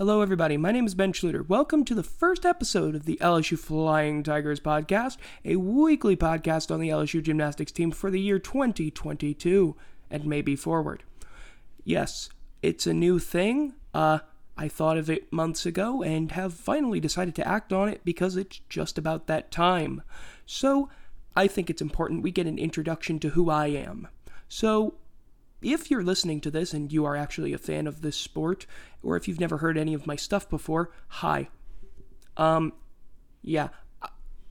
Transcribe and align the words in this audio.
Hello, 0.00 0.22
everybody. 0.22 0.56
My 0.56 0.72
name 0.72 0.86
is 0.86 0.94
Ben 0.94 1.12
Schluter. 1.12 1.46
Welcome 1.46 1.84
to 1.84 1.94
the 1.94 2.02
first 2.02 2.46
episode 2.46 2.94
of 2.94 3.04
the 3.04 3.18
LSU 3.20 3.58
Flying 3.58 4.22
Tigers 4.22 4.58
podcast, 4.58 5.18
a 5.44 5.56
weekly 5.56 6.16
podcast 6.16 6.70
on 6.70 6.80
the 6.80 6.88
LSU 6.88 7.22
gymnastics 7.22 7.70
team 7.70 7.90
for 7.90 8.10
the 8.10 8.18
year 8.18 8.38
2022 8.38 9.76
and 10.10 10.24
maybe 10.24 10.56
forward. 10.56 11.02
Yes, 11.84 12.30
it's 12.62 12.86
a 12.86 12.94
new 12.94 13.18
thing. 13.18 13.74
Uh, 13.92 14.20
I 14.56 14.68
thought 14.68 14.96
of 14.96 15.10
it 15.10 15.30
months 15.30 15.66
ago 15.66 16.02
and 16.02 16.32
have 16.32 16.54
finally 16.54 16.98
decided 16.98 17.34
to 17.34 17.46
act 17.46 17.70
on 17.70 17.90
it 17.90 18.00
because 18.02 18.36
it's 18.36 18.62
just 18.70 18.96
about 18.96 19.26
that 19.26 19.50
time. 19.50 20.00
So, 20.46 20.88
I 21.36 21.46
think 21.46 21.68
it's 21.68 21.82
important 21.82 22.22
we 22.22 22.30
get 22.30 22.46
an 22.46 22.58
introduction 22.58 23.18
to 23.18 23.28
who 23.28 23.50
I 23.50 23.66
am. 23.66 24.08
So, 24.48 24.94
if 25.62 25.90
you're 25.90 26.02
listening 26.02 26.40
to 26.42 26.50
this 26.50 26.72
and 26.72 26.92
you 26.92 27.04
are 27.04 27.16
actually 27.16 27.52
a 27.52 27.58
fan 27.58 27.86
of 27.86 28.02
this 28.02 28.16
sport, 28.16 28.66
or 29.02 29.16
if 29.16 29.28
you've 29.28 29.40
never 29.40 29.58
heard 29.58 29.76
any 29.76 29.94
of 29.94 30.06
my 30.06 30.16
stuff 30.16 30.48
before, 30.48 30.90
hi. 31.08 31.48
Um, 32.36 32.72
yeah. 33.42 33.68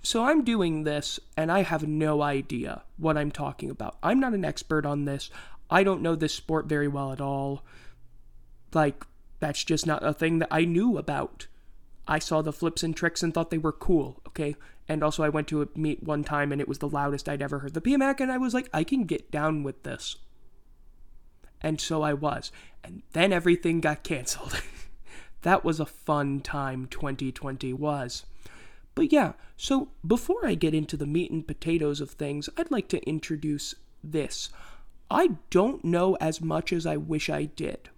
So 0.01 0.23
I'm 0.23 0.43
doing 0.43 0.83
this 0.83 1.19
and 1.35 1.51
I 1.51 1.63
have 1.63 1.87
no 1.87 2.21
idea 2.21 2.83
what 2.97 3.17
I'm 3.17 3.31
talking 3.31 3.69
about. 3.69 3.97
I'm 4.01 4.19
not 4.19 4.33
an 4.33 4.45
expert 4.45 4.85
on 4.85 5.05
this. 5.05 5.29
I 5.69 5.83
don't 5.83 6.01
know 6.01 6.15
this 6.15 6.33
sport 6.33 6.67
very 6.67 6.87
well 6.87 7.11
at 7.11 7.21
all. 7.21 7.65
Like, 8.73 9.05
that's 9.39 9.63
just 9.63 9.85
not 9.85 10.03
a 10.03 10.13
thing 10.13 10.39
that 10.39 10.47
I 10.51 10.65
knew 10.65 10.97
about. 10.97 11.47
I 12.07 12.19
saw 12.19 12.41
the 12.41 12.53
flips 12.53 12.81
and 12.81 12.95
tricks 12.95 13.21
and 13.21 13.33
thought 13.33 13.51
they 13.51 13.57
were 13.57 13.71
cool, 13.71 14.21
okay? 14.27 14.55
And 14.87 15.03
also, 15.03 15.21
I 15.21 15.29
went 15.29 15.47
to 15.49 15.61
a 15.61 15.67
meet 15.75 16.01
one 16.01 16.23
time 16.23 16.51
and 16.51 16.59
it 16.59 16.67
was 16.67 16.79
the 16.79 16.89
loudest 16.89 17.29
I'd 17.29 17.41
ever 17.41 17.59
heard 17.59 17.75
the 17.75 17.81
PMAC, 17.81 18.19
and 18.19 18.31
I 18.31 18.37
was 18.37 18.53
like, 18.53 18.67
I 18.73 18.83
can 18.83 19.03
get 19.03 19.29
down 19.29 19.61
with 19.61 19.83
this 19.83 20.15
and 21.61 21.79
so 21.79 22.01
I 22.01 22.13
was. 22.13 22.51
And 22.83 23.03
then 23.13 23.33
everything 23.33 23.81
got 23.81 24.03
canceled. 24.03 24.61
that 25.41 25.63
was 25.63 25.79
a 25.79 25.85
fun 25.85 26.41
time 26.41 26.87
2020 26.87 27.73
was. 27.73 28.25
But 28.95 29.11
yeah, 29.11 29.33
so 29.55 29.89
before 30.05 30.45
I 30.45 30.55
get 30.55 30.73
into 30.73 30.97
the 30.97 31.05
meat 31.05 31.31
and 31.31 31.47
potatoes 31.47 32.01
of 32.01 32.11
things, 32.11 32.49
I'd 32.57 32.71
like 32.71 32.87
to 32.89 33.07
introduce 33.07 33.75
this. 34.03 34.49
I 35.09 35.31
don't 35.49 35.83
know 35.83 36.15
as 36.15 36.41
much 36.41 36.71
as 36.71 36.85
I 36.85 36.97
wish 36.97 37.29
I 37.29 37.45
did. 37.45 37.89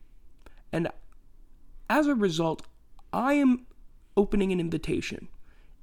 And 0.72 0.89
as 1.89 2.08
a 2.08 2.16
result, 2.16 2.62
I 3.12 3.34
am 3.34 3.66
opening 4.16 4.52
an 4.52 4.59
invitation. 4.59 5.28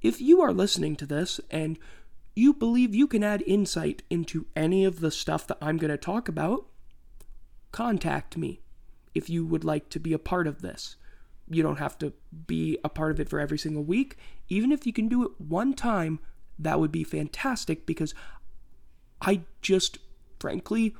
If 0.01 0.21
you 0.21 0.41
are 0.41 0.53
listening 0.53 0.95
to 0.97 1.05
this 1.05 1.39
and 1.51 1.77
you 2.35 2.53
believe 2.53 2.95
you 2.95 3.05
can 3.05 3.23
add 3.23 3.43
insight 3.45 4.01
into 4.09 4.45
any 4.55 4.85
of 4.85 5.01
the 5.01 5.11
stuff 5.11 5.45
that 5.47 5.57
I'm 5.61 5.77
going 5.77 5.91
to 5.91 5.97
talk 5.97 6.29
about, 6.29 6.68
contact 7.71 8.37
me 8.37 8.61
if 9.13 9.29
you 9.29 9.45
would 9.45 9.63
like 9.63 9.89
to 9.89 9.99
be 9.99 10.13
a 10.13 10.19
part 10.19 10.47
of 10.47 10.61
this. 10.61 10.95
You 11.49 11.63
don't 11.63 11.79
have 11.79 11.97
to 11.99 12.13
be 12.47 12.77
a 12.83 12.89
part 12.89 13.11
of 13.11 13.19
it 13.19 13.29
for 13.29 13.39
every 13.39 13.57
single 13.57 13.83
week. 13.83 14.17
Even 14.49 14.71
if 14.71 14.85
you 14.85 14.93
can 14.93 15.07
do 15.07 15.23
it 15.23 15.31
one 15.39 15.73
time, 15.73 16.19
that 16.59 16.79
would 16.79 16.91
be 16.91 17.03
fantastic 17.03 17.85
because 17.85 18.13
I 19.21 19.41
just, 19.61 19.97
frankly, 20.39 20.95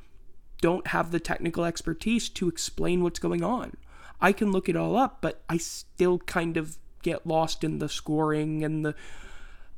don't 0.60 0.88
have 0.88 1.10
the 1.10 1.20
technical 1.20 1.64
expertise 1.64 2.28
to 2.30 2.48
explain 2.48 3.02
what's 3.02 3.18
going 3.18 3.44
on. 3.44 3.76
I 4.20 4.32
can 4.32 4.52
look 4.52 4.68
it 4.68 4.76
all 4.76 4.96
up, 4.96 5.18
but 5.20 5.42
I 5.48 5.56
still 5.56 6.18
kind 6.18 6.56
of 6.56 6.78
get 7.02 7.26
lost 7.26 7.64
in 7.64 7.78
the 7.78 7.88
scoring 7.88 8.64
and 8.64 8.84
the. 8.84 8.94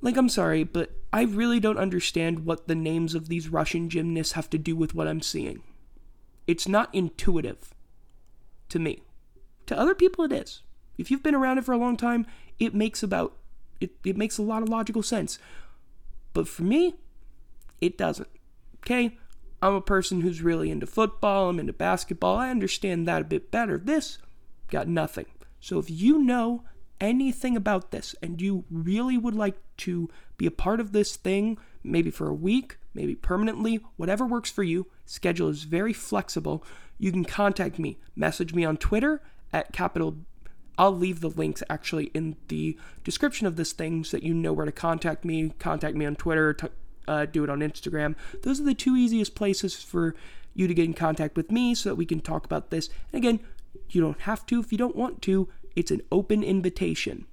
Like, 0.00 0.16
I'm 0.16 0.28
sorry, 0.28 0.64
but 0.64 0.90
I 1.12 1.22
really 1.22 1.60
don't 1.60 1.78
understand 1.78 2.44
what 2.44 2.66
the 2.66 2.74
names 2.74 3.14
of 3.14 3.28
these 3.28 3.48
Russian 3.48 3.88
gymnasts 3.88 4.32
have 4.32 4.50
to 4.50 4.58
do 4.58 4.74
with 4.74 4.94
what 4.94 5.06
I'm 5.06 5.20
seeing. 5.20 5.62
It's 6.46 6.68
not 6.68 6.88
intuitive 6.92 7.74
to 8.68 8.78
me. 8.78 9.02
To 9.66 9.78
other 9.78 9.94
people, 9.94 10.24
it 10.24 10.32
is. 10.32 10.62
If 10.98 11.10
you've 11.10 11.22
been 11.22 11.34
around 11.34 11.58
it 11.58 11.64
for 11.64 11.72
a 11.72 11.78
long 11.78 11.96
time, 11.96 12.26
it 12.58 12.74
makes 12.74 13.02
about 13.02 13.36
it, 13.80 13.90
it 14.04 14.16
makes 14.16 14.38
a 14.38 14.42
lot 14.42 14.62
of 14.62 14.68
logical 14.68 15.02
sense. 15.02 15.38
But 16.32 16.48
for 16.48 16.62
me, 16.62 16.94
it 17.80 17.98
doesn't. 17.98 18.28
Okay? 18.78 19.18
I'm 19.60 19.74
a 19.74 19.80
person 19.80 20.20
who's 20.20 20.42
really 20.42 20.70
into 20.70 20.86
football, 20.86 21.48
I'm 21.48 21.60
into 21.60 21.72
basketball. 21.72 22.36
I 22.36 22.50
understand 22.50 23.06
that 23.06 23.22
a 23.22 23.26
bit 23.26 23.50
better. 23.50 23.78
This 23.78 24.18
got 24.68 24.88
nothing. 24.88 25.26
So 25.60 25.78
if 25.78 25.88
you 25.90 26.18
know 26.18 26.64
anything 27.00 27.56
about 27.56 27.90
this 27.90 28.14
and 28.22 28.40
you 28.40 28.64
really 28.70 29.18
would 29.18 29.34
like 29.34 29.56
to 29.78 30.08
be 30.36 30.46
a 30.46 30.50
part 30.50 30.80
of 30.80 30.92
this 30.92 31.14
thing, 31.16 31.58
maybe 31.84 32.10
for 32.10 32.28
a 32.28 32.34
week, 32.34 32.78
maybe 32.94 33.14
permanently, 33.14 33.80
whatever 33.96 34.26
works 34.26 34.50
for 34.50 34.62
you, 34.62 34.86
schedule 35.04 35.48
is 35.48 35.64
very 35.64 35.92
flexible. 35.92 36.64
You 36.98 37.10
can 37.10 37.24
contact 37.24 37.78
me, 37.78 37.98
message 38.14 38.54
me 38.54 38.64
on 38.64 38.76
Twitter 38.76 39.22
at 39.52 39.72
capital 39.72 40.18
I'll 40.78 40.96
leave 40.96 41.20
the 41.20 41.28
links 41.28 41.62
actually 41.68 42.06
in 42.14 42.36
the 42.48 42.78
description 43.04 43.46
of 43.46 43.56
this 43.56 43.72
thing 43.72 44.04
so 44.04 44.16
that 44.16 44.24
you 44.24 44.34
know 44.34 44.52
where 44.52 44.66
to 44.66 44.72
contact 44.72 45.24
me. 45.24 45.50
Contact 45.58 45.96
me 45.96 46.06
on 46.06 46.16
Twitter, 46.16 46.54
t- 46.54 46.68
uh, 47.06 47.26
do 47.26 47.44
it 47.44 47.50
on 47.50 47.60
Instagram. 47.60 48.14
Those 48.42 48.60
are 48.60 48.64
the 48.64 48.74
two 48.74 48.96
easiest 48.96 49.34
places 49.34 49.82
for 49.82 50.14
you 50.54 50.66
to 50.66 50.74
get 50.74 50.84
in 50.84 50.94
contact 50.94 51.36
with 51.36 51.50
me 51.50 51.74
so 51.74 51.88
that 51.88 51.96
we 51.96 52.06
can 52.06 52.20
talk 52.20 52.44
about 52.44 52.70
this. 52.70 52.88
And 53.12 53.22
again, 53.22 53.40
you 53.90 54.00
don't 54.00 54.20
have 54.22 54.46
to 54.46 54.60
if 54.60 54.72
you 54.72 54.78
don't 54.78 54.96
want 54.96 55.22
to. 55.22 55.48
It's 55.76 55.90
an 55.90 56.02
open 56.10 56.42
invitation. 56.42 57.26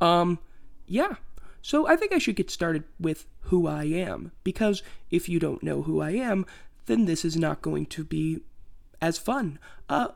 Um, 0.00 0.38
yeah. 0.86 1.16
So 1.62 1.86
I 1.86 1.96
think 1.96 2.12
I 2.12 2.18
should 2.18 2.36
get 2.36 2.50
started 2.50 2.84
with 3.00 3.26
who 3.42 3.66
I 3.66 3.84
am, 3.84 4.32
because 4.44 4.82
if 5.10 5.28
you 5.28 5.38
don't 5.38 5.62
know 5.62 5.82
who 5.82 6.00
I 6.00 6.10
am, 6.10 6.44
then 6.86 7.06
this 7.06 7.24
is 7.24 7.36
not 7.36 7.62
going 7.62 7.86
to 7.86 8.04
be 8.04 8.40
as 9.00 9.16
fun. 9.16 9.58
Uh, 9.88 10.08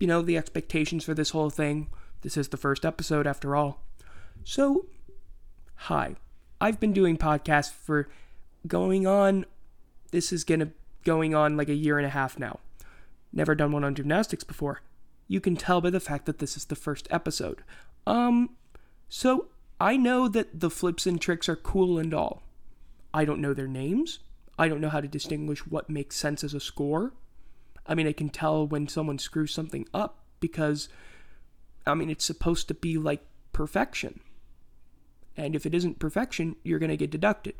you 0.00 0.06
know, 0.06 0.22
the 0.22 0.36
expectations 0.36 1.04
for 1.04 1.14
this 1.14 1.30
whole 1.30 1.50
thing. 1.50 1.88
This 2.22 2.36
is 2.36 2.48
the 2.48 2.56
first 2.56 2.84
episode 2.84 3.26
after 3.26 3.54
all. 3.54 3.84
So, 4.44 4.86
hi. 5.74 6.16
I've 6.60 6.80
been 6.80 6.92
doing 6.92 7.16
podcasts 7.16 7.72
for 7.72 8.08
going 8.66 9.06
on 9.06 9.44
this 10.12 10.32
is 10.32 10.44
gonna 10.44 10.68
going 11.04 11.34
on 11.34 11.56
like 11.56 11.68
a 11.68 11.74
year 11.74 11.98
and 11.98 12.06
a 12.06 12.10
half 12.10 12.38
now. 12.38 12.60
Never 13.32 13.56
done 13.56 13.72
one 13.72 13.82
on 13.82 13.96
gymnastics 13.96 14.44
before. 14.44 14.82
You 15.26 15.40
can 15.40 15.56
tell 15.56 15.80
by 15.80 15.90
the 15.90 15.98
fact 15.98 16.26
that 16.26 16.38
this 16.38 16.56
is 16.56 16.66
the 16.66 16.76
first 16.76 17.08
episode. 17.10 17.64
Um, 18.06 18.50
so 19.08 19.48
I 19.82 19.96
know 19.96 20.28
that 20.28 20.60
the 20.60 20.70
flips 20.70 21.08
and 21.08 21.20
tricks 21.20 21.48
are 21.48 21.56
cool 21.56 21.98
and 21.98 22.14
all. 22.14 22.44
I 23.12 23.24
don't 23.24 23.40
know 23.40 23.52
their 23.52 23.66
names. 23.66 24.20
I 24.56 24.68
don't 24.68 24.80
know 24.80 24.88
how 24.88 25.00
to 25.00 25.08
distinguish 25.08 25.66
what 25.66 25.90
makes 25.90 26.14
sense 26.14 26.44
as 26.44 26.54
a 26.54 26.60
score. 26.60 27.14
I 27.84 27.96
mean, 27.96 28.06
I 28.06 28.12
can 28.12 28.28
tell 28.28 28.64
when 28.64 28.86
someone 28.86 29.18
screws 29.18 29.52
something 29.52 29.88
up 29.92 30.20
because, 30.38 30.88
I 31.84 31.94
mean, 31.94 32.10
it's 32.10 32.24
supposed 32.24 32.68
to 32.68 32.74
be 32.74 32.96
like 32.96 33.26
perfection. 33.52 34.20
And 35.36 35.56
if 35.56 35.66
it 35.66 35.74
isn't 35.74 35.98
perfection, 35.98 36.54
you're 36.62 36.78
going 36.78 36.90
to 36.90 36.96
get 36.96 37.10
deducted. 37.10 37.56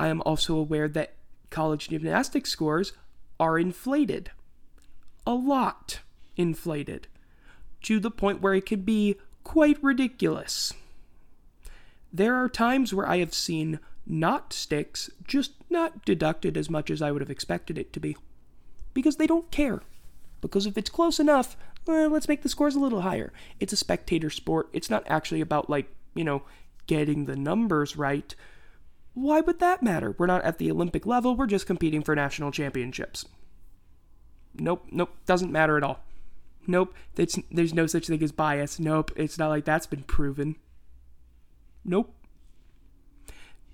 I 0.00 0.08
am 0.08 0.20
also 0.22 0.56
aware 0.56 0.88
that 0.88 1.14
college 1.48 1.90
gymnastics 1.90 2.50
scores 2.50 2.92
are 3.38 3.56
inflated. 3.56 4.32
A 5.24 5.34
lot 5.34 6.00
inflated. 6.36 7.06
To 7.82 8.00
the 8.00 8.10
point 8.10 8.40
where 8.40 8.54
it 8.54 8.66
could 8.66 8.84
be 8.84 9.14
quite 9.44 9.80
ridiculous. 9.80 10.74
There 12.12 12.34
are 12.34 12.48
times 12.48 12.94
where 12.94 13.08
I 13.08 13.18
have 13.18 13.34
seen 13.34 13.80
not 14.06 14.52
sticks, 14.52 15.10
just 15.26 15.52
not 15.68 16.04
deducted 16.04 16.56
as 16.56 16.70
much 16.70 16.90
as 16.90 17.02
I 17.02 17.12
would 17.12 17.20
have 17.20 17.30
expected 17.30 17.76
it 17.76 17.92
to 17.92 18.00
be. 18.00 18.16
Because 18.94 19.16
they 19.16 19.26
don't 19.26 19.50
care. 19.50 19.82
Because 20.40 20.66
if 20.66 20.78
it's 20.78 20.90
close 20.90 21.20
enough, 21.20 21.56
well, 21.86 22.08
let's 22.10 22.28
make 22.28 22.42
the 22.42 22.48
scores 22.48 22.74
a 22.74 22.80
little 22.80 23.02
higher. 23.02 23.32
It's 23.60 23.72
a 23.72 23.76
spectator 23.76 24.30
sport. 24.30 24.68
It's 24.72 24.90
not 24.90 25.04
actually 25.06 25.40
about, 25.40 25.68
like, 25.68 25.92
you 26.14 26.24
know, 26.24 26.42
getting 26.86 27.26
the 27.26 27.36
numbers 27.36 27.96
right. 27.96 28.34
Why 29.14 29.40
would 29.40 29.58
that 29.60 29.82
matter? 29.82 30.14
We're 30.16 30.26
not 30.26 30.44
at 30.44 30.58
the 30.58 30.70
Olympic 30.70 31.04
level, 31.04 31.36
we're 31.36 31.46
just 31.46 31.66
competing 31.66 32.02
for 32.02 32.14
national 32.14 32.52
championships. 32.52 33.24
Nope, 34.54 34.86
nope, 34.90 35.10
doesn't 35.26 35.52
matter 35.52 35.76
at 35.76 35.82
all. 35.82 36.00
Nope, 36.66 36.94
there's 37.14 37.74
no 37.74 37.86
such 37.86 38.06
thing 38.06 38.22
as 38.22 38.32
bias. 38.32 38.78
Nope, 38.78 39.12
it's 39.16 39.38
not 39.38 39.48
like 39.48 39.64
that's 39.64 39.86
been 39.86 40.02
proven. 40.02 40.56
Nope. 41.84 42.14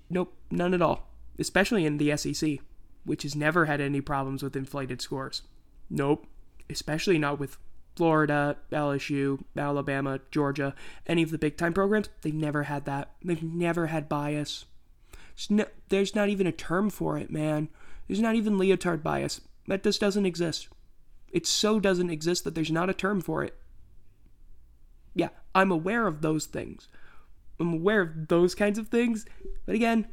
Nope, 0.09 0.35
none 0.51 0.73
at 0.73 0.81
all. 0.81 1.07
Especially 1.37 1.85
in 1.85 1.97
the 1.97 2.15
SEC, 2.15 2.59
which 3.03 3.23
has 3.23 3.35
never 3.35 3.65
had 3.65 3.81
any 3.81 4.01
problems 4.01 4.41
with 4.43 4.55
inflated 4.55 5.01
scores. 5.01 5.41
Nope. 5.89 6.27
Especially 6.69 7.17
not 7.17 7.39
with 7.39 7.57
Florida, 7.95 8.57
LSU, 8.71 9.43
Alabama, 9.55 10.19
Georgia, 10.31 10.75
any 11.07 11.23
of 11.23 11.31
the 11.31 11.37
big 11.37 11.57
time 11.57 11.73
programs. 11.73 12.09
They've 12.21 12.33
never 12.33 12.63
had 12.63 12.85
that. 12.85 13.11
They've 13.23 13.41
never 13.41 13.87
had 13.87 14.09
bias. 14.09 14.65
No, 15.49 15.65
there's 15.89 16.15
not 16.15 16.29
even 16.29 16.47
a 16.47 16.51
term 16.51 16.89
for 16.89 17.17
it, 17.17 17.29
man. 17.29 17.69
There's 18.07 18.21
not 18.21 18.35
even 18.35 18.57
leotard 18.57 19.03
bias. 19.03 19.41
That 19.67 19.83
just 19.83 20.01
doesn't 20.01 20.25
exist. 20.25 20.67
It 21.31 21.45
so 21.45 21.79
doesn't 21.79 22.09
exist 22.09 22.43
that 22.43 22.55
there's 22.55 22.71
not 22.71 22.89
a 22.89 22.93
term 22.93 23.21
for 23.21 23.43
it. 23.43 23.55
Yeah, 25.13 25.29
I'm 25.53 25.71
aware 25.71 26.07
of 26.07 26.21
those 26.21 26.45
things. 26.45 26.87
I'm 27.59 27.73
aware 27.73 28.01
of 28.01 28.27
those 28.27 28.55
kinds 28.55 28.77
of 28.77 28.87
things, 28.87 29.25
but 29.65 29.75
again, 29.75 30.07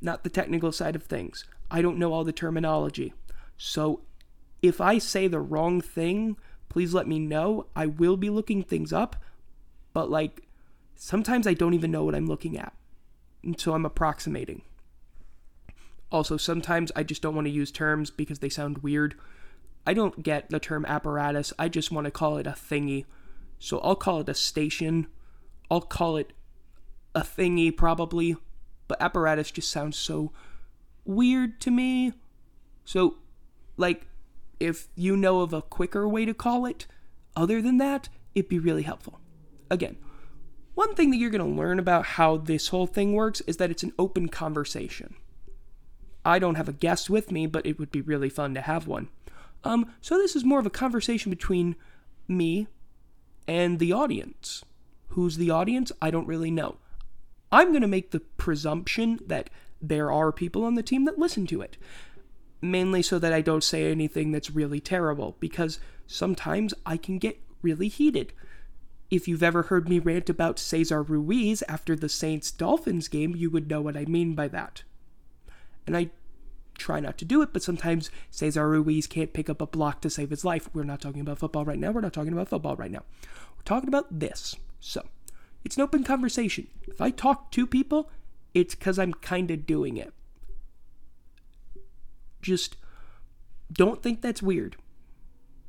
not 0.00 0.24
the 0.24 0.30
technical 0.30 0.72
side 0.72 0.96
of 0.96 1.02
things. 1.02 1.44
I 1.70 1.82
don't 1.82 1.98
know 1.98 2.12
all 2.12 2.24
the 2.24 2.32
terminology. 2.32 3.12
So 3.56 4.00
if 4.62 4.80
I 4.80 4.98
say 4.98 5.28
the 5.28 5.40
wrong 5.40 5.80
thing, 5.80 6.36
please 6.68 6.94
let 6.94 7.06
me 7.06 7.18
know. 7.18 7.66
I 7.76 7.86
will 7.86 8.16
be 8.16 8.30
looking 8.30 8.62
things 8.62 8.92
up, 8.92 9.16
but 9.92 10.10
like 10.10 10.46
sometimes 10.94 11.46
I 11.46 11.54
don't 11.54 11.74
even 11.74 11.90
know 11.90 12.04
what 12.04 12.14
I'm 12.14 12.26
looking 12.26 12.58
at. 12.58 12.72
And 13.42 13.60
so 13.60 13.74
I'm 13.74 13.84
approximating. 13.84 14.62
Also, 16.10 16.36
sometimes 16.36 16.92
I 16.94 17.02
just 17.02 17.22
don't 17.22 17.34
want 17.34 17.46
to 17.46 17.52
use 17.52 17.70
terms 17.70 18.10
because 18.10 18.38
they 18.38 18.48
sound 18.48 18.78
weird. 18.78 19.16
I 19.86 19.94
don't 19.94 20.22
get 20.22 20.48
the 20.48 20.60
term 20.60 20.84
apparatus, 20.86 21.52
I 21.58 21.68
just 21.68 21.90
want 21.90 22.06
to 22.06 22.10
call 22.10 22.38
it 22.38 22.46
a 22.46 22.52
thingy. 22.52 23.04
So 23.58 23.78
I'll 23.80 23.96
call 23.96 24.20
it 24.20 24.28
a 24.28 24.34
station. 24.34 25.06
I'll 25.70 25.80
call 25.80 26.16
it 26.16 26.32
a 27.14 27.20
thingy 27.20 27.74
probably, 27.74 28.36
but 28.88 29.00
apparatus 29.00 29.50
just 29.50 29.70
sounds 29.70 29.96
so 29.96 30.32
weird 31.04 31.60
to 31.62 31.70
me. 31.70 32.12
So, 32.84 33.16
like, 33.76 34.06
if 34.60 34.88
you 34.94 35.16
know 35.16 35.40
of 35.40 35.52
a 35.52 35.62
quicker 35.62 36.08
way 36.08 36.24
to 36.24 36.34
call 36.34 36.66
it, 36.66 36.86
other 37.36 37.60
than 37.60 37.78
that, 37.78 38.08
it'd 38.34 38.48
be 38.48 38.58
really 38.58 38.82
helpful. 38.82 39.20
Again, 39.70 39.96
one 40.74 40.94
thing 40.94 41.10
that 41.10 41.18
you're 41.18 41.30
going 41.30 41.54
to 41.54 41.60
learn 41.60 41.78
about 41.78 42.04
how 42.04 42.36
this 42.36 42.68
whole 42.68 42.86
thing 42.86 43.12
works 43.12 43.40
is 43.42 43.58
that 43.58 43.70
it's 43.70 43.82
an 43.82 43.92
open 43.98 44.28
conversation. 44.28 45.14
I 46.24 46.38
don't 46.38 46.56
have 46.56 46.68
a 46.68 46.72
guest 46.72 47.10
with 47.10 47.30
me, 47.30 47.46
but 47.46 47.66
it 47.66 47.78
would 47.78 47.92
be 47.92 48.00
really 48.00 48.30
fun 48.30 48.54
to 48.54 48.60
have 48.60 48.86
one. 48.86 49.08
Um, 49.62 49.92
so 50.00 50.16
this 50.18 50.34
is 50.34 50.44
more 50.44 50.58
of 50.58 50.66
a 50.66 50.70
conversation 50.70 51.30
between 51.30 51.76
me 52.26 52.66
and 53.46 53.78
the 53.78 53.92
audience. 53.92 54.64
Who's 55.08 55.36
the 55.36 55.50
audience? 55.50 55.92
I 56.02 56.10
don't 56.10 56.26
really 56.26 56.50
know. 56.50 56.76
I'm 57.54 57.70
going 57.70 57.82
to 57.82 57.88
make 57.88 58.10
the 58.10 58.18
presumption 58.18 59.20
that 59.28 59.48
there 59.80 60.10
are 60.10 60.32
people 60.32 60.64
on 60.64 60.74
the 60.74 60.82
team 60.82 61.04
that 61.04 61.20
listen 61.20 61.46
to 61.46 61.60
it. 61.60 61.76
Mainly 62.60 63.00
so 63.00 63.20
that 63.20 63.32
I 63.32 63.42
don't 63.42 63.62
say 63.62 63.88
anything 63.92 64.32
that's 64.32 64.50
really 64.50 64.80
terrible, 64.80 65.36
because 65.38 65.78
sometimes 66.08 66.74
I 66.84 66.96
can 66.96 67.18
get 67.18 67.40
really 67.62 67.86
heated. 67.86 68.32
If 69.08 69.28
you've 69.28 69.42
ever 69.44 69.62
heard 69.62 69.88
me 69.88 70.00
rant 70.00 70.28
about 70.28 70.58
Cesar 70.58 71.00
Ruiz 71.00 71.62
after 71.68 71.94
the 71.94 72.08
Saints 72.08 72.50
Dolphins 72.50 73.06
game, 73.06 73.36
you 73.36 73.50
would 73.50 73.70
know 73.70 73.80
what 73.80 73.96
I 73.96 74.04
mean 74.06 74.34
by 74.34 74.48
that. 74.48 74.82
And 75.86 75.96
I 75.96 76.10
try 76.76 76.98
not 76.98 77.18
to 77.18 77.24
do 77.24 77.40
it, 77.40 77.52
but 77.52 77.62
sometimes 77.62 78.10
Cesar 78.32 78.68
Ruiz 78.68 79.06
can't 79.06 79.32
pick 79.32 79.48
up 79.48 79.60
a 79.60 79.66
block 79.66 80.00
to 80.00 80.10
save 80.10 80.30
his 80.30 80.44
life. 80.44 80.68
We're 80.74 80.82
not 80.82 81.00
talking 81.00 81.20
about 81.20 81.38
football 81.38 81.64
right 81.64 81.78
now. 81.78 81.92
We're 81.92 82.00
not 82.00 82.14
talking 82.14 82.32
about 82.32 82.48
football 82.48 82.74
right 82.74 82.90
now. 82.90 83.04
We're 83.56 83.62
talking 83.64 83.88
about 83.88 84.18
this. 84.18 84.56
So, 84.80 85.06
it's 85.64 85.76
an 85.76 85.82
open 85.82 86.04
conversation. 86.04 86.66
If 86.86 87.00
I 87.00 87.10
talk 87.10 87.50
to 87.52 87.66
people, 87.66 88.10
it's 88.52 88.74
because 88.74 88.98
I'm 88.98 89.14
kind 89.14 89.50
of 89.50 89.66
doing 89.66 89.96
it. 89.96 90.12
Just 92.42 92.76
don't 93.72 94.02
think 94.02 94.20
that's 94.20 94.42
weird. 94.42 94.76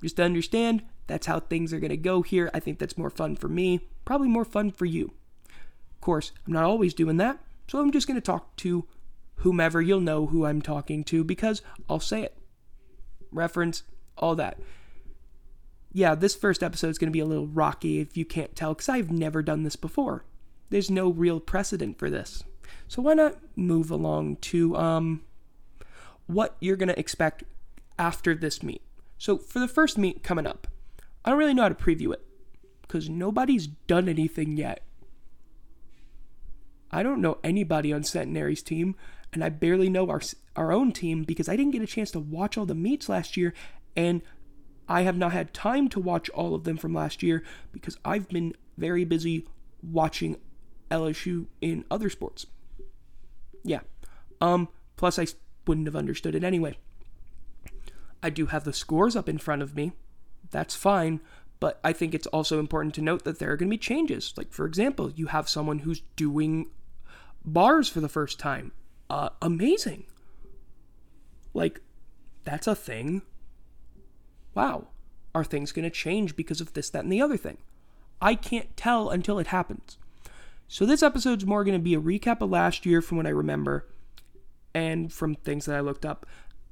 Just 0.02 0.20
understand 0.20 0.84
that's 1.08 1.28
how 1.28 1.40
things 1.40 1.72
are 1.72 1.80
going 1.80 1.90
to 1.90 1.98
go 1.98 2.22
here. 2.22 2.52
I 2.54 2.60
think 2.60 2.80
that's 2.80 2.98
more 2.98 3.10
fun 3.10 3.36
for 3.36 3.48
me, 3.48 3.88
probably 4.04 4.28
more 4.28 4.46
fun 4.46 4.72
for 4.72 4.86
you. 4.86 5.14
Of 5.48 6.02
course, 6.02 6.32
I'm 6.46 6.54
not 6.54 6.64
always 6.64 6.94
doing 6.94 7.18
that, 7.18 7.40
so 7.68 7.80
I'm 7.80 7.92
just 7.92 8.08
going 8.08 8.20
to 8.20 8.22
talk 8.22 8.56
to 8.58 8.86
whomever 9.38 9.82
you'll 9.82 10.02
know 10.02 10.28
who 10.28 10.46
I'm 10.46 10.62
talking 10.62 11.04
to 11.06 11.24
because 11.24 11.62
I'll 11.90 12.00
say 12.00 12.24
it. 12.24 12.38
Reference, 13.32 13.84
all 14.18 14.36
that. 14.36 14.60
Yeah, 15.96 16.14
this 16.14 16.36
first 16.36 16.62
episode 16.62 16.90
is 16.90 16.98
going 16.98 17.08
to 17.08 17.14
be 17.14 17.22
a 17.22 17.26
little 17.26 17.48
rocky 17.48 18.02
if 18.02 18.18
you 18.18 18.26
can't 18.26 18.54
tell 18.54 18.74
because 18.74 18.90
I've 18.90 19.10
never 19.10 19.42
done 19.42 19.64
this 19.64 19.78
before. 19.78 20.26
There's 20.70 20.92
no 20.92 21.10
real 21.10 21.40
precedent 21.40 21.98
for 21.98 22.10
this. 22.10 22.44
So 22.90 23.02
why 23.02 23.14
not 23.14 23.38
move 23.56 23.90
along 23.90 24.36
to 24.38 24.76
um, 24.76 25.22
what 26.28 26.58
you're 26.60 26.76
going 26.76 26.90
to 26.90 27.00
expect 27.00 27.46
after 27.98 28.36
this 28.36 28.62
meet? 28.62 28.82
So 29.18 29.38
for 29.38 29.60
the 29.60 29.70
first 29.70 29.98
meet 29.98 30.22
coming 30.22 30.46
up, 30.46 30.68
I 31.24 31.30
don't 31.30 31.40
really 31.40 31.54
know 31.54 31.62
how 31.62 31.70
to 31.70 31.76
preview 31.76 32.12
it 32.12 32.26
because 32.82 33.10
nobody's 33.10 33.68
done 33.68 34.10
anything 34.10 34.58
yet. 34.58 34.84
I 36.92 37.04
don't 37.04 37.22
know 37.22 37.38
anybody 37.42 37.94
on 37.94 38.04
Centenary's 38.04 38.62
team, 38.62 38.98
and 39.32 39.42
I 39.42 39.48
barely 39.48 39.88
know 39.88 40.10
our 40.10 40.22
our 40.58 40.74
own 40.74 40.92
team 40.92 41.24
because 41.24 41.48
I 41.48 41.56
didn't 41.56 41.72
get 41.72 41.84
a 41.84 41.88
chance 41.88 42.12
to 42.12 42.20
watch 42.20 42.58
all 42.58 42.66
the 42.66 42.76
meets 42.76 43.08
last 43.08 43.38
year, 43.38 43.54
and 43.96 44.22
I 44.88 45.02
have 45.02 45.18
not 45.18 45.34
had 45.34 45.54
time 45.54 45.88
to 45.90 46.00
watch 46.00 46.30
all 46.30 46.54
of 46.54 46.64
them 46.64 46.78
from 46.78 46.94
last 46.94 47.24
year 47.24 47.44
because 47.72 47.98
I've 48.06 48.30
been 48.30 48.56
very 48.78 49.04
busy 49.06 49.48
watching 49.82 50.38
LSU 50.92 51.48
in 51.62 51.86
other 51.90 52.10
sports. 52.10 52.46
Yeah. 53.64 53.82
Um, 54.40 54.70
plus, 54.96 55.18
I 55.18 55.28
wouldn't 55.66 55.88
have 55.88 55.96
understood 55.96 56.36
it 56.36 56.44
anyway. 56.44 56.78
I 58.22 58.30
do 58.30 58.48
have 58.48 58.64
the 58.64 58.74
scores 58.74 59.16
up 59.16 59.30
in 59.30 59.38
front 59.38 59.62
of 59.62 59.76
me. 59.76 59.94
That's 60.52 60.76
fine. 60.76 61.22
But 61.60 61.80
I 61.84 61.94
think 61.94 62.14
it's 62.14 62.28
also 62.28 62.60
important 62.60 62.94
to 62.96 63.02
note 63.02 63.24
that 63.24 63.40
there 63.40 63.52
are 63.52 63.58
going 63.58 63.70
to 63.70 63.74
be 63.74 63.78
changes. 63.78 64.34
Like, 64.36 64.52
for 64.52 64.66
example, 64.66 65.12
you 65.12 65.28
have 65.28 65.50
someone 65.50 65.80
who's 65.80 66.02
doing 66.16 66.70
bars 67.44 67.90
for 67.90 68.02
the 68.02 68.10
first 68.10 68.40
time. 68.40 68.72
Uh, 69.10 69.30
amazing. 69.42 70.06
Like, 71.54 71.82
that's 72.44 72.68
a 72.68 72.76
thing. 72.76 73.22
Wow. 74.56 74.88
Are 75.36 75.44
things 75.44 75.72
going 75.72 75.84
to 75.84 75.90
change 75.90 76.36
because 76.36 76.62
of 76.62 76.74
this, 76.74 76.90
that, 76.90 77.04
and 77.04 77.12
the 77.12 77.22
other 77.22 77.38
thing? 77.38 77.57
I 78.22 78.34
can't 78.36 78.75
tell 78.75 79.10
until 79.10 79.38
it 79.38 79.48
happens. 79.48 79.98
So 80.68 80.86
this 80.86 81.04
episode's 81.04 81.46
more 81.46 81.63
going 81.63 81.78
to 81.78 81.84
be 81.84 81.94
a 81.94 82.02
recap 82.02 82.42
of 82.42 82.50
last 82.50 82.86
year 82.86 83.02
from 83.02 83.18
what 83.18 83.28
I 83.28 83.31
remember 83.31 83.86
and 84.74 85.13
from 85.13 85.36
things 85.36 85.66
that 85.66 85.75
I 85.75 85.81
looked 85.81 86.06
up 86.06 86.25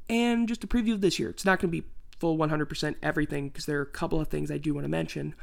and 0.10 0.48
just 0.48 0.64
a 0.64 0.68
preview 0.68 0.94
of 0.94 1.02
this 1.02 1.20
year. 1.20 1.30
It's 1.30 1.46
not 1.46 1.60
going 1.60 1.72
to 1.72 1.82
be 1.82 1.88
full 2.20 2.38
100% 2.38 2.96
everything 3.04 3.50
because 3.50 3.66
there 3.66 3.80
are 3.80 3.84
a 3.84 3.86
couple 3.86 4.20
of 4.20 4.30
things 4.30 4.50
I 4.50 4.58
do 4.58 4.74
want 4.74 4.86
to 4.86 4.90
mention. 4.90 5.36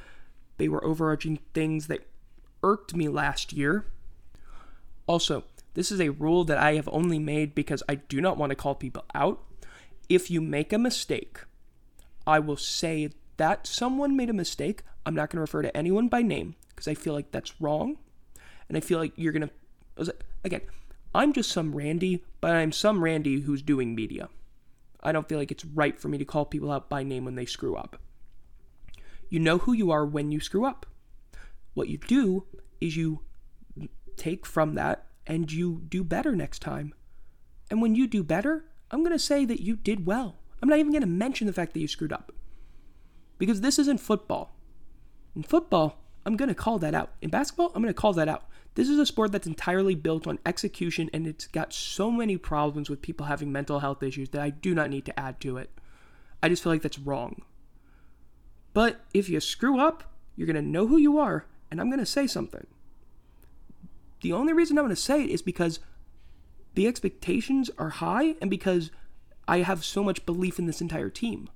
They 0.57 0.69
were 0.69 0.85
overarching 0.85 1.39
things 1.55 1.87
that 1.87 2.07
irked 2.63 2.95
me 2.95 3.09
last 3.09 3.53
year. 3.53 3.87
Also, 5.07 5.45
this 5.75 5.93
is 5.93 6.01
a 6.01 6.11
rule 6.11 6.45
that 6.45 6.59
I 6.59 6.75
have 6.75 6.89
only 6.93 7.19
made 7.19 7.55
because 7.55 7.83
I 7.89 7.97
do 7.97 8.21
not 8.21 8.37
want 8.37 8.51
to 8.51 8.57
call 8.57 8.75
people 8.75 9.05
out. 9.15 9.43
If 10.09 10.31
you 10.31 10.41
make 10.41 10.73
a 10.73 10.79
mistake, 10.79 11.39
I 12.27 12.39
will 12.39 12.57
say 12.57 13.11
that 13.37 13.67
someone 13.67 14.17
made 14.17 14.31
a 14.31 14.35
mistake. 14.35 14.83
I'm 15.07 15.15
not 15.15 15.31
going 15.31 15.39
to 15.39 15.43
refer 15.43 15.63
to 15.63 15.77
anyone 15.77 16.09
by 16.09 16.23
name 16.23 16.57
because 16.69 16.87
I 16.89 16.95
feel 16.95 17.15
like 17.15 17.33
that's 17.33 17.61
wrong 17.61 17.99
and 18.71 18.77
I 18.77 18.81
feel 18.81 18.99
like 19.01 19.13
you're 19.17 19.33
gonna 19.33 19.51
again. 20.45 20.63
I'm 21.13 21.33
just 21.33 21.51
some 21.51 21.75
Randy, 21.75 22.25
but 22.41 22.53
I'm 22.53 22.71
some 22.71 23.03
Randy 23.03 23.41
who's 23.41 23.63
doing 23.63 23.97
media. 23.97 24.29
I 25.03 25.11
don't 25.11 25.29
feel 25.29 25.39
like 25.39 25.51
it's 25.51 25.65
right 25.65 25.99
for 25.99 26.07
me 26.07 26.19
to 26.19 26.25
call 26.25 26.45
people 26.45 26.71
out 26.71 26.89
by 26.89 27.03
name 27.03 27.25
when 27.25 27.35
they 27.35 27.47
screw 27.47 27.75
up. 27.75 28.01
You 29.29 29.41
know 29.41 29.59
who 29.59 29.73
you 29.73 29.91
are 29.91 30.07
when 30.07 30.31
you 30.31 30.39
screw 30.39 30.65
up. 30.65 30.87
What 31.75 31.89
you 31.89 31.99
do 31.99 32.45
is 32.81 32.97
you 32.97 33.23
take 34.17 34.47
from 34.47 34.77
that 34.77 35.07
and 35.27 35.51
you 35.51 35.83
do 35.89 36.05
better 36.05 36.37
next 36.37 36.61
time. 36.61 36.95
And 37.71 37.83
when 37.83 37.97
you 37.97 38.07
do 38.07 38.23
better, 38.23 38.67
I'm 38.91 39.01
going 39.01 39.13
to 39.13 39.19
say 39.19 39.45
that 39.45 39.61
you 39.61 39.75
did 39.75 40.07
well. 40.07 40.40
I'm 40.63 40.69
not 40.69 40.79
even 40.79 40.93
going 40.93 41.03
to 41.03 41.09
mention 41.09 41.47
the 41.47 41.53
fact 41.53 41.73
that 41.73 41.81
you 41.81 41.89
screwed 41.89 42.13
up. 42.13 42.33
Because 43.39 43.61
this 43.61 43.79
isn't 43.79 44.01
football. 44.01 44.55
In 45.35 45.43
football, 45.43 45.97
I'm 46.27 46.37
going 46.37 46.49
to 46.49 46.55
call 46.55 46.79
that 46.79 46.95
out. 46.95 47.13
In 47.23 47.31
basketball, 47.31 47.73
I'm 47.75 47.83
going 47.83 47.95
to 47.95 48.01
call 48.01 48.13
that 48.15 48.29
out. 48.29 48.45
This 48.75 48.89
is 48.89 48.99
a 48.99 49.07
sport 49.07 49.33
that's 49.33 49.47
entirely 49.47 49.95
built 49.95 50.27
on 50.27 50.39
execution 50.47 51.11
and 51.13 51.27
it's 51.27 51.47
got 51.49 51.73
so 51.73 52.11
many 52.11 52.37
problems 52.37 52.89
with 52.89 53.03
people 53.03 53.27
having 53.27 53.51
mental 53.51 53.81
health 53.81 54.03
issues 54.03 54.29
that 54.31 54.43
I 54.43 54.51
do 54.51 54.75
not 54.75 54.91
need 54.91 55.05
to 55.07 55.19
add 55.19 55.41
to 55.41 55.57
it. 55.57 55.71
I 56.43 56.49
just 56.49 56.63
feel 56.63 56.73
like 56.73 56.83
that's 56.83 56.99
wrong. 56.99 57.43
But 58.73 59.01
if 59.13 59.29
you 59.29 59.41
screw 59.41 59.81
up, 59.81 60.05
you're 60.37 60.47
going 60.47 60.55
to 60.57 60.63
know 60.63 60.87
who 60.87 60.97
you 60.97 61.19
are, 61.19 61.47
and 61.71 61.81
I'm 61.81 61.89
going 61.89 62.01
to 62.01 62.07
say 62.07 62.27
something. 62.27 62.67
The 64.23 64.33
only 64.33 64.53
reason 64.53 64.79
I'm 64.79 64.85
going 64.85 64.95
to 64.95 65.01
say 65.01 65.25
it 65.25 65.31
is 65.31 65.43
because 65.43 65.81
the 66.75 66.87
expectations 66.87 67.71
are 67.79 67.89
high 67.89 68.37
and 68.41 68.49
because 68.49 68.91
I 69.51 69.59
have 69.59 69.85
so 69.85 70.03
much 70.03 70.25
belief 70.25 70.59
in 70.59 70.67
this 70.67 70.81
entire 70.81 71.11
team. 71.11 71.49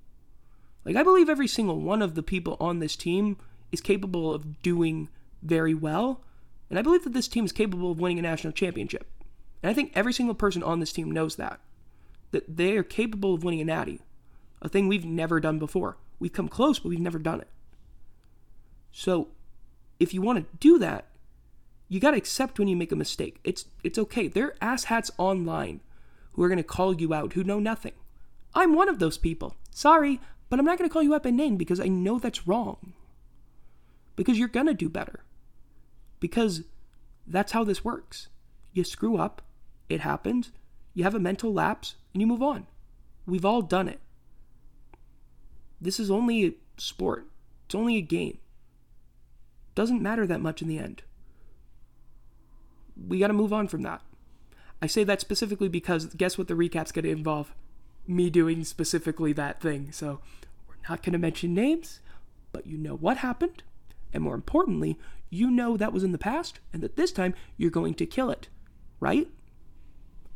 Like, 0.84 0.96
I 0.96 1.02
believe 1.02 1.28
every 1.28 1.48
single 1.48 1.80
one 1.80 2.02
of 2.02 2.14
the 2.14 2.22
people 2.22 2.56
on 2.60 2.78
this 2.78 2.96
team 2.96 3.38
is 3.72 3.80
capable 3.80 4.34
of 4.34 4.60
doing 4.62 5.08
very 5.42 5.74
well 5.74 6.20
and 6.70 6.78
I 6.78 6.82
believe 6.82 7.04
that 7.04 7.12
this 7.12 7.28
team 7.28 7.44
is 7.44 7.52
capable 7.52 7.92
of 7.92 8.00
winning 8.00 8.18
a 8.18 8.22
national 8.22 8.52
championship. 8.52 9.06
And 9.62 9.70
I 9.70 9.74
think 9.74 9.92
every 9.94 10.12
single 10.12 10.34
person 10.34 10.62
on 10.62 10.80
this 10.80 10.92
team 10.92 11.10
knows 11.10 11.36
that. 11.36 11.60
That 12.32 12.56
they 12.56 12.76
are 12.76 12.82
capable 12.82 13.34
of 13.34 13.44
winning 13.44 13.60
a 13.60 13.64
natty. 13.64 14.00
A 14.62 14.68
thing 14.68 14.88
we've 14.88 15.04
never 15.04 15.40
done 15.40 15.58
before. 15.58 15.96
We've 16.18 16.32
come 16.32 16.48
close, 16.48 16.78
but 16.78 16.88
we've 16.88 16.98
never 16.98 17.18
done 17.18 17.40
it. 17.40 17.48
So, 18.90 19.28
if 20.00 20.14
you 20.14 20.22
want 20.22 20.38
to 20.38 20.56
do 20.58 20.78
that, 20.78 21.06
you 21.88 22.00
got 22.00 22.12
to 22.12 22.16
accept 22.16 22.58
when 22.58 22.68
you 22.68 22.76
make 22.76 22.92
a 22.92 22.96
mistake. 22.96 23.38
It's 23.44 23.66
it's 23.82 23.98
okay. 23.98 24.26
There 24.26 24.54
are 24.60 24.74
asshats 24.74 25.10
online 25.18 25.80
who 26.34 26.42
are 26.42 26.48
going 26.48 26.58
to 26.58 26.62
call 26.62 26.94
you 26.94 27.12
out 27.12 27.32
who 27.32 27.44
know 27.44 27.58
nothing. 27.58 27.92
I'm 28.54 28.74
one 28.74 28.88
of 28.88 28.98
those 28.98 29.18
people. 29.18 29.56
Sorry, 29.70 30.20
but 30.48 30.58
I'm 30.58 30.64
not 30.64 30.78
going 30.78 30.88
to 30.88 30.92
call 30.92 31.02
you 31.02 31.14
out 31.14 31.24
by 31.24 31.30
name 31.30 31.56
because 31.56 31.80
I 31.80 31.88
know 31.88 32.18
that's 32.18 32.46
wrong. 32.46 32.92
Because 34.14 34.38
you're 34.38 34.48
going 34.48 34.66
to 34.66 34.74
do 34.74 34.88
better 34.88 35.24
because 36.24 36.62
that's 37.26 37.52
how 37.52 37.64
this 37.64 37.84
works. 37.84 38.28
You 38.72 38.82
screw 38.82 39.18
up, 39.18 39.42
it 39.90 40.00
happens, 40.00 40.52
you 40.94 41.04
have 41.04 41.14
a 41.14 41.20
mental 41.20 41.52
lapse, 41.52 41.96
and 42.14 42.22
you 42.22 42.26
move 42.26 42.42
on. 42.42 42.66
We've 43.26 43.44
all 43.44 43.60
done 43.60 43.88
it. 43.88 44.00
This 45.78 46.00
is 46.00 46.10
only 46.10 46.46
a 46.46 46.52
sport. 46.78 47.26
It's 47.66 47.74
only 47.74 47.96
a 47.96 48.00
game. 48.00 48.38
Doesn't 49.74 50.00
matter 50.00 50.26
that 50.26 50.40
much 50.40 50.62
in 50.62 50.68
the 50.68 50.78
end. 50.78 51.02
We 52.96 53.18
got 53.18 53.26
to 53.26 53.34
move 53.34 53.52
on 53.52 53.68
from 53.68 53.82
that. 53.82 54.00
I 54.84 54.86
say 54.86 55.02
that 55.04 55.22
specifically 55.22 55.70
because 55.70 56.04
guess 56.14 56.36
what 56.36 56.46
the 56.46 56.54
recap's 56.54 56.92
going 56.92 57.06
to 57.06 57.10
involve? 57.10 57.54
Me 58.06 58.28
doing 58.28 58.64
specifically 58.64 59.32
that 59.32 59.58
thing. 59.58 59.90
So 59.92 60.20
we're 60.68 60.74
not 60.90 61.02
going 61.02 61.14
to 61.14 61.18
mention 61.18 61.54
names, 61.54 62.00
but 62.52 62.66
you 62.66 62.76
know 62.76 62.94
what 62.94 63.16
happened. 63.16 63.62
And 64.12 64.22
more 64.22 64.34
importantly, 64.34 64.98
you 65.30 65.50
know 65.50 65.78
that 65.78 65.94
was 65.94 66.04
in 66.04 66.12
the 66.12 66.18
past 66.18 66.60
and 66.70 66.82
that 66.82 66.96
this 66.96 67.12
time 67.12 67.34
you're 67.56 67.70
going 67.70 67.94
to 67.94 68.04
kill 68.04 68.28
it, 68.28 68.48
right? 69.00 69.26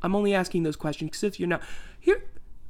I'm 0.00 0.17
only 0.17 0.33
asking 0.33 0.62
those 0.62 0.76
questions 0.76 1.11
because 1.11 1.25
if 1.25 1.38
you're 1.38 1.47
not 1.47 1.62
here, 2.00 2.25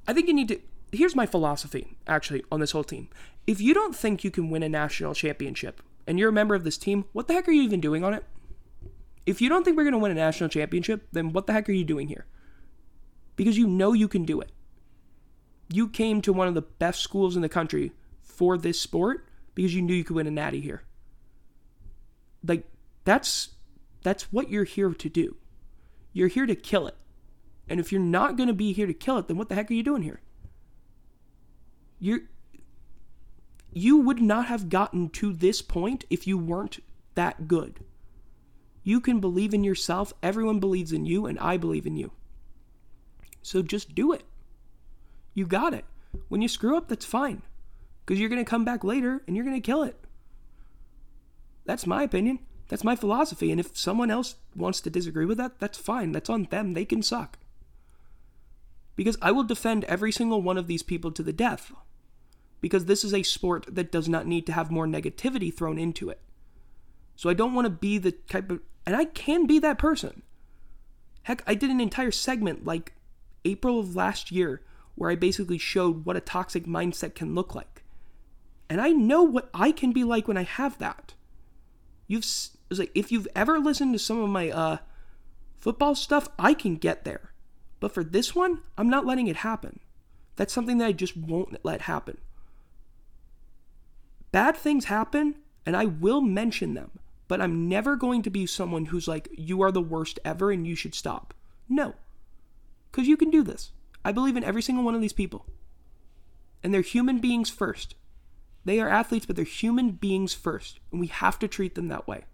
I 0.08 0.12
think 0.12 0.26
you 0.26 0.34
need 0.34 0.48
to. 0.48 0.60
Here's 0.90 1.14
my 1.14 1.26
philosophy 1.26 1.96
actually 2.08 2.42
on 2.50 2.58
this 2.58 2.72
whole 2.72 2.82
team. 2.82 3.08
If 3.46 3.60
you 3.60 3.72
don't 3.72 3.94
think 3.94 4.24
you 4.24 4.32
can 4.32 4.50
win 4.50 4.64
a 4.64 4.68
national 4.68 5.14
championship 5.14 5.80
and 6.08 6.18
you're 6.18 6.30
a 6.30 6.32
member 6.32 6.56
of 6.56 6.64
this 6.64 6.76
team, 6.76 7.04
what 7.12 7.28
the 7.28 7.34
heck 7.34 7.46
are 7.46 7.52
you 7.52 7.62
even 7.62 7.80
doing 7.80 8.02
on 8.02 8.14
it? 8.14 8.24
If 9.28 9.42
you 9.42 9.50
don't 9.50 9.62
think 9.62 9.76
we're 9.76 9.82
going 9.82 9.92
to 9.92 9.98
win 9.98 10.10
a 10.10 10.14
national 10.14 10.48
championship, 10.48 11.06
then 11.12 11.34
what 11.34 11.46
the 11.46 11.52
heck 11.52 11.68
are 11.68 11.72
you 11.72 11.84
doing 11.84 12.08
here? 12.08 12.24
Because 13.36 13.58
you 13.58 13.66
know 13.66 13.92
you 13.92 14.08
can 14.08 14.24
do 14.24 14.40
it. 14.40 14.50
You 15.70 15.86
came 15.86 16.22
to 16.22 16.32
one 16.32 16.48
of 16.48 16.54
the 16.54 16.62
best 16.62 17.02
schools 17.02 17.36
in 17.36 17.42
the 17.42 17.48
country 17.50 17.92
for 18.22 18.56
this 18.56 18.80
sport 18.80 19.28
because 19.54 19.74
you 19.74 19.82
knew 19.82 19.92
you 19.92 20.02
could 20.02 20.16
win 20.16 20.26
a 20.26 20.30
natty 20.30 20.62
here. 20.62 20.82
Like 22.42 22.64
that's 23.04 23.50
that's 24.02 24.32
what 24.32 24.48
you're 24.48 24.64
here 24.64 24.94
to 24.94 25.08
do. 25.10 25.36
You're 26.14 26.28
here 26.28 26.46
to 26.46 26.54
kill 26.54 26.86
it. 26.86 26.96
And 27.68 27.78
if 27.78 27.92
you're 27.92 28.00
not 28.00 28.38
going 28.38 28.46
to 28.46 28.54
be 28.54 28.72
here 28.72 28.86
to 28.86 28.94
kill 28.94 29.18
it, 29.18 29.28
then 29.28 29.36
what 29.36 29.50
the 29.50 29.56
heck 29.56 29.70
are 29.70 29.74
you 29.74 29.82
doing 29.82 30.00
here? 30.00 30.22
You're 31.98 32.20
you 33.74 33.98
would 33.98 34.22
not 34.22 34.46
have 34.46 34.70
gotten 34.70 35.10
to 35.10 35.34
this 35.34 35.60
point 35.60 36.06
if 36.08 36.26
you 36.26 36.38
weren't 36.38 36.78
that 37.14 37.46
good. 37.46 37.80
You 38.82 39.00
can 39.00 39.20
believe 39.20 39.52
in 39.52 39.64
yourself, 39.64 40.12
everyone 40.22 40.60
believes 40.60 40.92
in 40.92 41.04
you, 41.04 41.26
and 41.26 41.38
I 41.38 41.56
believe 41.56 41.86
in 41.86 41.96
you. 41.96 42.12
So 43.42 43.62
just 43.62 43.94
do 43.94 44.12
it. 44.12 44.22
You 45.34 45.46
got 45.46 45.74
it. 45.74 45.84
When 46.28 46.42
you 46.42 46.48
screw 46.48 46.76
up, 46.76 46.88
that's 46.88 47.04
fine. 47.04 47.42
Because 48.04 48.18
you're 48.18 48.28
going 48.28 48.44
to 48.44 48.48
come 48.48 48.64
back 48.64 48.84
later 48.84 49.22
and 49.26 49.36
you're 49.36 49.44
going 49.44 49.60
to 49.60 49.66
kill 49.66 49.82
it. 49.82 49.96
That's 51.64 51.86
my 51.86 52.02
opinion. 52.02 52.38
That's 52.68 52.84
my 52.84 52.96
philosophy. 52.96 53.50
And 53.50 53.60
if 53.60 53.76
someone 53.76 54.10
else 54.10 54.36
wants 54.54 54.80
to 54.80 54.90
disagree 54.90 55.26
with 55.26 55.38
that, 55.38 55.58
that's 55.58 55.78
fine. 55.78 56.12
That's 56.12 56.30
on 56.30 56.44
them. 56.44 56.72
They 56.72 56.84
can 56.84 57.02
suck. 57.02 57.38
Because 58.96 59.16
I 59.22 59.30
will 59.30 59.44
defend 59.44 59.84
every 59.84 60.10
single 60.10 60.42
one 60.42 60.58
of 60.58 60.66
these 60.66 60.82
people 60.82 61.12
to 61.12 61.22
the 61.22 61.32
death. 61.32 61.72
Because 62.60 62.86
this 62.86 63.04
is 63.04 63.14
a 63.14 63.22
sport 63.22 63.66
that 63.70 63.92
does 63.92 64.08
not 64.08 64.26
need 64.26 64.46
to 64.46 64.52
have 64.52 64.70
more 64.70 64.86
negativity 64.86 65.54
thrown 65.54 65.78
into 65.78 66.10
it. 66.10 66.20
So 67.18 67.28
I 67.28 67.34
don't 67.34 67.52
want 67.52 67.64
to 67.64 67.70
be 67.70 67.98
the 67.98 68.12
type 68.12 68.48
of. 68.48 68.60
And 68.86 68.94
I 68.94 69.04
can 69.04 69.48
be 69.48 69.58
that 69.58 69.76
person. 69.76 70.22
Heck, 71.24 71.42
I 71.48 71.56
did 71.56 71.68
an 71.68 71.80
entire 71.80 72.12
segment 72.12 72.64
like 72.64 72.92
April 73.44 73.80
of 73.80 73.96
last 73.96 74.30
year 74.30 74.62
where 74.94 75.10
I 75.10 75.16
basically 75.16 75.58
showed 75.58 76.06
what 76.06 76.16
a 76.16 76.20
toxic 76.20 76.64
mindset 76.64 77.16
can 77.16 77.34
look 77.34 77.56
like. 77.56 77.82
And 78.70 78.80
I 78.80 78.90
know 78.90 79.24
what 79.24 79.50
I 79.52 79.72
can 79.72 79.90
be 79.90 80.04
like 80.04 80.28
when 80.28 80.36
I 80.36 80.44
have 80.44 80.78
that. 80.78 81.14
You've 82.06 82.24
like 82.70 82.92
if 82.94 83.10
you've 83.10 83.26
ever 83.34 83.58
listened 83.58 83.94
to 83.94 83.98
some 83.98 84.22
of 84.22 84.30
my 84.30 84.50
uh 84.50 84.76
football 85.56 85.96
stuff, 85.96 86.28
I 86.38 86.54
can 86.54 86.76
get 86.76 87.04
there. 87.04 87.32
But 87.80 87.92
for 87.92 88.04
this 88.04 88.32
one, 88.32 88.60
I'm 88.78 88.88
not 88.88 89.06
letting 89.06 89.26
it 89.26 89.38
happen. 89.38 89.80
That's 90.36 90.52
something 90.52 90.78
that 90.78 90.86
I 90.86 90.92
just 90.92 91.16
won't 91.16 91.64
let 91.64 91.82
happen. 91.82 92.18
Bad 94.30 94.56
things 94.56 94.84
happen, 94.84 95.34
and 95.66 95.76
I 95.76 95.86
will 95.86 96.20
mention 96.20 96.74
them, 96.74 96.92
but 97.28 97.40
I'm 97.40 97.68
never 97.68 97.94
going 97.94 98.22
to 98.22 98.30
be 98.30 98.46
someone 98.46 98.86
who's 98.86 99.06
like, 99.06 99.28
you 99.36 99.62
are 99.62 99.70
the 99.70 99.80
worst 99.80 100.18
ever 100.24 100.50
and 100.50 100.66
you 100.66 100.74
should 100.74 100.94
stop. 100.94 101.34
No. 101.68 101.94
Because 102.90 103.06
you 103.06 103.16
can 103.16 103.30
do 103.30 103.42
this. 103.42 103.70
I 104.04 104.12
believe 104.12 104.36
in 104.36 104.44
every 104.44 104.62
single 104.62 104.84
one 104.84 104.94
of 104.94 105.02
these 105.02 105.12
people. 105.12 105.46
And 106.62 106.72
they're 106.72 106.80
human 106.80 107.18
beings 107.18 107.50
first. 107.50 107.94
They 108.64 108.80
are 108.80 108.88
athletes, 108.88 109.26
but 109.26 109.36
they're 109.36 109.44
human 109.44 109.92
beings 109.92 110.34
first, 110.34 110.80
and 110.90 111.00
we 111.00 111.06
have 111.06 111.38
to 111.38 111.48
treat 111.48 111.74
them 111.74 111.88
that 111.88 112.08
way. 112.08 112.24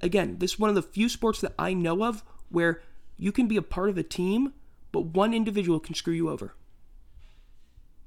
Again, 0.00 0.38
this 0.38 0.52
is 0.52 0.58
one 0.58 0.70
of 0.70 0.76
the 0.76 0.82
few 0.82 1.08
sports 1.08 1.40
that 1.40 1.54
I 1.58 1.74
know 1.74 2.04
of 2.04 2.22
where 2.48 2.80
you 3.16 3.32
can 3.32 3.48
be 3.48 3.56
a 3.56 3.62
part 3.62 3.90
of 3.90 3.98
a 3.98 4.02
team, 4.02 4.54
but 4.92 5.06
one 5.06 5.34
individual 5.34 5.80
can 5.80 5.94
screw 5.94 6.14
you 6.14 6.30
over. 6.30 6.54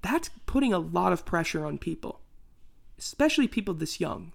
That's 0.01 0.29
putting 0.46 0.74
a 0.74 0.79
lot 0.79 1.13
of 1.13 1.25
pressure 1.25 1.65
on 1.65 1.77
people, 1.77 2.22
especially 2.98 3.48
people 3.48 3.74
this 3.74 4.00
young. 4.00 4.34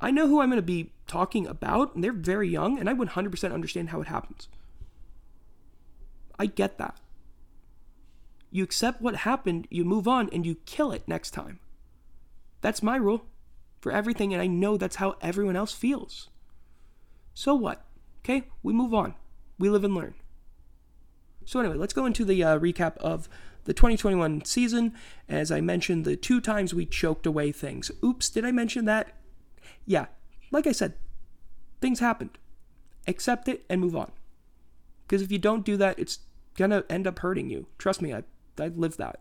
I 0.00 0.10
know 0.10 0.26
who 0.26 0.40
I'm 0.40 0.50
going 0.50 0.58
to 0.58 0.62
be 0.62 0.92
talking 1.06 1.46
about, 1.46 1.94
and 1.94 2.02
they're 2.02 2.12
very 2.12 2.48
young, 2.48 2.78
and 2.78 2.88
I 2.88 2.94
100% 2.94 3.52
understand 3.52 3.90
how 3.90 4.00
it 4.00 4.08
happens. 4.08 4.48
I 6.38 6.46
get 6.46 6.78
that. 6.78 6.98
You 8.50 8.62
accept 8.62 9.00
what 9.00 9.16
happened, 9.16 9.66
you 9.70 9.84
move 9.84 10.06
on, 10.06 10.28
and 10.32 10.46
you 10.46 10.56
kill 10.66 10.92
it 10.92 11.08
next 11.08 11.30
time. 11.30 11.58
That's 12.60 12.82
my 12.82 12.96
rule 12.96 13.26
for 13.80 13.92
everything, 13.92 14.32
and 14.32 14.42
I 14.42 14.46
know 14.46 14.76
that's 14.76 14.96
how 14.96 15.16
everyone 15.20 15.56
else 15.56 15.72
feels. 15.72 16.28
So 17.34 17.54
what? 17.54 17.84
Okay, 18.20 18.44
we 18.62 18.72
move 18.72 18.94
on. 18.94 19.14
We 19.58 19.68
live 19.68 19.84
and 19.84 19.94
learn. 19.94 20.14
So, 21.44 21.60
anyway, 21.60 21.76
let's 21.76 21.92
go 21.92 22.06
into 22.06 22.24
the 22.24 22.42
uh, 22.42 22.58
recap 22.58 22.96
of 22.98 23.28
the 23.64 23.74
2021 23.74 24.44
season. 24.44 24.94
As 25.28 25.50
I 25.50 25.60
mentioned, 25.60 26.04
the 26.04 26.16
two 26.16 26.40
times 26.40 26.72
we 26.72 26.86
choked 26.86 27.26
away 27.26 27.52
things. 27.52 27.90
Oops, 28.02 28.28
did 28.30 28.44
I 28.44 28.50
mention 28.50 28.86
that? 28.86 29.12
Yeah, 29.86 30.06
like 30.50 30.66
I 30.66 30.72
said, 30.72 30.94
things 31.80 32.00
happened. 32.00 32.38
Accept 33.06 33.48
it 33.48 33.64
and 33.68 33.80
move 33.80 33.96
on. 33.96 34.12
Because 35.06 35.22
if 35.22 35.30
you 35.30 35.38
don't 35.38 35.64
do 35.64 35.76
that, 35.76 35.98
it's 35.98 36.20
gonna 36.56 36.84
end 36.88 37.06
up 37.06 37.18
hurting 37.18 37.50
you. 37.50 37.66
Trust 37.78 38.00
me, 38.00 38.14
I 38.14 38.24
I 38.58 38.68
live 38.68 38.96
that. 38.96 39.20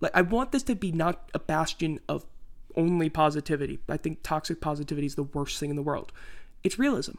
Like 0.00 0.12
I 0.14 0.22
want 0.22 0.52
this 0.52 0.62
to 0.64 0.74
be 0.74 0.92
not 0.92 1.30
a 1.34 1.38
bastion 1.38 2.00
of 2.08 2.24
only 2.76 3.10
positivity. 3.10 3.80
I 3.88 3.96
think 3.96 4.20
toxic 4.22 4.60
positivity 4.60 5.06
is 5.06 5.16
the 5.16 5.24
worst 5.24 5.58
thing 5.58 5.70
in 5.70 5.76
the 5.76 5.82
world. 5.82 6.12
It's 6.62 6.78
realism. 6.78 7.16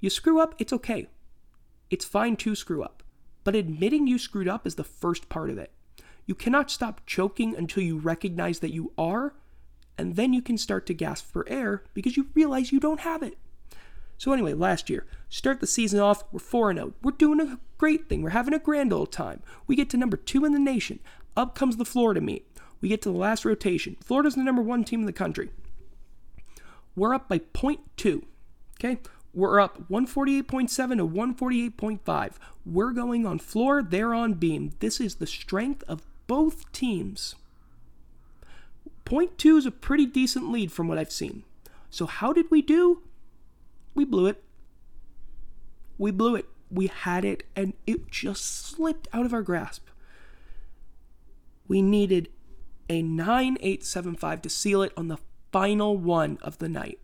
You 0.00 0.10
screw 0.10 0.40
up, 0.40 0.54
it's 0.58 0.72
okay. 0.72 1.08
It's 1.90 2.04
fine 2.04 2.36
to 2.36 2.54
screw 2.54 2.82
up. 2.82 3.02
But 3.44 3.54
admitting 3.54 4.06
you 4.06 4.18
screwed 4.18 4.48
up 4.48 4.66
is 4.66 4.74
the 4.74 4.84
first 4.84 5.28
part 5.28 5.50
of 5.50 5.58
it. 5.58 5.72
You 6.26 6.34
cannot 6.34 6.70
stop 6.70 7.00
choking 7.06 7.56
until 7.56 7.82
you 7.82 7.98
recognize 7.98 8.58
that 8.58 8.74
you 8.74 8.92
are, 8.98 9.34
and 9.98 10.16
then 10.16 10.32
you 10.32 10.42
can 10.42 10.58
start 10.58 10.86
to 10.86 10.94
gasp 10.94 11.30
for 11.30 11.48
air 11.48 11.82
because 11.94 12.16
you 12.16 12.28
realize 12.34 12.72
you 12.72 12.80
don't 12.80 13.00
have 13.00 13.22
it. 13.22 13.38
So, 14.18 14.32
anyway, 14.32 14.54
last 14.54 14.88
year, 14.88 15.06
start 15.28 15.60
the 15.60 15.66
season 15.66 16.00
off, 16.00 16.24
we're 16.32 16.40
4 16.40 16.74
0. 16.74 16.94
We're 17.02 17.12
doing 17.12 17.40
a 17.40 17.58
great 17.78 18.08
thing. 18.08 18.22
We're 18.22 18.30
having 18.30 18.54
a 18.54 18.58
grand 18.58 18.92
old 18.92 19.12
time. 19.12 19.42
We 19.66 19.76
get 19.76 19.90
to 19.90 19.96
number 19.96 20.16
two 20.16 20.44
in 20.44 20.52
the 20.52 20.58
nation. 20.58 21.00
Up 21.36 21.54
comes 21.54 21.76
the 21.76 21.84
Florida 21.84 22.20
meet. 22.20 22.46
We 22.80 22.88
get 22.88 23.02
to 23.02 23.10
the 23.10 23.18
last 23.18 23.44
rotation. 23.44 23.96
Florida's 24.02 24.34
the 24.34 24.42
number 24.42 24.62
one 24.62 24.84
team 24.84 25.00
in 25.00 25.06
the 25.06 25.12
country. 25.12 25.50
We're 26.94 27.14
up 27.14 27.28
by 27.28 27.40
0.2. 27.40 28.22
Okay? 28.78 28.98
We're 29.34 29.60
up 29.60 29.88
148.7 29.90 30.96
to 30.96 31.06
148.5. 31.06 32.32
We're 32.64 32.92
going 32.92 33.26
on 33.26 33.38
floor, 33.38 33.82
they're 33.82 34.14
on 34.14 34.34
beam. 34.34 34.72
This 34.80 34.98
is 34.98 35.16
the 35.16 35.26
strength 35.26 35.84
of 35.86 36.02
both 36.26 36.72
teams. 36.72 37.34
Point 39.06 39.38
two 39.38 39.56
is 39.56 39.64
a 39.64 39.70
pretty 39.70 40.04
decent 40.04 40.52
lead 40.52 40.70
from 40.70 40.86
what 40.86 40.98
I've 40.98 41.10
seen. 41.10 41.44
So, 41.88 42.04
how 42.04 42.34
did 42.34 42.50
we 42.50 42.60
do? 42.60 43.02
we 43.96 44.04
blew 44.04 44.26
it. 44.26 44.44
We 45.98 46.12
blew 46.12 46.36
it. 46.36 46.46
We 46.70 46.88
had 46.88 47.24
it, 47.24 47.44
and 47.56 47.72
it 47.86 48.10
just 48.10 48.44
slipped 48.44 49.08
out 49.12 49.24
of 49.24 49.32
our 49.32 49.42
grasp. 49.42 49.88
We 51.66 51.82
needed 51.82 52.28
a 52.88 53.02
9875 53.02 54.42
to 54.42 54.50
seal 54.50 54.82
it 54.82 54.92
on 54.96 55.08
the 55.08 55.18
final 55.50 55.96
one 55.96 56.38
of 56.42 56.58
the 56.58 56.68
night. 56.68 57.00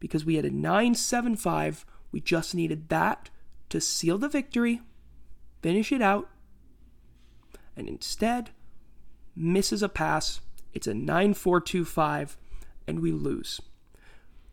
Because 0.00 0.24
we 0.24 0.34
had 0.34 0.44
a 0.44 0.50
975, 0.50 1.86
we 2.10 2.20
just 2.20 2.54
needed 2.54 2.88
that 2.88 3.30
to 3.70 3.80
seal 3.80 4.18
the 4.18 4.28
victory, 4.28 4.80
finish 5.62 5.92
it 5.92 6.02
out, 6.02 6.28
and 7.76 7.88
instead 7.88 8.50
misses 9.36 9.82
a 9.82 9.88
pass. 9.88 10.40
It's 10.72 10.86
a 10.86 10.94
9425, 10.94 12.36
and 12.86 13.00
we 13.00 13.12
lose. 13.12 13.60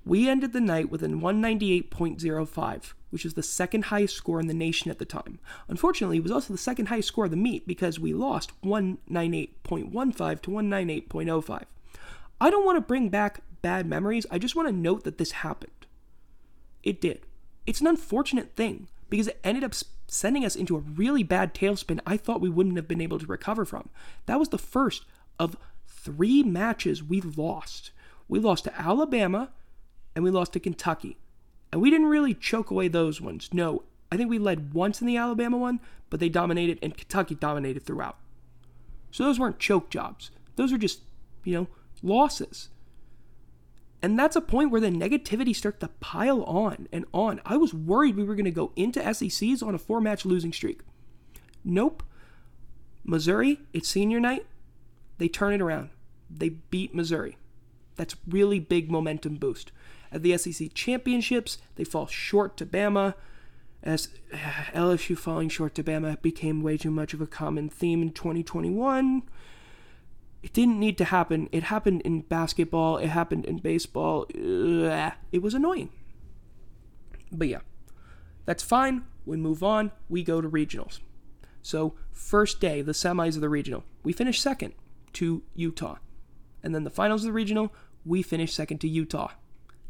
We 0.05 0.29
ended 0.29 0.53
the 0.53 0.62
night 0.62 0.89
with 0.91 1.03
a 1.03 1.07
198.05, 1.07 2.93
which 3.10 3.25
is 3.25 3.34
the 3.34 3.41
second 3.43 3.86
highest 3.86 4.15
score 4.15 4.39
in 4.39 4.48
the 4.48 4.53
nation 4.53 4.91
at 4.91 5.00
the 5.00 5.05
time. 5.05 5.39
Unfortunately, 5.67 6.17
it 6.17 6.24
was 6.24 6.31
also 6.31 6.53
the 6.53 6.60
second 6.60 6.88
highest 6.88 7.07
score 7.07 7.25
of 7.25 7.31
the 7.31 7.38
meet 7.38 7.67
because 7.67 8.00
we 8.00 8.13
lost 8.13 8.51
198.15 8.62 10.41
to 10.41 10.51
198.05. 10.51 11.63
I 12.39 12.50
don't 12.50 12.65
want 12.65 12.77
to 12.77 12.81
bring 12.81 13.10
back 13.10 13.41
bad 13.62 13.88
memories, 13.88 14.27
I 14.29 14.38
just 14.38 14.55
want 14.55 14.67
to 14.67 14.75
note 14.75 15.05
that 15.05 15.17
this 15.17 15.31
happened. 15.31 15.72
It 16.84 17.01
did. 17.01 17.22
It's 17.65 17.81
an 17.81 17.88
unfortunate 17.88 18.55
thing 18.55 18.89
because 19.10 19.27
it 19.27 19.39
ended 19.43 19.63
up 19.63 19.74
sending 20.07 20.45
us 20.45 20.55
into 20.55 20.75
a 20.75 20.81
really 20.81 21.24
bad 21.24 21.55
tailspin 21.55 22.00
I 22.05 22.15
thought 22.15 22.41
we 22.41 22.50
wouldn't 22.50 22.75
have 22.75 22.88
been 22.88 23.01
able 23.01 23.17
to 23.17 23.25
recover 23.25 23.65
from. 23.65 23.89
That 24.27 24.39
was 24.39 24.50
the 24.50 24.60
first 24.60 25.05
of 25.39 25.57
three 26.05 26.43
matches 26.43 27.03
we 27.03 27.19
lost. 27.19 27.91
We 28.27 28.39
lost 28.39 28.63
to 28.65 28.79
Alabama 28.79 29.51
and 30.15 30.24
we 30.24 30.31
lost 30.31 30.53
to 30.53 30.59
Kentucky. 30.59 31.17
And 31.71 31.81
we 31.81 31.89
didn't 31.89 32.07
really 32.07 32.33
choke 32.33 32.71
away 32.71 32.88
those 32.88 33.19
ones. 33.19 33.50
No, 33.51 33.83
I 34.12 34.17
think 34.17 34.29
we 34.29 34.39
led 34.39 34.74
once 34.74 35.01
in 35.01 35.07
the 35.07 35.17
Alabama 35.17 35.57
one, 35.57 35.79
but 36.09 36.19
they 36.19 36.29
dominated 36.29 36.79
and 36.81 36.95
Kentucky 36.95 37.35
dominated 37.35 37.83
throughout. 37.83 38.17
So 39.12 39.24
those 39.24 39.39
weren't 39.39 39.59
choke 39.59 39.89
jobs. 39.89 40.31
Those 40.55 40.71
were 40.71 40.77
just, 40.77 41.01
you 41.43 41.55
know, 41.55 41.67
losses. 42.01 42.69
And 44.01 44.19
that's 44.19 44.35
a 44.35 44.41
point 44.41 44.69
where 44.69 44.81
the 44.81 44.89
negativity 44.89 45.55
starts 45.55 45.79
to 45.79 45.88
pile 46.00 46.43
on 46.43 46.88
and 46.91 47.05
on. 47.12 47.41
I 47.45 47.57
was 47.57 47.74
worried 47.74 48.15
we 48.15 48.24
were 48.24 48.35
going 48.35 48.45
to 48.45 48.51
go 48.51 48.71
into 48.75 49.01
SECs 49.13 49.63
on 49.63 49.74
a 49.74 49.79
four 49.79 50.00
match 50.00 50.25
losing 50.25 50.53
streak. 50.53 50.81
Nope. 51.63 52.03
Missouri, 53.03 53.59
it's 53.74 53.89
senior 53.89 54.19
night. 54.19 54.45
They 55.17 55.27
turn 55.27 55.53
it 55.53 55.62
around. 55.62 55.89
They 56.29 56.50
beat 56.50 56.93
Missouri. 56.93 57.38
That's 57.95 58.15
really 58.27 58.60
big 58.60 58.91
momentum 58.91 59.36
boost. 59.36 59.72
At 60.12 60.24
the 60.24 60.38
SEC 60.38 60.74
championships, 60.74 61.57
they 61.75 61.84
fall 61.84 62.07
short 62.07 62.57
to 62.57 62.65
Bama. 62.65 63.15
As 63.84 64.10
LSU 64.74 65.17
falling 65.17 65.50
short 65.50 65.75
to 65.75 65.84
Bama 65.84 66.22
became 66.22 66.62
way 66.62 66.77
too 66.77 66.91
much 66.91 67.13
of 67.13 67.22
a 67.22 67.27
common 67.27 67.69
theme 67.69 68.01
in 68.01 68.12
2021. 68.12 69.24
It 70.43 70.53
didn't 70.53 70.79
need 70.79 70.98
to 71.00 71.05
happen. 71.05 71.50
It 71.51 71.63
happened 71.63 72.01
in 72.01 72.22
basketball, 72.22 72.98
it 72.98 73.07
happened 73.07 73.45
in 73.45 73.57
baseball. 73.57 74.27
It 74.29 75.41
was 75.41 75.53
annoying. 75.53 75.89
But 77.31 77.48
yeah, 77.48 77.62
that's 78.45 78.63
fine. 78.63 79.05
We 79.25 79.38
move 79.38 79.63
on. 79.63 79.91
We 80.07 80.24
go 80.24 80.41
to 80.41 80.50
regionals. 80.50 81.00
So, 81.63 81.95
first 82.12 82.62
day, 82.62 82.84
the 82.84 82.91
semis 82.91 83.34
of 83.34 83.41
the 83.41 83.50
regional, 83.50 83.84
we 84.03 84.13
finished 84.13 84.39
second 84.39 84.75
to 85.15 85.43
Utah. 85.55 85.98
And 86.63 86.74
then 86.74 86.84
the 86.84 86.89
finals 86.89 87.24
of 87.24 87.27
the 87.27 87.34
regional, 87.34 87.74
we 88.05 88.22
finished 88.22 88.55
second 88.55 88.79
to 88.79 88.88
Utah. 88.88 89.31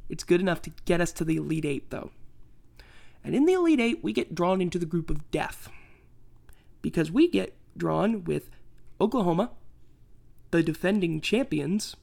It's 0.10 0.24
good 0.24 0.42
enough 0.42 0.62
to 0.64 0.72
get 0.86 1.02
us 1.02 1.12
to 1.14 1.26
the 1.26 1.38
Elite 1.38 1.66
Eight, 1.66 1.90
though. 1.90 2.12
And 3.24 3.36
in 3.36 3.46
the 3.46 3.54
Elite 3.54 3.80
Eight, 3.80 4.04
we 4.04 4.14
get 4.14 4.36
drawn 4.36 4.62
into 4.62 4.78
the 4.78 4.86
group 4.86 5.10
of 5.10 5.30
death. 5.32 5.70
Because 6.82 7.12
we 7.12 7.28
get 7.28 7.56
drawn 7.76 8.24
with 8.24 8.50
Oklahoma, 9.02 9.52
the 10.52 10.62
defending 10.62 11.22
champions, 11.22 11.96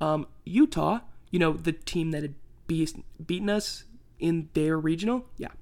um, 0.00 0.26
Utah, 0.44 1.00
you 1.30 1.38
know, 1.38 1.52
the 1.52 1.72
team 1.72 2.10
that 2.10 2.22
had 2.22 2.34
be- 2.66 2.88
beaten 3.24 3.48
us 3.48 3.84
in 4.18 4.48
their 4.54 4.78
regional, 4.78 5.26
yeah, 5.36 5.52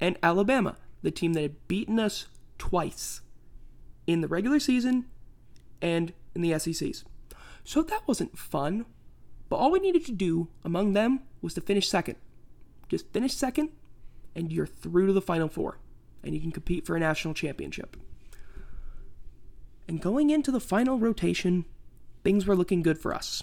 and 0.00 0.16
Alabama, 0.22 0.76
the 1.02 1.10
team 1.10 1.34
that 1.34 1.42
had 1.42 1.68
beaten 1.68 1.98
us 1.98 2.26
twice 2.58 3.20
in 4.06 4.20
the 4.22 4.28
regular 4.28 4.58
season 4.58 5.06
and 5.82 6.12
in 6.34 6.42
the 6.42 6.58
SECs. 6.58 7.04
So 7.64 7.82
that 7.82 8.06
wasn't 8.06 8.38
fun, 8.38 8.86
but 9.48 9.56
all 9.56 9.70
we 9.70 9.80
needed 9.80 10.04
to 10.06 10.12
do 10.12 10.48
among 10.64 10.92
them 10.92 11.20
was 11.42 11.54
to 11.54 11.60
finish 11.60 11.88
second. 11.88 12.16
Just 12.88 13.12
finish 13.12 13.34
second, 13.34 13.70
and 14.34 14.52
you're 14.52 14.66
through 14.66 15.08
to 15.08 15.12
the 15.12 15.20
Final 15.20 15.48
Four, 15.48 15.78
and 16.22 16.34
you 16.34 16.40
can 16.40 16.52
compete 16.52 16.86
for 16.86 16.96
a 16.96 17.00
national 17.00 17.34
championship. 17.34 17.96
And 19.86 20.00
going 20.00 20.30
into 20.30 20.52
the 20.52 20.60
final 20.60 20.98
rotation, 20.98 21.66
things 22.22 22.46
were 22.46 22.56
looking 22.56 22.82
good 22.82 22.98
for 22.98 23.14
us. 23.14 23.42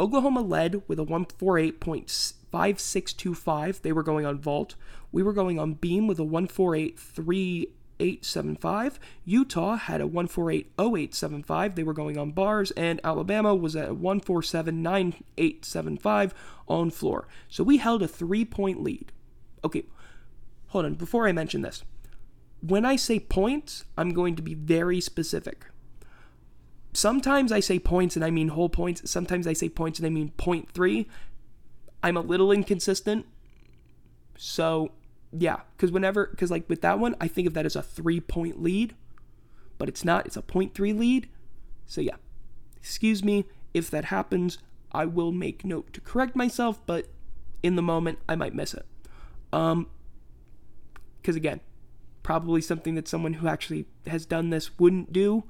Oklahoma 0.00 0.42
led 0.42 0.82
with 0.88 1.00
a 1.00 1.04
148.5625. 1.04 3.82
They 3.82 3.92
were 3.92 4.02
going 4.02 4.26
on 4.26 4.38
vault. 4.38 4.74
We 5.10 5.22
were 5.22 5.32
going 5.32 5.58
on 5.58 5.72
beam 5.74 6.06
with 6.06 6.20
a 6.20 6.24
148.3875. 7.98 8.94
Utah 9.24 9.76
had 9.76 10.00
a 10.00 10.06
148.0875. 10.06 11.74
They 11.74 11.82
were 11.82 11.92
going 11.92 12.16
on 12.18 12.30
bars. 12.32 12.70
And 12.72 13.00
Alabama 13.04 13.54
was 13.54 13.76
at 13.76 13.90
147.9875 13.90 16.32
on 16.66 16.90
floor. 16.90 17.28
So 17.48 17.62
we 17.64 17.76
held 17.78 18.02
a 18.02 18.08
three 18.08 18.44
point 18.44 18.82
lead. 18.82 19.12
Okay, 19.64 19.84
hold 20.68 20.84
on. 20.84 20.94
Before 20.94 21.26
I 21.26 21.32
mention 21.32 21.62
this, 21.62 21.82
when 22.60 22.84
I 22.84 22.96
say 22.96 23.18
points, 23.20 23.84
I'm 23.96 24.10
going 24.10 24.36
to 24.36 24.42
be 24.42 24.54
very 24.54 25.00
specific. 25.00 25.66
Sometimes 26.92 27.52
I 27.52 27.60
say 27.60 27.78
points 27.78 28.16
and 28.16 28.24
I 28.24 28.30
mean 28.30 28.48
whole 28.48 28.68
points. 28.68 29.08
Sometimes 29.10 29.46
I 29.46 29.52
say 29.52 29.68
points 29.68 29.98
and 29.98 30.06
I 30.06 30.10
mean 30.10 30.30
point 30.32 30.70
three. 30.70 31.08
I'm 32.02 32.16
a 32.16 32.20
little 32.20 32.52
inconsistent. 32.52 33.26
So, 34.36 34.92
yeah, 35.32 35.60
because 35.76 35.92
whenever, 35.92 36.26
because 36.26 36.50
like 36.50 36.68
with 36.68 36.80
that 36.82 36.98
one, 36.98 37.14
I 37.20 37.28
think 37.28 37.46
of 37.46 37.54
that 37.54 37.66
as 37.66 37.76
a 37.76 37.82
three 37.82 38.20
point 38.20 38.62
lead, 38.62 38.94
but 39.76 39.88
it's 39.88 40.04
not. 40.04 40.26
It's 40.26 40.36
a 40.36 40.42
point 40.42 40.74
three 40.74 40.92
lead. 40.92 41.28
So, 41.86 42.00
yeah, 42.00 42.16
excuse 42.76 43.22
me 43.22 43.46
if 43.74 43.90
that 43.90 44.06
happens. 44.06 44.58
I 44.92 45.04
will 45.04 45.32
make 45.32 45.64
note 45.64 45.92
to 45.92 46.00
correct 46.00 46.34
myself, 46.34 46.80
but 46.86 47.08
in 47.62 47.76
the 47.76 47.82
moment, 47.82 48.18
I 48.28 48.36
might 48.36 48.54
miss 48.54 48.72
it. 48.72 48.86
Um, 49.52 49.88
because 51.20 51.36
again, 51.36 51.60
probably 52.22 52.60
something 52.60 52.94
that 52.94 53.08
someone 53.08 53.34
who 53.34 53.48
actually 53.48 53.86
has 54.06 54.24
done 54.24 54.50
this 54.50 54.78
wouldn't 54.78 55.12
do. 55.12 55.44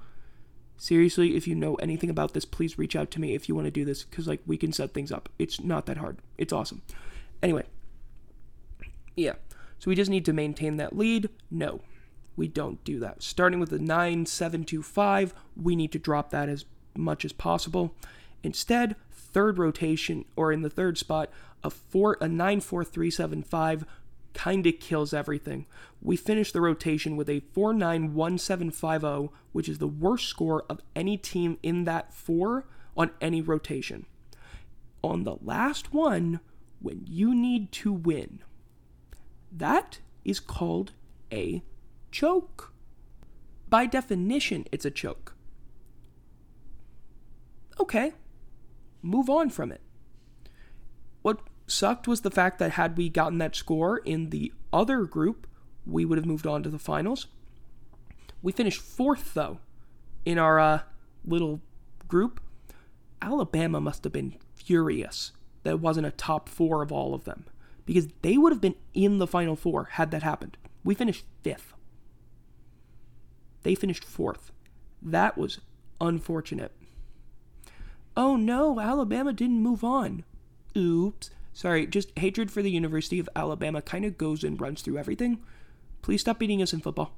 Seriously, 0.76 1.36
if 1.36 1.46
you 1.46 1.54
know 1.54 1.74
anything 1.76 2.08
about 2.10 2.34
this, 2.34 2.44
please 2.44 2.78
reach 2.78 2.96
out 2.96 3.10
to 3.12 3.20
me 3.20 3.34
if 3.34 3.48
you 3.48 3.54
want 3.54 3.66
to 3.66 3.70
do 3.70 3.84
this 3.84 4.04
because 4.04 4.26
like 4.26 4.40
we 4.46 4.56
can 4.56 4.72
set 4.72 4.94
things 4.94 5.12
up. 5.12 5.28
It's 5.38 5.60
not 5.60 5.86
that 5.86 5.98
hard. 5.98 6.18
It's 6.36 6.52
awesome. 6.52 6.82
Anyway, 7.42 7.64
yeah. 9.16 9.34
So 9.78 9.90
we 9.90 9.94
just 9.94 10.10
need 10.10 10.24
to 10.24 10.32
maintain 10.32 10.76
that 10.76 10.96
lead. 10.96 11.28
No, 11.50 11.80
we 12.36 12.48
don't 12.48 12.82
do 12.84 12.98
that. 13.00 13.22
Starting 13.22 13.60
with 13.60 13.70
the 13.70 13.78
9725, 13.78 15.34
we 15.56 15.76
need 15.76 15.92
to 15.92 15.98
drop 15.98 16.30
that 16.30 16.48
as 16.48 16.64
much 16.96 17.24
as 17.24 17.32
possible. 17.32 17.94
Instead, 18.42 18.96
third 19.10 19.58
rotation 19.58 20.24
or 20.36 20.52
in 20.52 20.62
the 20.62 20.70
third 20.70 20.98
spot, 20.98 21.30
a 21.62 21.70
four 21.70 22.16
a 22.20 22.28
94375 22.28 23.84
kind 24.34 24.66
of 24.66 24.78
kills 24.78 25.12
everything. 25.12 25.66
We 26.00 26.16
finish 26.16 26.52
the 26.52 26.60
rotation 26.60 27.16
with 27.16 27.28
a 27.28 27.40
491750, 27.40 29.34
which 29.52 29.68
is 29.68 29.78
the 29.78 29.88
worst 29.88 30.28
score 30.28 30.64
of 30.68 30.80
any 30.94 31.16
team 31.16 31.58
in 31.62 31.84
that 31.84 32.14
four 32.14 32.66
on 32.96 33.10
any 33.20 33.42
rotation. 33.42 34.06
On 35.02 35.24
the 35.24 35.36
last 35.42 35.92
one, 35.92 36.38
when 36.80 37.02
you 37.06 37.34
need 37.34 37.72
to 37.72 37.92
win, 37.92 38.40
that 39.50 40.00
is 40.24 40.40
called 40.40 40.92
a 41.32 41.62
choke. 42.10 42.72
By 43.68 43.86
definition, 43.86 44.66
it's 44.72 44.84
a 44.84 44.90
choke. 44.90 45.34
Okay, 47.80 48.12
move 49.02 49.30
on 49.30 49.50
from 49.50 49.70
it. 49.70 49.80
What 51.22 51.40
sucked 51.66 52.08
was 52.08 52.22
the 52.22 52.30
fact 52.30 52.58
that 52.58 52.72
had 52.72 52.96
we 52.96 53.08
gotten 53.08 53.38
that 53.38 53.54
score 53.54 53.98
in 53.98 54.30
the 54.30 54.52
other 54.72 55.04
group, 55.04 55.46
we 55.86 56.04
would 56.04 56.18
have 56.18 56.26
moved 56.26 56.46
on 56.46 56.62
to 56.62 56.68
the 56.68 56.78
finals. 56.78 57.26
We 58.42 58.52
finished 58.52 58.80
fourth, 58.80 59.34
though, 59.34 59.58
in 60.24 60.38
our 60.38 60.58
uh, 60.58 60.80
little 61.24 61.60
group. 62.06 62.40
Alabama 63.20 63.80
must 63.80 64.04
have 64.04 64.12
been 64.12 64.36
furious 64.54 65.32
that 65.62 65.70
it 65.70 65.80
wasn't 65.80 66.06
a 66.06 66.12
top 66.12 66.48
four 66.48 66.82
of 66.82 66.92
all 66.92 67.14
of 67.14 67.24
them 67.24 67.44
because 67.88 68.08
they 68.20 68.36
would 68.36 68.52
have 68.52 68.60
been 68.60 68.74
in 68.92 69.16
the 69.16 69.26
final 69.26 69.56
four 69.56 69.84
had 69.92 70.10
that 70.10 70.22
happened. 70.22 70.58
We 70.84 70.94
finished 70.94 71.24
fifth. 71.42 71.72
They 73.62 73.74
finished 73.74 74.04
fourth. 74.04 74.52
That 75.00 75.38
was 75.38 75.60
unfortunate. 75.98 76.70
Oh 78.14 78.36
no, 78.36 78.78
Alabama 78.78 79.32
didn't 79.32 79.62
move 79.62 79.82
on. 79.82 80.24
Oops. 80.76 81.30
Sorry, 81.54 81.86
just 81.86 82.16
hatred 82.18 82.50
for 82.50 82.60
the 82.60 82.70
University 82.70 83.18
of 83.18 83.28
Alabama 83.34 83.80
kind 83.80 84.04
of 84.04 84.18
goes 84.18 84.44
and 84.44 84.60
runs 84.60 84.82
through 84.82 84.98
everything. 84.98 85.38
Please 86.02 86.20
stop 86.20 86.38
beating 86.38 86.60
us 86.60 86.74
in 86.74 86.80
football. 86.80 87.14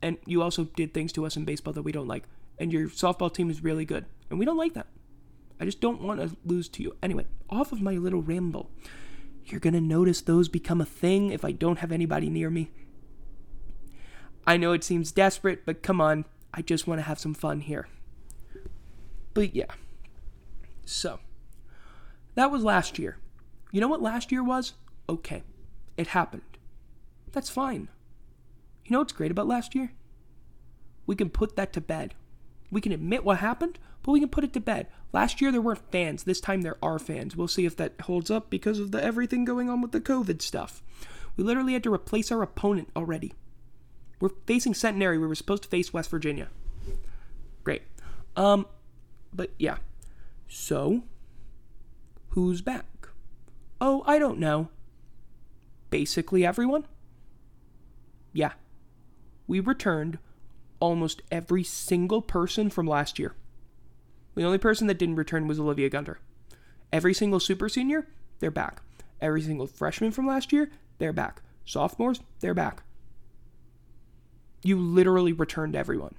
And 0.00 0.16
you 0.24 0.40
also 0.40 0.64
did 0.64 0.94
things 0.94 1.12
to 1.12 1.26
us 1.26 1.36
in 1.36 1.44
baseball 1.44 1.74
that 1.74 1.82
we 1.82 1.92
don't 1.92 2.08
like. 2.08 2.24
And 2.58 2.72
your 2.72 2.88
softball 2.88 3.32
team 3.32 3.50
is 3.50 3.62
really 3.62 3.84
good. 3.84 4.06
And 4.30 4.38
we 4.38 4.46
don't 4.46 4.56
like 4.56 4.72
that. 4.72 4.86
I 5.60 5.66
just 5.66 5.82
don't 5.82 6.00
want 6.00 6.20
to 6.20 6.34
lose 6.46 6.70
to 6.70 6.82
you. 6.82 6.96
Anyway, 7.02 7.26
off 7.50 7.70
of 7.70 7.82
my 7.82 7.92
little 7.92 8.22
ramble. 8.22 8.70
You're 9.50 9.60
going 9.60 9.74
to 9.74 9.80
notice 9.80 10.20
those 10.20 10.48
become 10.48 10.80
a 10.80 10.86
thing 10.86 11.30
if 11.30 11.44
I 11.44 11.52
don't 11.52 11.78
have 11.78 11.92
anybody 11.92 12.28
near 12.28 12.50
me. 12.50 12.70
I 14.46 14.56
know 14.56 14.72
it 14.72 14.84
seems 14.84 15.12
desperate, 15.12 15.64
but 15.66 15.82
come 15.82 16.00
on. 16.00 16.24
I 16.52 16.62
just 16.62 16.86
want 16.86 16.98
to 16.98 17.04
have 17.04 17.18
some 17.18 17.34
fun 17.34 17.60
here. 17.60 17.88
But 19.34 19.54
yeah. 19.54 19.72
So, 20.84 21.20
that 22.34 22.50
was 22.50 22.64
last 22.64 22.98
year. 22.98 23.18
You 23.72 23.80
know 23.80 23.88
what 23.88 24.00
last 24.00 24.32
year 24.32 24.42
was? 24.42 24.74
Okay, 25.08 25.42
it 25.96 26.08
happened. 26.08 26.42
That's 27.32 27.50
fine. 27.50 27.88
You 28.84 28.92
know 28.92 29.00
what's 29.00 29.12
great 29.12 29.30
about 29.30 29.46
last 29.46 29.74
year? 29.74 29.92
We 31.06 31.14
can 31.14 31.28
put 31.30 31.56
that 31.56 31.72
to 31.74 31.80
bed. 31.80 32.14
We 32.70 32.80
can 32.80 32.92
admit 32.92 33.24
what 33.24 33.38
happened, 33.38 33.78
but 34.02 34.12
we 34.12 34.20
can 34.20 34.28
put 34.28 34.44
it 34.44 34.52
to 34.54 34.60
bed. 34.60 34.88
Last 35.12 35.40
year 35.40 35.50
there 35.50 35.62
weren't 35.62 35.90
fans. 35.90 36.24
This 36.24 36.40
time 36.40 36.62
there 36.62 36.76
are 36.82 36.98
fans. 36.98 37.36
We'll 37.36 37.48
see 37.48 37.64
if 37.64 37.76
that 37.76 38.00
holds 38.02 38.30
up 38.30 38.50
because 38.50 38.78
of 38.78 38.90
the 38.90 39.02
everything 39.02 39.44
going 39.44 39.70
on 39.70 39.80
with 39.80 39.92
the 39.92 40.00
COVID 40.00 40.42
stuff. 40.42 40.82
We 41.36 41.44
literally 41.44 41.72
had 41.72 41.84
to 41.84 41.92
replace 41.92 42.30
our 42.30 42.42
opponent 42.42 42.90
already. 42.94 43.32
We're 44.20 44.30
facing 44.46 44.74
Centenary. 44.74 45.18
We 45.18 45.26
were 45.26 45.34
supposed 45.34 45.62
to 45.62 45.68
face 45.68 45.92
West 45.92 46.10
Virginia. 46.10 46.48
Great. 47.64 47.82
Um, 48.36 48.66
but 49.32 49.50
yeah. 49.58 49.78
So, 50.48 51.02
who's 52.30 52.60
back? 52.60 53.08
Oh, 53.80 54.02
I 54.06 54.18
don't 54.18 54.38
know. 54.38 54.68
Basically 55.90 56.44
everyone? 56.44 56.86
Yeah. 58.32 58.52
We 59.46 59.60
returned 59.60 60.18
almost 60.80 61.22
every 61.30 61.64
single 61.64 62.20
person 62.20 62.70
from 62.70 62.86
last 62.86 63.18
year. 63.18 63.34
The 64.38 64.44
only 64.44 64.58
person 64.58 64.86
that 64.86 64.98
didn't 64.98 65.16
return 65.16 65.48
was 65.48 65.58
Olivia 65.58 65.88
Gunter. 65.88 66.20
Every 66.92 67.12
single 67.12 67.40
super 67.40 67.68
senior, 67.68 68.06
they're 68.38 68.52
back. 68.52 68.82
Every 69.20 69.42
single 69.42 69.66
freshman 69.66 70.12
from 70.12 70.28
last 70.28 70.52
year, 70.52 70.70
they're 70.98 71.12
back. 71.12 71.42
Sophomores, 71.64 72.20
they're 72.38 72.54
back. 72.54 72.84
You 74.62 74.78
literally 74.78 75.32
returned 75.32 75.74
everyone. 75.74 76.14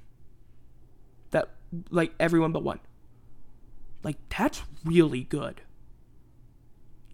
That, 1.32 1.52
like, 1.90 2.12
everyone 2.20 2.52
but 2.52 2.62
one. 2.62 2.82
Like, 4.04 4.18
that's 4.38 4.64
really 4.84 5.24
good. 5.24 5.62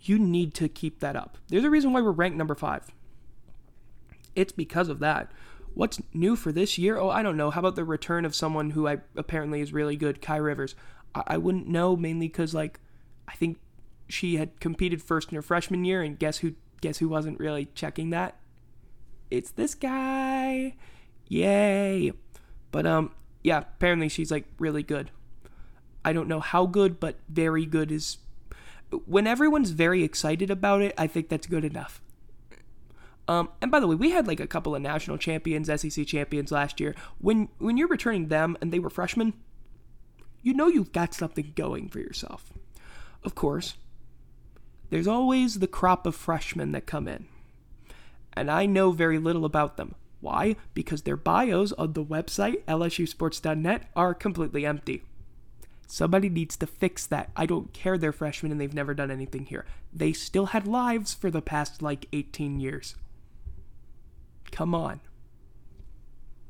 You 0.01 0.17
need 0.17 0.55
to 0.55 0.67
keep 0.67 1.01
that 1.01 1.15
up. 1.15 1.37
There's 1.49 1.63
a 1.63 1.69
reason 1.69 1.93
why 1.93 2.01
we're 2.01 2.09
ranked 2.09 2.35
number 2.35 2.55
five. 2.55 2.87
It's 4.35 4.51
because 4.51 4.89
of 4.89 4.97
that. 5.01 5.31
What's 5.75 6.01
new 6.15 6.35
for 6.35 6.51
this 6.51 6.79
year? 6.79 6.97
Oh, 6.97 7.09
I 7.09 7.21
don't 7.21 7.37
know. 7.37 7.51
How 7.51 7.59
about 7.59 7.75
the 7.75 7.83
return 7.83 8.25
of 8.25 8.33
someone 8.33 8.71
who 8.71 8.87
I 8.87 9.01
apparently 9.15 9.61
is 9.61 9.71
really 9.71 9.97
good, 9.97 10.19
Kai 10.19 10.37
Rivers? 10.37 10.73
I, 11.15 11.23
I 11.27 11.37
wouldn't 11.37 11.67
know 11.67 11.95
mainly 11.95 12.27
because 12.27 12.53
like 12.53 12.79
I 13.27 13.33
think 13.33 13.57
she 14.07 14.35
had 14.37 14.59
competed 14.59 15.01
first 15.01 15.31
in 15.31 15.35
her 15.35 15.41
freshman 15.41 15.85
year, 15.85 16.01
and 16.01 16.19
guess 16.19 16.39
who? 16.39 16.53
Guess 16.81 16.99
who 16.99 17.09
wasn't 17.09 17.39
really 17.39 17.69
checking 17.73 18.11
that? 18.11 18.37
It's 19.31 19.51
this 19.51 19.73
guy. 19.73 20.75
Yay! 21.27 22.11
But 22.71 22.85
um, 22.85 23.11
yeah. 23.43 23.59
Apparently 23.59 24.09
she's 24.09 24.29
like 24.29 24.45
really 24.59 24.83
good. 24.83 25.09
I 26.03 26.13
don't 26.13 26.27
know 26.27 26.39
how 26.39 26.67
good, 26.67 26.99
but 26.99 27.15
very 27.27 27.65
good 27.65 27.91
is. 27.91 28.17
When 29.05 29.25
everyone's 29.25 29.71
very 29.71 30.03
excited 30.03 30.51
about 30.51 30.81
it, 30.81 30.93
I 30.97 31.07
think 31.07 31.29
that's 31.29 31.47
good 31.47 31.65
enough. 31.65 32.01
Um, 33.27 33.49
and 33.59 33.71
by 33.71 33.79
the 33.79 33.87
way, 33.87 33.95
we 33.95 34.11
had 34.11 34.27
like 34.27 34.39
a 34.39 34.45
couple 34.45 34.75
of 34.75 34.81
national 34.83 35.17
champions, 35.17 35.67
SEC 35.81 36.05
champions 36.05 36.51
last 36.51 36.79
year. 36.79 36.95
When 37.17 37.49
when 37.57 37.77
you're 37.77 37.87
returning 37.87 38.27
them 38.27 38.55
and 38.61 38.71
they 38.71 38.77
were 38.79 38.91
freshmen, 38.91 39.33
you 40.45 40.53
know 40.53 40.67
you've 40.67 40.93
got 40.93 41.15
something 41.15 41.53
going 41.55 41.89
for 41.89 41.97
yourself. 41.97 42.53
Of 43.23 43.33
course, 43.33 43.73
there's 44.91 45.07
always 45.07 45.57
the 45.57 45.67
crop 45.67 46.05
of 46.05 46.15
freshmen 46.15 46.71
that 46.71 46.85
come 46.85 47.07
in. 47.07 47.25
And 48.33 48.51
I 48.51 48.67
know 48.67 48.91
very 48.91 49.17
little 49.17 49.43
about 49.43 49.75
them. 49.75 49.95
Why? 50.21 50.55
Because 50.75 51.01
their 51.01 51.17
bios 51.17 51.71
on 51.71 51.93
the 51.93 52.05
website, 52.05 52.63
lsusports.net, 52.65 53.89
are 53.95 54.13
completely 54.13 54.67
empty. 54.67 55.01
Somebody 55.87 56.29
needs 56.29 56.55
to 56.57 56.67
fix 56.67 57.07
that. 57.07 57.31
I 57.35 57.47
don't 57.47 57.73
care 57.73 57.97
they're 57.97 58.11
freshmen 58.11 58.51
and 58.51 58.61
they've 58.61 58.71
never 58.71 58.93
done 58.93 59.09
anything 59.09 59.45
here. 59.45 59.65
They 59.91 60.13
still 60.13 60.47
had 60.47 60.67
lives 60.67 61.15
for 61.15 61.31
the 61.31 61.41
past 61.41 61.81
like 61.81 62.05
18 62.13 62.59
years. 62.59 62.95
Come 64.51 64.75
on. 64.75 64.99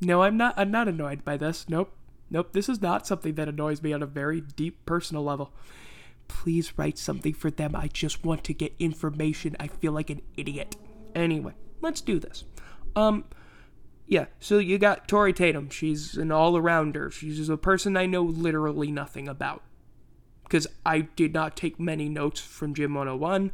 No, 0.02 0.22
I'm 0.24 0.36
not 0.36 0.54
I'm 0.58 0.72
not 0.72 0.90
annoyed 0.90 1.24
by 1.24 1.38
this. 1.38 1.70
Nope. 1.70 1.94
Nope, 2.30 2.54
this 2.54 2.70
is 2.70 2.82
not 2.82 3.06
something 3.06 3.36
that 3.36 3.48
annoys 3.48 3.84
me 3.84 3.94
on 3.94 4.02
a 4.02 4.08
very 4.08 4.42
deep 4.42 4.86
personal 4.86 5.24
level. 5.24 5.54
Please 6.28 6.78
write 6.78 6.98
something 6.98 7.34
for 7.34 7.52
them. 7.52 7.76
I 7.76 7.88
just 7.88 8.26
want 8.26 8.44
to 8.46 8.54
get 8.54 8.74
information. 8.80 9.56
I 9.60 9.68
feel 9.68 9.92
like 9.92 10.10
an 10.10 10.22
idiot. 10.36 10.76
Anyway, 11.14 11.54
let's 11.82 12.02
do 12.02 12.20
this. 12.20 12.44
Um, 12.96 13.26
yeah, 14.08 14.26
so 14.40 14.58
you 14.58 14.78
got 14.78 15.08
Tori 15.08 15.34
Tatum. 15.34 15.70
She's 15.70 16.16
an 16.16 16.32
all 16.32 16.54
arounder. 16.54 17.12
She's 17.12 17.50
a 17.50 17.58
person 17.58 17.98
I 17.98 18.06
know 18.06 18.24
literally 18.24 18.92
nothing 18.92 19.28
about. 19.28 19.64
Because 20.44 20.68
I 20.86 21.02
did 21.02 21.34
not 21.34 21.56
take 21.56 21.80
many 21.80 22.08
notes 22.08 22.40
from 22.40 22.76
Gym 22.76 22.94
101, 22.94 23.52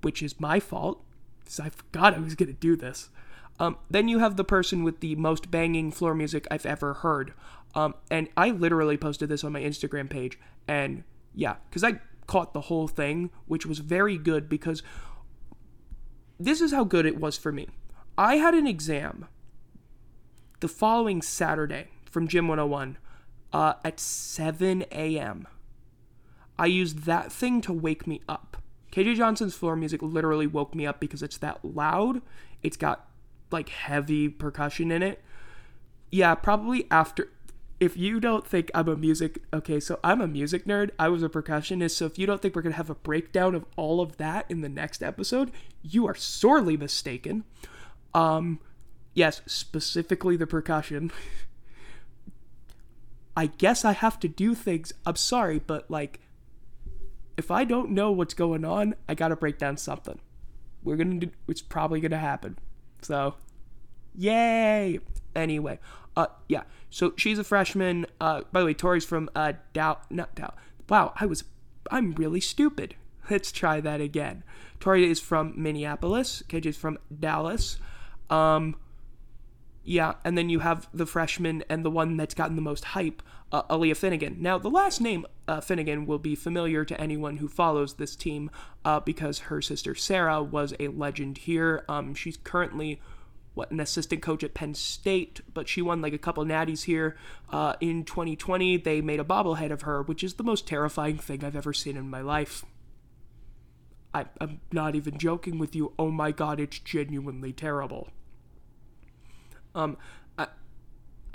which 0.00 0.22
is 0.22 0.40
my 0.40 0.60
fault. 0.60 1.02
Because 1.40 1.60
I 1.60 1.68
forgot 1.68 2.14
I 2.14 2.20
was 2.20 2.34
going 2.34 2.48
to 2.48 2.54
do 2.54 2.76
this. 2.76 3.10
Um, 3.58 3.76
then 3.90 4.08
you 4.08 4.18
have 4.18 4.36
the 4.36 4.44
person 4.44 4.82
with 4.82 5.00
the 5.00 5.14
most 5.16 5.50
banging 5.50 5.90
floor 5.90 6.14
music 6.14 6.46
I've 6.50 6.66
ever 6.66 6.94
heard. 6.94 7.34
Um, 7.74 7.94
and 8.10 8.28
I 8.36 8.50
literally 8.50 8.96
posted 8.96 9.28
this 9.28 9.44
on 9.44 9.52
my 9.52 9.60
Instagram 9.60 10.10
page. 10.10 10.38
And 10.68 11.04
yeah, 11.34 11.56
because 11.68 11.84
I 11.84 12.00
caught 12.26 12.54
the 12.54 12.62
whole 12.62 12.88
thing, 12.88 13.30
which 13.46 13.66
was 13.66 13.78
very 13.78 14.18
good 14.18 14.48
because 14.48 14.82
this 16.38 16.60
is 16.60 16.72
how 16.72 16.84
good 16.84 17.06
it 17.06 17.18
was 17.18 17.36
for 17.36 17.52
me. 17.52 17.68
I 18.18 18.36
had 18.36 18.54
an 18.54 18.66
exam 18.66 19.26
the 20.60 20.68
following 20.68 21.22
Saturday 21.22 21.88
from 22.04 22.28
Gym 22.28 22.46
101 22.46 22.98
uh, 23.52 23.74
at 23.84 23.98
7 23.98 24.84
a.m. 24.92 25.48
I 26.58 26.66
used 26.66 27.04
that 27.04 27.32
thing 27.32 27.60
to 27.62 27.72
wake 27.72 28.06
me 28.06 28.20
up. 28.28 28.58
KJ 28.92 29.16
Johnson's 29.16 29.54
floor 29.54 29.74
music 29.74 30.02
literally 30.02 30.46
woke 30.46 30.74
me 30.74 30.86
up 30.86 31.00
because 31.00 31.22
it's 31.22 31.38
that 31.38 31.64
loud. 31.64 32.20
It's 32.62 32.76
got 32.76 33.08
like 33.50 33.70
heavy 33.70 34.28
percussion 34.28 34.92
in 34.92 35.02
it. 35.02 35.22
Yeah, 36.10 36.34
probably 36.34 36.86
after 36.90 37.30
if 37.82 37.96
you 37.96 38.20
don't 38.20 38.46
think 38.46 38.70
I'm 38.76 38.86
a 38.86 38.94
music 38.94 39.42
okay, 39.52 39.80
so 39.80 39.98
I'm 40.04 40.20
a 40.20 40.28
music 40.28 40.66
nerd. 40.66 40.90
I 41.00 41.08
was 41.08 41.24
a 41.24 41.28
percussionist, 41.28 41.96
so 41.96 42.06
if 42.06 42.16
you 42.16 42.28
don't 42.28 42.40
think 42.40 42.54
we're 42.54 42.62
gonna 42.62 42.76
have 42.76 42.90
a 42.90 42.94
breakdown 42.94 43.56
of 43.56 43.64
all 43.76 44.00
of 44.00 44.18
that 44.18 44.46
in 44.48 44.60
the 44.60 44.68
next 44.68 45.02
episode, 45.02 45.50
you 45.82 46.06
are 46.06 46.14
sorely 46.14 46.76
mistaken. 46.76 47.42
Um, 48.14 48.60
yes, 49.14 49.42
specifically 49.46 50.36
the 50.36 50.46
percussion. 50.46 51.10
I 53.36 53.46
guess 53.46 53.84
I 53.84 53.94
have 53.94 54.20
to 54.20 54.28
do 54.28 54.54
things. 54.54 54.92
I'm 55.04 55.16
sorry, 55.16 55.58
but 55.58 55.90
like, 55.90 56.20
if 57.36 57.50
I 57.50 57.64
don't 57.64 57.90
know 57.90 58.12
what's 58.12 58.34
going 58.34 58.64
on, 58.64 58.94
I 59.08 59.16
gotta 59.16 59.34
break 59.34 59.58
down 59.58 59.76
something. 59.76 60.20
We're 60.84 60.94
gonna 60.94 61.16
do. 61.16 61.30
It's 61.48 61.62
probably 61.62 61.98
gonna 61.98 62.18
happen. 62.18 62.60
So, 63.00 63.34
yay! 64.14 65.00
Anyway, 65.34 65.80
uh, 66.16 66.26
yeah. 66.48 66.62
So 66.90 67.14
she's 67.16 67.38
a 67.38 67.44
freshman. 67.44 68.06
Uh, 68.20 68.42
by 68.52 68.60
the 68.60 68.66
way, 68.66 68.74
Tori's 68.74 69.04
from 69.04 69.30
uh 69.34 69.54
Dow, 69.72 69.98
not 70.10 70.34
Dow. 70.34 70.54
Wow, 70.88 71.12
I 71.16 71.26
was, 71.26 71.44
I'm 71.90 72.12
really 72.12 72.40
stupid. 72.40 72.96
Let's 73.30 73.52
try 73.52 73.80
that 73.80 74.00
again. 74.00 74.44
Tori 74.80 75.08
is 75.08 75.20
from 75.20 75.54
Minneapolis. 75.56 76.42
KJ 76.48 76.66
is 76.66 76.76
from 76.76 76.98
Dallas. 77.20 77.78
Um, 78.28 78.76
yeah, 79.84 80.14
and 80.24 80.38
then 80.38 80.48
you 80.48 80.60
have 80.60 80.88
the 80.92 81.06
freshman 81.06 81.64
and 81.68 81.84
the 81.84 81.90
one 81.90 82.16
that's 82.16 82.34
gotten 82.34 82.56
the 82.56 82.62
most 82.62 82.84
hype, 82.84 83.22
uh, 83.50 83.62
Aleah 83.64 83.96
Finnegan. 83.96 84.36
Now, 84.40 84.58
the 84.58 84.70
last 84.70 85.00
name 85.00 85.26
uh, 85.48 85.60
Finnegan 85.60 86.06
will 86.06 86.18
be 86.18 86.34
familiar 86.34 86.84
to 86.84 87.00
anyone 87.00 87.38
who 87.38 87.48
follows 87.48 87.94
this 87.94 88.14
team 88.14 88.50
uh, 88.84 89.00
because 89.00 89.40
her 89.40 89.60
sister 89.60 89.94
Sarah 89.94 90.42
was 90.42 90.74
a 90.78 90.88
legend 90.88 91.38
here. 91.38 91.84
Um, 91.88 92.14
she's 92.14 92.36
currently 92.36 93.00
what 93.54 93.70
an 93.70 93.80
assistant 93.80 94.22
coach 94.22 94.42
at 94.42 94.54
Penn 94.54 94.74
State, 94.74 95.40
but 95.52 95.68
she 95.68 95.82
won 95.82 96.00
like 96.00 96.14
a 96.14 96.18
couple 96.18 96.44
natties 96.44 96.84
here. 96.84 97.16
Uh, 97.50 97.74
in 97.80 98.04
2020, 98.04 98.78
they 98.78 99.00
made 99.00 99.20
a 99.20 99.24
bobblehead 99.24 99.70
of 99.70 99.82
her, 99.82 100.02
which 100.02 100.24
is 100.24 100.34
the 100.34 100.44
most 100.44 100.66
terrifying 100.66 101.18
thing 101.18 101.44
I've 101.44 101.56
ever 101.56 101.72
seen 101.72 101.96
in 101.96 102.08
my 102.08 102.22
life. 102.22 102.64
I, 104.14 104.26
I'm 104.40 104.60
not 104.72 104.94
even 104.94 105.18
joking 105.18 105.58
with 105.58 105.74
you. 105.74 105.92
Oh 105.98 106.10
my 106.10 106.32
god, 106.32 106.60
it's 106.60 106.78
genuinely 106.78 107.52
terrible. 107.52 108.08
Um, 109.74 109.98
I, 110.38 110.48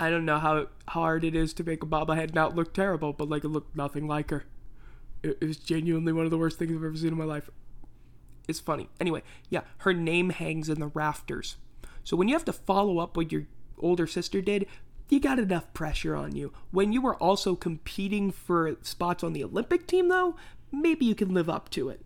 I 0.00 0.10
don't 0.10 0.24
know 0.24 0.38
how 0.38 0.66
hard 0.88 1.24
it 1.24 1.36
is 1.36 1.52
to 1.54 1.64
make 1.64 1.82
a 1.82 1.86
bobblehead 1.86 2.34
not 2.34 2.56
look 2.56 2.74
terrible, 2.74 3.12
but 3.12 3.28
like 3.28 3.44
it 3.44 3.48
looked 3.48 3.76
nothing 3.76 4.08
like 4.08 4.30
her. 4.30 4.44
It, 5.22 5.38
it 5.40 5.46
was 5.46 5.56
genuinely 5.56 6.12
one 6.12 6.24
of 6.24 6.30
the 6.32 6.38
worst 6.38 6.58
things 6.58 6.72
I've 6.72 6.84
ever 6.84 6.96
seen 6.96 7.08
in 7.08 7.18
my 7.18 7.24
life. 7.24 7.48
It's 8.48 8.60
funny. 8.60 8.88
Anyway, 9.00 9.22
yeah, 9.50 9.62
her 9.78 9.92
name 9.92 10.30
hangs 10.30 10.68
in 10.68 10.80
the 10.80 10.86
rafters 10.88 11.56
so 12.08 12.16
when 12.16 12.26
you 12.26 12.34
have 12.34 12.46
to 12.46 12.54
follow 12.54 13.00
up 13.00 13.18
what 13.18 13.30
your 13.30 13.44
older 13.78 14.06
sister 14.06 14.40
did, 14.40 14.66
you 15.10 15.20
got 15.20 15.38
enough 15.38 15.74
pressure 15.74 16.16
on 16.16 16.34
you. 16.34 16.54
When 16.70 16.90
you 16.90 17.02
were 17.02 17.16
also 17.16 17.54
competing 17.54 18.30
for 18.30 18.78
spots 18.80 19.22
on 19.22 19.34
the 19.34 19.44
Olympic 19.44 19.86
team, 19.86 20.08
though, 20.08 20.34
maybe 20.72 21.04
you 21.04 21.14
can 21.14 21.34
live 21.34 21.50
up 21.50 21.68
to 21.72 21.90
it. 21.90 22.00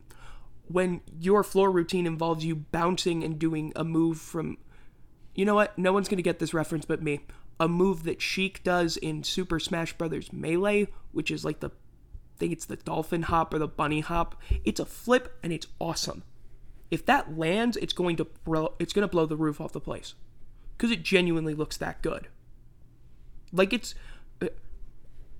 When 0.66 1.02
your 1.20 1.44
floor 1.44 1.70
routine 1.70 2.04
involves 2.04 2.44
you 2.44 2.56
bouncing 2.56 3.22
and 3.22 3.38
doing 3.38 3.72
a 3.76 3.84
move 3.84 4.18
from. 4.18 4.58
You 5.36 5.44
know 5.44 5.54
what? 5.54 5.78
No 5.78 5.92
one's 5.92 6.08
going 6.08 6.16
to 6.16 6.22
get 6.24 6.40
this 6.40 6.52
reference 6.52 6.84
but 6.84 7.00
me. 7.00 7.20
A 7.60 7.68
move 7.68 8.02
that 8.02 8.20
Sheik 8.20 8.64
does 8.64 8.96
in 8.96 9.22
Super 9.22 9.60
Smash 9.60 9.96
Bros. 9.96 10.32
Melee, 10.32 10.88
which 11.12 11.30
is 11.30 11.44
like 11.44 11.60
the. 11.60 11.68
I 11.68 12.38
think 12.38 12.52
it's 12.52 12.66
the 12.66 12.74
dolphin 12.74 13.22
hop 13.22 13.54
or 13.54 13.60
the 13.60 13.68
bunny 13.68 14.00
hop. 14.00 14.34
It's 14.64 14.80
a 14.80 14.84
flip 14.84 15.38
and 15.44 15.52
it's 15.52 15.68
awesome. 15.78 16.24
If 16.92 17.06
that 17.06 17.38
lands, 17.38 17.78
it's 17.78 17.94
going 17.94 18.16
to 18.16 18.26
blow, 18.44 18.74
it's 18.78 18.92
going 18.92 19.08
to 19.08 19.10
blow 19.10 19.24
the 19.24 19.34
roof 19.34 19.62
off 19.62 19.72
the 19.72 19.80
place 19.80 20.12
because 20.76 20.90
it 20.90 21.02
genuinely 21.02 21.54
looks 21.54 21.78
that 21.78 22.02
good. 22.02 22.28
Like 23.50 23.72
it's, 23.72 23.94
uh, 24.42 24.48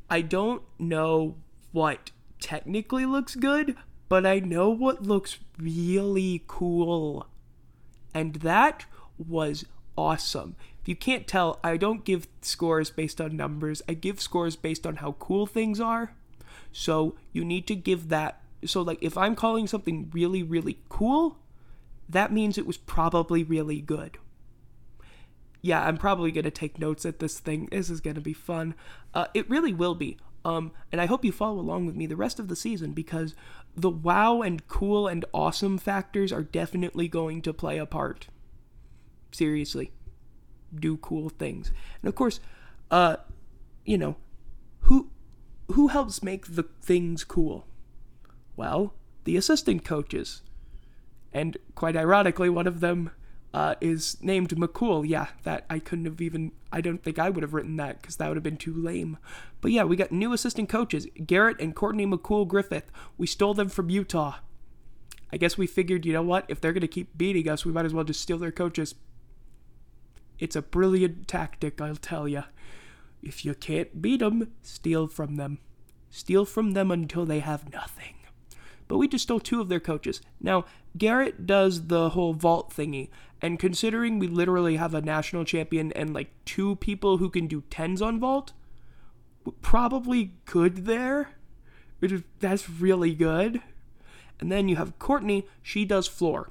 I 0.09 0.23
don't 0.23 0.62
know 0.79 1.37
what 1.73 2.11
technically 2.41 3.05
looks 3.05 3.37
good, 3.37 3.77
but 4.09 4.25
I 4.25 4.38
know 4.38 4.71
what 4.71 5.03
looks 5.03 5.41
really 5.59 6.43
cool. 6.47 7.27
And 8.15 8.37
that 8.37 8.87
was 9.19 9.67
awesome. 9.95 10.57
If 10.81 10.88
you 10.88 10.97
can't 10.97 11.27
tell, 11.27 11.61
I 11.62 11.77
don't 11.77 12.03
give 12.07 12.29
scores 12.41 12.91
based 12.91 13.21
on 13.21 13.37
numbers, 13.37 13.83
I 13.87 13.93
give 13.93 14.23
scores 14.23 14.57
based 14.57 14.87
on 14.87 14.97
how 14.97 15.17
cool 15.19 15.47
things 15.47 15.81
are. 15.81 16.15
So 16.73 17.15
you 17.31 17.45
need 17.45 17.67
to 17.67 17.75
give 17.75 18.09
that. 18.09 18.41
So, 18.65 18.81
like, 18.81 19.03
if 19.03 19.19
I'm 19.19 19.35
calling 19.35 19.67
something 19.67 20.09
really, 20.15 20.43
really 20.43 20.79
cool, 20.88 21.37
that 22.09 22.33
means 22.33 22.59
it 22.59 22.67
was 22.67 22.77
probably 22.77 23.43
really 23.43 23.81
good. 23.81 24.19
Yeah, 25.61 25.83
I'm 25.85 25.97
probably 25.97 26.33
going 26.33 26.45
to 26.45 26.51
take 26.51 26.79
notes 26.79 27.07
at 27.07 27.21
this 27.21 27.38
thing. 27.38 27.69
This 27.71 27.88
is 27.88 28.01
going 28.01 28.17
to 28.17 28.21
be 28.21 28.33
fun. 28.33 28.75
Uh, 29.15 29.27
it 29.33 29.49
really 29.49 29.73
will 29.73 29.95
be. 29.95 30.19
Um, 30.45 30.73
and 30.91 31.01
I 31.01 31.07
hope 31.07 31.25
you 31.25 31.31
follow 31.31 31.61
along 31.61 31.87
with 31.87 31.95
me 31.95 32.07
the 32.07 32.17
rest 32.17 32.41
of 32.41 32.49
the 32.49 32.57
season 32.57 32.93
because 32.93 33.35
the 33.77 33.91
wow 33.91 34.43
and 34.43 34.67
cool 34.67 35.07
and 35.07 35.25
awesome 35.33 35.79
factors 35.79 36.33
are 36.33 36.43
definitely 36.43 37.07
going 37.07 37.43
to 37.43 37.53
play 37.53 37.79
a 37.79 37.87
part. 37.87 38.27
Seriously. 39.31 39.93
Do 40.75 40.97
cool 40.97 41.29
things. 41.29 41.71
And 42.03 42.09
of 42.09 42.17
course, 42.17 42.41
uh, 42.91 43.17
you 43.85 43.99
know, 43.99 44.17
who 44.81 45.11
who 45.69 45.88
helps 45.88 46.23
make 46.23 46.55
the 46.55 46.65
things 46.83 47.25
cool? 47.25 47.67
Well, 48.57 48.95
the 49.25 49.37
assistant 49.37 49.85
coaches. 49.85 50.43
And 51.33 51.57
quite 51.75 51.97
ironically, 51.97 52.51
one 52.51 52.66
of 52.66 52.81
them 52.81 53.11
uh, 53.55 53.75
is 53.81 54.16
named 54.23 54.51
McCool. 54.51 55.07
Yeah, 55.07 55.29
that 55.45 55.64
I 55.68 55.79
couldn't 55.79 56.05
have 56.05 56.21
even. 56.21 56.53
I 56.71 56.81
don't 56.81 57.03
think 57.03 57.18
I 57.18 57.31
would 57.31 57.42
have 57.42 57.55
written 57.55 57.77
that 57.77 58.01
because 58.01 58.16
that 58.16 58.29
would 58.29 58.37
have 58.37 58.45
been 58.45 58.57
too 58.57 58.75
lame. 58.75 59.18
But 59.61 59.73
yeah, 59.73 59.85
we 59.85 59.97
got 59.97 60.12
new 60.12 60.33
assistant 60.33 60.68
coaches, 60.68 61.07
Garrett 61.27 61.61
and 61.61 61.75
Courtney 61.75 62.07
McCool 62.07 62.47
Griffeth. 62.47 62.90
We 63.16 63.27
stole 63.27 63.55
them 63.55 63.68
from 63.68 63.90
Utah. 63.90 64.37
I 65.33 65.38
guess 65.38 65.57
we 65.57 65.66
figured, 65.66 66.05
you 66.05 66.12
know 66.12 66.23
what? 66.23 66.45
If 66.49 66.61
they're 66.61 66.75
gonna 66.75 66.87
keep 66.87 67.16
beating 67.16 67.49
us, 67.49 67.64
we 67.64 67.73
might 67.73 67.87
as 67.87 67.95
well 67.95 68.05
just 68.05 68.21
steal 68.21 68.38
their 68.38 68.53
coaches. 68.53 68.95
It's 70.38 70.57
a 70.57 70.62
brilliant 70.62 71.29
tactic, 71.29 71.81
I'll 71.81 71.97
tell 71.97 72.29
ya. 72.29 72.45
If 73.23 73.45
you 73.45 73.55
can't 73.55 74.03
beat 74.03 74.21
them, 74.21 74.53
steal 74.62 75.07
from 75.07 75.37
them. 75.37 75.59
Steal 76.11 76.45
from 76.45 76.73
them 76.73 76.90
until 76.90 77.25
they 77.25 77.38
have 77.38 77.73
nothing 77.73 78.22
but 78.88 78.99
we 78.99 79.09
just 79.09 79.25
stole 79.25 79.40
two 79.40 79.61
of 79.61 79.68
their 79.68 79.81
coaches. 79.81 80.21
Now, 80.40 80.64
Garrett 80.97 81.47
does 81.47 81.87
the 81.87 82.11
whole 82.11 82.35
vault 82.35 82.73
thingy, 82.75 83.09
and 83.40 83.59
considering 83.59 84.18
we 84.18 84.29
literally 84.29 84.77
have 84.77 84.95
a 84.95 85.01
national 85.01 85.45
champion 85.45 85.92
and 85.92 86.14
like 86.14 86.31
two 86.45 86.77
people 86.77 87.18
who 87.18 87.31
can 87.31 87.47
do 87.47 87.62
tens 87.71 88.01
on 88.03 88.21
vault, 88.21 88.53
probably 89.61 90.35
good 90.45 90.85
there. 90.87 91.31
That's 92.40 92.68
really 92.68 93.14
good. 93.14 93.61
And 94.40 94.51
then 94.51 94.68
you 94.68 94.77
have 94.77 94.99
Courtney, 94.99 95.47
she 95.62 95.85
does 95.85 96.09
floor. 96.09 96.51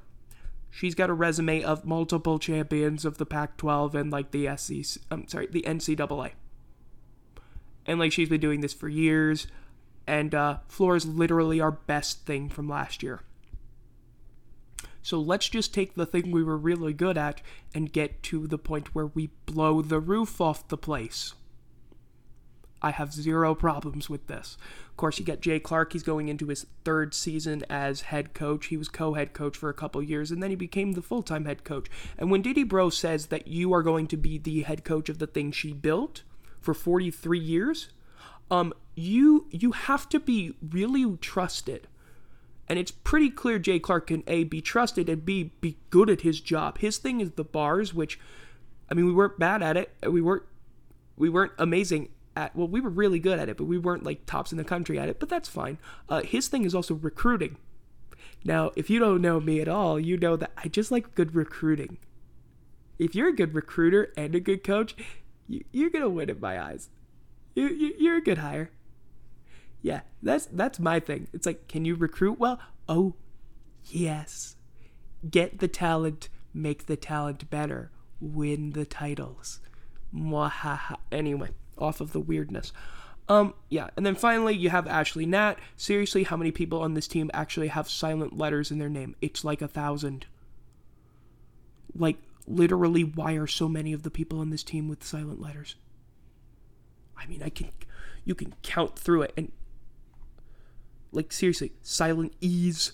She's 0.70 0.94
got 0.94 1.10
a 1.10 1.14
resume 1.14 1.62
of 1.62 1.84
multiple 1.84 2.38
champions 2.38 3.04
of 3.04 3.18
the 3.18 3.26
Pac 3.26 3.58
12 3.58 3.94
and 3.94 4.10
like 4.10 4.30
the 4.30 4.48
SEC, 4.56 5.02
I'm 5.10 5.28
sorry, 5.28 5.46
the 5.46 5.62
NCAA. 5.62 6.32
And 7.84 7.98
like 7.98 8.12
she's 8.12 8.30
been 8.30 8.40
doing 8.40 8.62
this 8.62 8.72
for 8.72 8.88
years 8.88 9.46
and 10.06 10.34
uh, 10.34 10.58
floor 10.68 10.96
is 10.96 11.06
literally 11.06 11.60
our 11.60 11.70
best 11.70 12.26
thing 12.26 12.48
from 12.48 12.68
last 12.68 13.02
year. 13.02 13.20
So 15.02 15.20
let's 15.20 15.48
just 15.48 15.74
take 15.74 15.94
the 15.94 16.06
thing 16.06 16.30
we 16.30 16.44
were 16.44 16.56
really 16.56 16.92
good 16.92 17.18
at 17.18 17.42
and 17.74 17.92
get 17.92 18.22
to 18.24 18.46
the 18.46 18.58
point 18.58 18.94
where 18.94 19.06
we 19.06 19.30
blow 19.46 19.82
the 19.82 20.00
roof 20.00 20.40
off 20.40 20.68
the 20.68 20.78
place. 20.78 21.34
I 22.80 22.90
have 22.90 23.12
zero 23.12 23.54
problems 23.54 24.10
with 24.10 24.26
this. 24.26 24.56
Of 24.90 24.96
course, 24.96 25.18
you 25.18 25.24
get 25.24 25.40
Jay 25.40 25.60
Clark. 25.60 25.92
He's 25.92 26.02
going 26.02 26.28
into 26.28 26.48
his 26.48 26.66
third 26.84 27.14
season 27.14 27.64
as 27.70 28.02
head 28.02 28.34
coach. 28.34 28.66
He 28.66 28.76
was 28.76 28.88
co 28.88 29.14
head 29.14 29.32
coach 29.32 29.56
for 29.56 29.68
a 29.68 29.74
couple 29.74 30.02
years, 30.02 30.30
and 30.30 30.42
then 30.42 30.50
he 30.50 30.56
became 30.56 30.92
the 30.92 31.02
full 31.02 31.22
time 31.22 31.44
head 31.44 31.62
coach. 31.62 31.86
And 32.18 32.30
when 32.30 32.42
D-D 32.42 32.64
Breaux 32.64 32.90
says 32.90 33.26
that 33.26 33.46
you 33.46 33.72
are 33.72 33.82
going 33.82 34.08
to 34.08 34.16
be 34.16 34.36
the 34.36 34.62
head 34.62 34.84
coach 34.84 35.08
of 35.08 35.18
the 35.18 35.28
thing 35.28 35.52
she 35.52 35.72
built 35.72 36.22
for 36.60 36.74
43 36.74 37.38
years, 37.38 37.88
um, 38.50 38.72
you 38.94 39.46
you 39.50 39.72
have 39.72 40.08
to 40.10 40.20
be 40.20 40.54
really 40.62 41.16
trusted. 41.18 41.88
And 42.68 42.78
it's 42.78 42.90
pretty 42.90 43.28
clear 43.28 43.58
Jay 43.58 43.78
Clark 43.78 44.06
can 44.06 44.22
A 44.26 44.44
be 44.44 44.62
trusted 44.62 45.08
and 45.08 45.24
B 45.24 45.52
be 45.60 45.76
good 45.90 46.08
at 46.08 46.22
his 46.22 46.40
job. 46.40 46.78
His 46.78 46.96
thing 46.96 47.20
is 47.20 47.32
the 47.32 47.44
bars, 47.44 47.92
which 47.92 48.18
I 48.90 48.94
mean 48.94 49.06
we 49.06 49.12
weren't 49.12 49.38
bad 49.38 49.62
at 49.62 49.76
it. 49.76 49.92
We 50.08 50.20
weren't 50.20 50.44
we 51.16 51.28
weren't 51.28 51.52
amazing 51.58 52.08
at 52.36 52.54
well, 52.56 52.68
we 52.68 52.80
were 52.80 52.90
really 52.90 53.18
good 53.18 53.38
at 53.38 53.48
it, 53.48 53.56
but 53.56 53.64
we 53.64 53.78
weren't 53.78 54.04
like 54.04 54.26
tops 54.26 54.52
in 54.52 54.58
the 54.58 54.64
country 54.64 54.98
at 54.98 55.08
it, 55.08 55.18
but 55.20 55.28
that's 55.28 55.48
fine. 55.48 55.78
Uh, 56.08 56.22
his 56.22 56.48
thing 56.48 56.64
is 56.64 56.74
also 56.74 56.94
recruiting. 56.94 57.56
Now, 58.44 58.72
if 58.76 58.90
you 58.90 58.98
don't 58.98 59.22
know 59.22 59.40
me 59.40 59.60
at 59.60 59.68
all, 59.68 60.00
you 60.00 60.16
know 60.16 60.36
that 60.36 60.52
I 60.56 60.68
just 60.68 60.90
like 60.90 61.14
good 61.14 61.34
recruiting. 61.34 61.98
If 62.98 63.14
you're 63.14 63.28
a 63.28 63.36
good 63.36 63.54
recruiter 63.54 64.12
and 64.16 64.34
a 64.34 64.40
good 64.40 64.64
coach, 64.64 64.94
you, 65.48 65.86
are 65.86 65.90
gonna 65.90 66.08
win 66.08 66.30
in 66.30 66.40
my 66.40 66.60
eyes. 66.60 66.88
You, 67.54 67.68
you, 67.68 67.94
you're 67.98 68.16
a 68.16 68.22
good 68.22 68.38
hire. 68.38 68.70
Yeah, 69.82 70.02
that's 70.22 70.46
that's 70.46 70.78
my 70.78 71.00
thing. 71.00 71.26
It's 71.32 71.46
like, 71.46 71.68
can 71.68 71.84
you 71.84 71.94
recruit 71.96 72.38
well? 72.38 72.60
Oh, 72.88 73.14
yes. 73.84 74.56
Get 75.28 75.58
the 75.58 75.68
talent, 75.68 76.28
make 76.54 76.86
the 76.86 76.96
talent 76.96 77.50
better, 77.50 77.90
win 78.20 78.72
the 78.72 78.84
titles. 78.84 79.60
Mwahaha. 80.14 80.96
Anyway, 81.10 81.50
off 81.78 82.00
of 82.00 82.12
the 82.12 82.20
weirdness. 82.20 82.72
Um, 83.28 83.54
yeah, 83.68 83.88
and 83.96 84.04
then 84.04 84.14
finally 84.14 84.54
you 84.54 84.70
have 84.70 84.86
Ashleigh 84.86 85.26
Gnat. 85.26 85.58
Seriously, 85.76 86.24
how 86.24 86.36
many 86.36 86.50
people 86.50 86.80
on 86.80 86.94
this 86.94 87.08
team 87.08 87.30
actually 87.32 87.68
have 87.68 87.88
silent 87.88 88.36
letters 88.36 88.70
in 88.70 88.78
their 88.78 88.88
name? 88.88 89.14
It's 89.20 89.44
like 89.44 89.62
a 89.62 89.68
thousand. 89.68 90.26
Like, 91.94 92.18
literally, 92.46 93.04
why 93.04 93.34
are 93.34 93.46
so 93.46 93.68
many 93.68 93.92
of 93.92 94.02
the 94.02 94.10
people 94.10 94.40
on 94.40 94.50
this 94.50 94.64
team 94.64 94.88
with 94.88 95.04
silent 95.04 95.40
letters? 95.40 95.76
I 97.22 97.26
mean, 97.26 97.42
I 97.42 97.48
can, 97.48 97.70
you 98.24 98.34
can 98.34 98.54
count 98.62 98.98
through 98.98 99.22
it, 99.22 99.32
and 99.36 99.52
like 101.12 101.32
seriously, 101.32 101.72
silent 101.82 102.32
E's. 102.40 102.92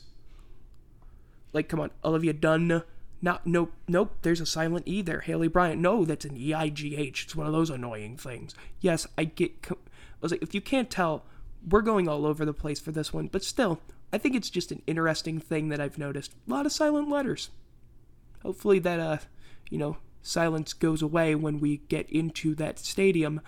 Like, 1.52 1.68
come 1.68 1.80
on, 1.80 1.90
Olivia 2.04 2.32
Dunne. 2.32 2.82
Not 3.20 3.46
nope 3.46 3.72
nope. 3.88 4.16
There's 4.22 4.40
a 4.40 4.46
silent 4.46 4.86
E 4.86 5.02
there. 5.02 5.20
Haleigh 5.20 5.52
Bryant. 5.52 5.80
No, 5.80 6.04
that's 6.04 6.24
an 6.24 6.36
E 6.36 6.54
I 6.54 6.68
G 6.68 6.94
H. 6.96 7.24
It's 7.24 7.34
one 7.34 7.46
of 7.46 7.52
those 7.52 7.70
annoying 7.70 8.16
things. 8.16 8.54
Yes, 8.80 9.06
I 9.16 9.24
get. 9.24 9.52
I 9.70 9.74
was 10.20 10.30
like, 10.30 10.42
if 10.42 10.54
you 10.54 10.60
can't 10.60 10.90
tell, 10.90 11.24
we're 11.68 11.80
going 11.80 12.08
all 12.08 12.26
over 12.26 12.44
the 12.44 12.52
place 12.52 12.78
for 12.78 12.92
this 12.92 13.12
one, 13.12 13.28
but 13.28 13.42
still, 13.42 13.80
I 14.12 14.18
think 14.18 14.36
it's 14.36 14.50
just 14.50 14.70
an 14.70 14.82
interesting 14.86 15.40
thing 15.40 15.68
that 15.70 15.80
I've 15.80 15.98
noticed. 15.98 16.34
A 16.46 16.50
lot 16.50 16.66
of 16.66 16.72
silent 16.72 17.08
letters. 17.08 17.50
Hopefully 18.42 18.78
that 18.80 19.00
uh, 19.00 19.18
you 19.70 19.78
know, 19.78 19.96
silence 20.22 20.72
goes 20.72 21.02
away 21.02 21.34
when 21.34 21.60
we 21.60 21.78
get 21.88 22.08
into 22.10 22.54
that 22.56 22.78
stadium 22.78 23.40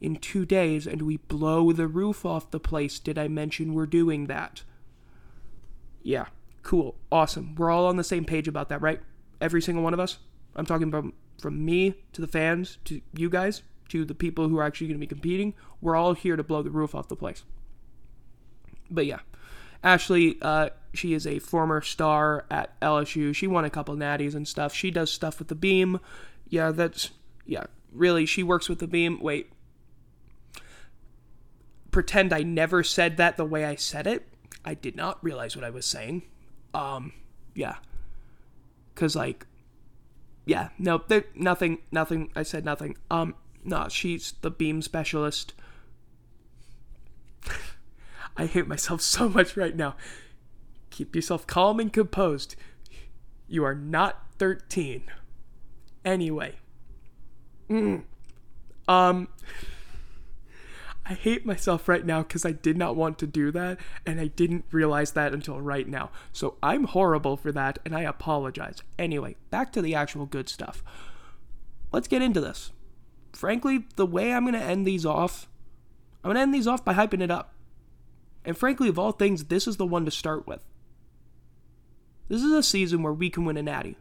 in 0.00 0.16
two 0.16 0.46
days 0.46 0.86
and 0.86 1.02
we 1.02 1.18
blow 1.18 1.72
the 1.72 1.86
roof 1.86 2.24
off 2.24 2.50
the 2.50 2.60
place. 2.60 2.98
Did 2.98 3.18
I 3.18 3.28
mention 3.28 3.74
we're 3.74 3.86
doing 3.86 4.26
that? 4.26 4.62
Yeah, 6.02 6.26
cool, 6.62 6.96
awesome. 7.12 7.54
We're 7.54 7.70
all 7.70 7.86
on 7.86 7.96
the 7.96 8.04
same 8.04 8.24
page 8.24 8.48
about 8.48 8.68
that, 8.70 8.80
right? 8.80 9.00
Every 9.40 9.60
single 9.60 9.84
one 9.84 9.94
of 9.94 10.00
us? 10.00 10.18
I'm 10.56 10.66
talking 10.66 10.88
about 10.88 11.12
from 11.40 11.64
me 11.64 11.94
to 12.12 12.20
the 12.20 12.28
fans 12.28 12.78
to 12.84 13.00
you 13.14 13.30
guys 13.30 13.62
to 13.90 14.04
the 14.04 14.14
people 14.14 14.48
who 14.48 14.58
are 14.58 14.62
actually 14.62 14.86
going 14.86 14.98
to 14.98 15.00
be 15.00 15.06
competing. 15.06 15.54
We're 15.80 15.96
all 15.96 16.14
here 16.14 16.36
to 16.36 16.42
blow 16.42 16.62
the 16.62 16.70
roof 16.70 16.94
off 16.94 17.08
the 17.08 17.16
place. 17.16 17.42
But 18.90 19.06
yeah, 19.06 19.20
Ashleigh, 19.84 20.36
uh, 20.40 20.70
she 20.94 21.12
is 21.12 21.26
a 21.26 21.38
former 21.38 21.80
star 21.80 22.46
at 22.50 22.78
LSU. 22.80 23.34
She 23.34 23.46
won 23.46 23.64
a 23.64 23.70
couple 23.70 23.94
natties 23.96 24.34
and 24.34 24.46
stuff. 24.46 24.74
She 24.74 24.90
does 24.90 25.10
stuff 25.10 25.38
with 25.38 25.48
the 25.48 25.54
beam. 25.54 26.00
Yeah, 26.48 26.70
that's 26.70 27.10
yeah. 27.46 27.64
Really, 27.92 28.26
she 28.26 28.42
works 28.42 28.68
with 28.68 28.78
the 28.78 28.86
beam. 28.86 29.20
Wait, 29.20 29.52
pretend 31.90 32.32
I 32.32 32.42
never 32.42 32.82
said 32.82 33.16
that 33.16 33.36
the 33.36 33.44
way 33.44 33.64
I 33.64 33.74
said 33.74 34.06
it. 34.06 34.26
I 34.64 34.74
did 34.74 34.96
not 34.96 35.22
realize 35.22 35.56
what 35.56 35.64
I 35.64 35.70
was 35.70 35.86
saying. 35.86 36.22
Um, 36.74 37.12
yeah. 37.54 37.76
Cause 38.94 39.16
like, 39.16 39.46
yeah, 40.44 40.68
no, 40.78 41.02
there, 41.08 41.24
nothing, 41.34 41.78
nothing. 41.90 42.30
I 42.34 42.42
said 42.42 42.64
nothing. 42.64 42.96
Um, 43.10 43.34
no, 43.64 43.88
she's 43.88 44.34
the 44.40 44.50
beam 44.50 44.82
specialist. 44.82 45.54
I 48.36 48.46
hate 48.46 48.66
myself 48.66 49.00
so 49.00 49.28
much 49.28 49.56
right 49.56 49.76
now. 49.76 49.96
Keep 50.90 51.14
yourself 51.14 51.46
calm 51.46 51.80
and 51.80 51.92
composed. 51.92 52.56
You 53.48 53.64
are 53.64 53.74
not 53.74 54.26
13. 54.38 55.04
Anyway. 56.04 56.56
Mm. 57.68 58.02
Um. 58.88 59.28
I 61.10 61.14
hate 61.14 61.44
myself 61.44 61.88
right 61.88 62.06
now 62.06 62.22
because 62.22 62.44
I 62.44 62.52
did 62.52 62.78
not 62.78 62.94
want 62.94 63.18
to 63.18 63.26
do 63.26 63.50
that, 63.50 63.78
and 64.06 64.20
I 64.20 64.28
didn't 64.28 64.64
realize 64.70 65.10
that 65.12 65.34
until 65.34 65.60
right 65.60 65.88
now. 65.88 66.12
So 66.32 66.54
I'm 66.62 66.84
horrible 66.84 67.36
for 67.36 67.50
that, 67.50 67.80
and 67.84 67.96
I 67.96 68.02
apologize. 68.02 68.84
Anyway, 68.96 69.34
back 69.50 69.72
to 69.72 69.82
the 69.82 69.92
actual 69.92 70.24
good 70.24 70.48
stuff. 70.48 70.84
Let's 71.90 72.06
get 72.06 72.22
into 72.22 72.40
this. 72.40 72.70
Frankly, 73.32 73.86
the 73.96 74.06
way 74.06 74.32
I'm 74.32 74.44
going 74.44 74.54
to 74.54 74.60
end 74.60 74.86
these 74.86 75.04
off, 75.04 75.48
I'm 76.22 76.28
going 76.28 76.36
to 76.36 76.42
end 76.42 76.54
these 76.54 76.68
off 76.68 76.84
by 76.84 76.94
hyping 76.94 77.22
it 77.22 77.30
up. 77.30 77.54
And 78.44 78.56
frankly, 78.56 78.88
of 78.88 78.96
all 78.96 79.10
things, 79.10 79.46
this 79.46 79.66
is 79.66 79.78
the 79.78 79.86
one 79.86 80.04
to 80.04 80.12
start 80.12 80.46
with. 80.46 80.62
This 82.28 82.40
is 82.40 82.52
a 82.52 82.62
season 82.62 83.02
where 83.02 83.12
we 83.12 83.30
can 83.30 83.44
win 83.44 83.56
a 83.56 83.64
natty. 83.64 83.96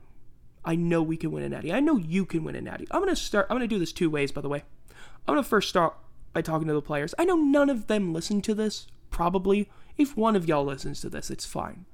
I 0.63 0.75
know 0.75 1.01
we 1.01 1.17
can 1.17 1.31
win 1.31 1.41
a 1.41 1.49
natty. 1.49 1.73
I 1.73 1.79
know 1.79 1.97
you 1.97 2.23
can 2.23 2.43
win 2.43 2.55
a 2.55 2.61
natty. 2.61 2.85
I'm 2.91 3.01
gonna 3.01 3.15
start. 3.15 3.47
I'm 3.49 3.55
gonna 3.55 3.67
do 3.67 3.79
this 3.79 3.93
two 3.93 4.11
ways, 4.11 4.31
by 4.31 4.41
the 4.41 4.49
way. 4.49 4.63
I'm 5.27 5.33
gonna 5.33 5.41
first 5.41 5.69
start 5.69 5.95
by 6.33 6.41
talking 6.41 6.67
to 6.67 6.73
the 6.73 6.81
players. 6.81 7.13
I 7.17 7.25
know 7.25 7.35
none 7.35 7.69
of 7.69 7.87
them 7.87 8.13
listen 8.13 8.41
to 8.43 8.53
this. 8.53 8.87
Probably, 9.09 9.69
if 9.97 10.15
one 10.15 10.35
of 10.35 10.47
y'all 10.47 10.65
listens 10.65 11.01
to 11.01 11.09
this, 11.09 11.29
it's 11.29 11.45
fine. 11.45 11.85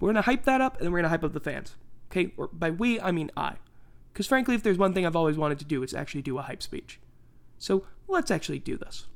We're 0.00 0.10
gonna 0.10 0.22
hype 0.22 0.44
that 0.44 0.60
up, 0.60 0.76
and 0.76 0.84
then 0.84 0.92
we're 0.92 0.98
gonna 0.98 1.08
hype 1.08 1.24
up 1.24 1.32
the 1.32 1.40
fans. 1.40 1.76
Okay, 2.10 2.32
or 2.36 2.48
by 2.48 2.70
we, 2.70 3.00
I 3.00 3.10
mean 3.10 3.30
I. 3.36 3.56
Because 4.12 4.26
frankly, 4.26 4.54
if 4.54 4.62
there's 4.62 4.78
one 4.78 4.94
thing 4.94 5.06
I've 5.06 5.16
always 5.16 5.36
wanted 5.36 5.58
to 5.60 5.64
do, 5.64 5.82
it's 5.82 5.94
actually 5.94 6.22
do 6.22 6.38
a 6.38 6.42
hype 6.42 6.62
speech. 6.62 6.98
So 7.58 7.84
let's 8.06 8.30
actually 8.30 8.58
do 8.58 8.76
this. 8.76 9.06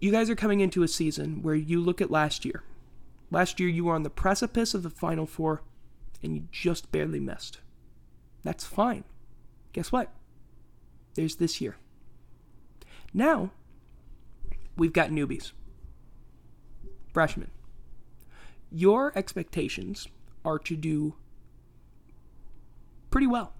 You 0.00 0.10
guys 0.10 0.28
are 0.30 0.36
coming 0.36 0.60
into 0.60 0.82
a 0.82 0.88
season 0.88 1.42
where 1.42 1.54
you 1.54 1.80
look 1.80 2.00
at 2.00 2.10
last 2.10 2.44
year. 2.44 2.62
Last 3.30 3.58
year, 3.58 3.68
you 3.68 3.84
were 3.84 3.94
on 3.94 4.02
the 4.02 4.10
precipice 4.10 4.74
of 4.74 4.82
the 4.82 4.90
Final 4.90 5.26
Four, 5.26 5.62
and 6.22 6.34
you 6.34 6.48
just 6.50 6.92
barely 6.92 7.20
missed. 7.20 7.60
That's 8.42 8.64
fine. 8.64 9.04
Guess 9.72 9.90
what? 9.90 10.12
There's 11.14 11.36
this 11.36 11.60
year. 11.60 11.76
Now, 13.14 13.52
we've 14.76 14.92
got 14.92 15.10
newbies, 15.10 15.52
freshmen. 17.12 17.52
Your 18.72 19.16
expectations 19.16 20.08
are 20.44 20.58
to 20.58 20.76
do 20.76 21.14
pretty 23.10 23.28
well. 23.28 23.52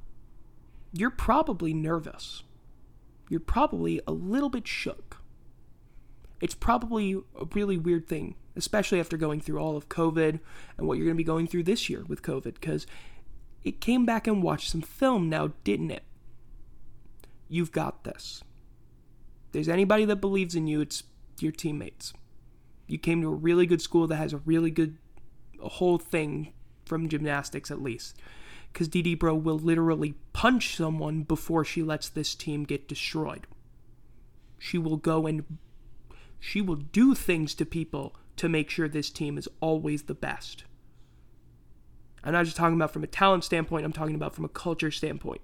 You're 0.93 1.11
probably 1.11 1.73
nervous. 1.73 2.43
You're 3.31 3.39
probably 3.39 4.01
a 4.09 4.13
little 4.13 4.51
bit 4.51 4.67
shook. 4.67 5.19
It's 6.41 6.55
probably 6.55 7.15
a 7.39 7.47
really 7.55 7.79
weird 7.79 8.09
thing, 8.09 8.35
especially 8.57 8.99
after 8.99 9.17
going 9.17 9.41
through 9.41 9.61
all 9.61 9.77
of 9.77 9.89
COVID 9.89 10.41
and 10.77 10.87
what 10.87 10.99
you're 10.99 11.07
going 11.07 11.17
to 11.17 11.23
be 11.23 11.25
going 11.25 11.47
through 11.47 11.63
this 11.63 11.89
year 11.89 12.05
with 12.09 12.23
COVID, 12.23 12.55
because 12.55 12.87
it 13.63 13.81
came 13.81 14.05
back 14.05 14.27
and 14.27 14.43
watched 14.43 14.71
some 14.71 14.83
film 14.83 15.29
now, 15.29 15.53
didn't 15.63 15.93
it? 15.93 16.03
You've 17.49 17.73
got 17.73 18.03
this. 18.03 18.43
There's 19.55 19.69
anybody 19.69 20.05
that 20.07 20.17
believes 20.17 20.57
in 20.57 20.67
you, 20.67 20.81
it's 20.81 21.05
your 21.39 21.53
teammates. 21.53 22.13
You 22.89 22.99
came 22.99 23.23
to 23.23 23.29
a 23.29 23.35
really 23.35 23.67
good 23.67 23.81
school 23.81 24.09
that 24.09 24.17
has 24.17 24.33
a 24.33 24.39
really 24.39 24.71
good 24.71 24.99
a 25.63 25.69
whole 25.69 25.97
thing 25.97 26.53
from 26.85 27.09
gymnastics 27.09 27.71
at 27.71 27.81
least 27.81 28.19
because 28.73 28.89
D-D 28.89 29.15
Breaux 29.15 29.37
will 29.37 29.59
literally 29.59 30.17
punch 30.33 30.77
someone 30.77 31.23
before 31.23 31.65
she 31.65 31.85
lets 31.85 32.09
this 32.09 32.35
team 32.35 32.65
get 32.65 32.89
destroyed. 32.89 33.47
She 34.59 34.77
will 34.77 34.97
go 34.97 35.29
and 35.29 35.59
she 36.41 36.61
will 36.61 36.75
do 36.75 37.15
things 37.15 37.55
to 37.55 37.65
people 37.65 38.17
to 38.37 38.49
make 38.49 38.69
sure 38.69 38.89
this 38.89 39.09
team 39.09 39.39
is 39.39 39.49
always 39.61 40.03
the 40.03 40.15
best. 40.15 40.65
I'm 42.25 42.33
not 42.33 42.45
just 42.45 42.57
talking 42.57 42.75
about 42.75 42.93
from 42.93 43.05
a 43.05 43.07
talent 43.07 43.45
standpoint, 43.45 43.85
I'm 43.85 43.93
talking 43.93 44.17
about 44.17 44.35
from 44.35 44.45
a 44.45 44.49
culture 44.49 44.91
standpoint. 44.91 45.43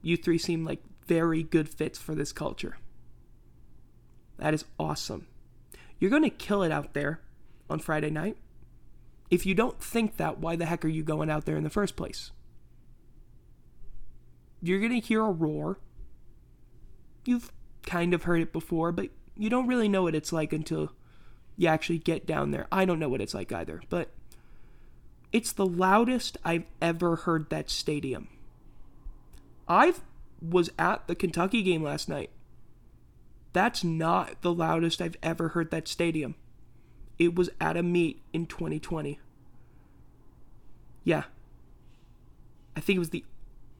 You 0.00 0.16
three 0.16 0.38
seem 0.38 0.64
like 0.64 0.80
very 1.06 1.42
good 1.42 1.68
fits 1.68 1.98
for 1.98 2.14
this 2.14 2.32
culture. 2.32 2.76
That 4.38 4.54
is 4.54 4.64
awesome. 4.78 5.26
You're 5.98 6.10
going 6.10 6.22
to 6.22 6.30
kill 6.30 6.62
it 6.62 6.72
out 6.72 6.94
there 6.94 7.20
on 7.70 7.78
Friday 7.78 8.10
night. 8.10 8.36
If 9.30 9.46
you 9.46 9.54
don't 9.54 9.80
think 9.80 10.16
that, 10.16 10.38
why 10.38 10.56
the 10.56 10.66
heck 10.66 10.84
are 10.84 10.88
you 10.88 11.02
going 11.02 11.30
out 11.30 11.44
there 11.44 11.56
in 11.56 11.64
the 11.64 11.70
first 11.70 11.96
place? 11.96 12.30
You're 14.60 14.80
going 14.80 15.00
to 15.00 15.06
hear 15.06 15.22
a 15.22 15.30
roar. 15.30 15.78
You've 17.24 17.52
kind 17.82 18.14
of 18.14 18.24
heard 18.24 18.42
it 18.42 18.52
before, 18.52 18.92
but 18.92 19.10
you 19.36 19.50
don't 19.50 19.66
really 19.66 19.88
know 19.88 20.02
what 20.02 20.14
it's 20.14 20.32
like 20.32 20.52
until 20.52 20.92
you 21.56 21.68
actually 21.68 21.98
get 21.98 22.26
down 22.26 22.50
there. 22.50 22.66
I 22.70 22.84
don't 22.84 22.98
know 22.98 23.08
what 23.08 23.20
it's 23.20 23.34
like 23.34 23.52
either, 23.52 23.82
but 23.88 24.10
it's 25.32 25.52
the 25.52 25.66
loudest 25.66 26.38
I've 26.44 26.70
ever 26.80 27.16
heard 27.16 27.50
that 27.50 27.70
stadium. 27.70 28.28
I 29.66 29.94
was 30.50 30.70
at 30.78 31.06
the 31.06 31.14
Kentucky 31.14 31.62
game 31.62 31.82
last 31.82 32.08
night. 32.08 32.30
That's 33.52 33.84
not 33.84 34.42
the 34.42 34.52
loudest 34.52 35.00
I've 35.00 35.16
ever 35.22 35.48
heard 35.48 35.70
that 35.70 35.88
stadium. 35.88 36.34
It 37.18 37.34
was 37.34 37.50
at 37.60 37.76
a 37.76 37.82
meet 37.82 38.20
in 38.32 38.46
2020. 38.46 39.20
Yeah. 41.04 41.24
I 42.76 42.80
think 42.80 42.96
it 42.96 43.00
was 43.00 43.10
the 43.10 43.24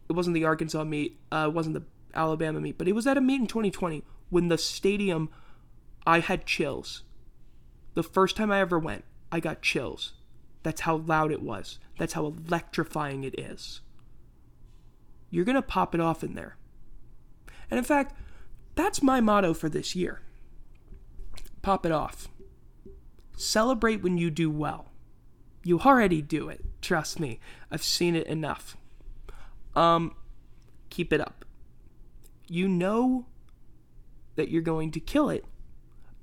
it 0.09 0.13
wasn't 0.13 0.35
the 0.35 0.45
Arkansas 0.45 0.85
meet, 0.85 1.19
uh, 1.33 1.47
it 1.49 1.55
wasn't 1.55 1.75
the 1.75 1.83
Alabama 2.15 2.61
meet, 2.61 2.79
but 2.79 2.87
it 2.87 2.93
was 2.93 3.07
at 3.07 3.17
a 3.17 3.21
meet 3.21 3.41
in 3.41 3.47
2020 3.47 4.05
when 4.31 4.49
the 4.49 4.59
stadium 4.59 5.31
I 6.07 6.21
had 6.21 6.47
chills. 6.47 7.03
The 7.95 8.03
first 8.03 8.37
time 8.37 8.53
I 8.53 8.61
ever 8.61 8.79
went, 8.79 9.05
I 9.33 9.41
got 9.41 9.63
chills. 9.63 10.13
That's 10.63 10.83
how 10.83 10.97
loud 10.97 11.33
it 11.33 11.43
was. 11.43 11.79
That's 11.99 12.13
how 12.13 12.27
electrifying 12.27 13.25
it 13.25 13.39
is. 13.39 13.81
You're 15.35 15.45
going 15.45 15.57
to 15.57 15.63
pop 15.63 15.97
it 15.97 16.01
off 16.01 16.23
in 16.23 16.35
there. 16.35 16.57
And 17.69 17.77
in 17.77 17.85
fact, 17.85 18.15
that's 18.77 19.03
my 19.03 19.21
motto 19.21 19.53
for 19.53 19.69
this 19.69 19.97
year. 19.97 20.21
Pop 21.61 21.85
it 21.85 21.91
off. 21.91 22.29
Celebrate 23.37 24.01
when 24.01 24.17
you 24.17 24.31
do 24.31 24.49
well. 24.49 24.93
You 25.65 25.81
already 25.81 26.23
do 26.23 26.49
it. 26.49 26.65
Trust 26.81 27.19
me. 27.19 27.41
I've 27.69 27.83
seen 27.83 28.15
it 28.15 28.29
enough. 28.29 28.77
Um 29.75 30.15
keep 30.89 31.13
it 31.13 31.21
up. 31.21 31.45
You 32.47 32.69
know 32.69 33.27
that 34.37 34.51
you're 34.51 34.63
going 34.63 34.93
to 34.93 35.01
kill 35.01 35.31
it, 35.31 35.45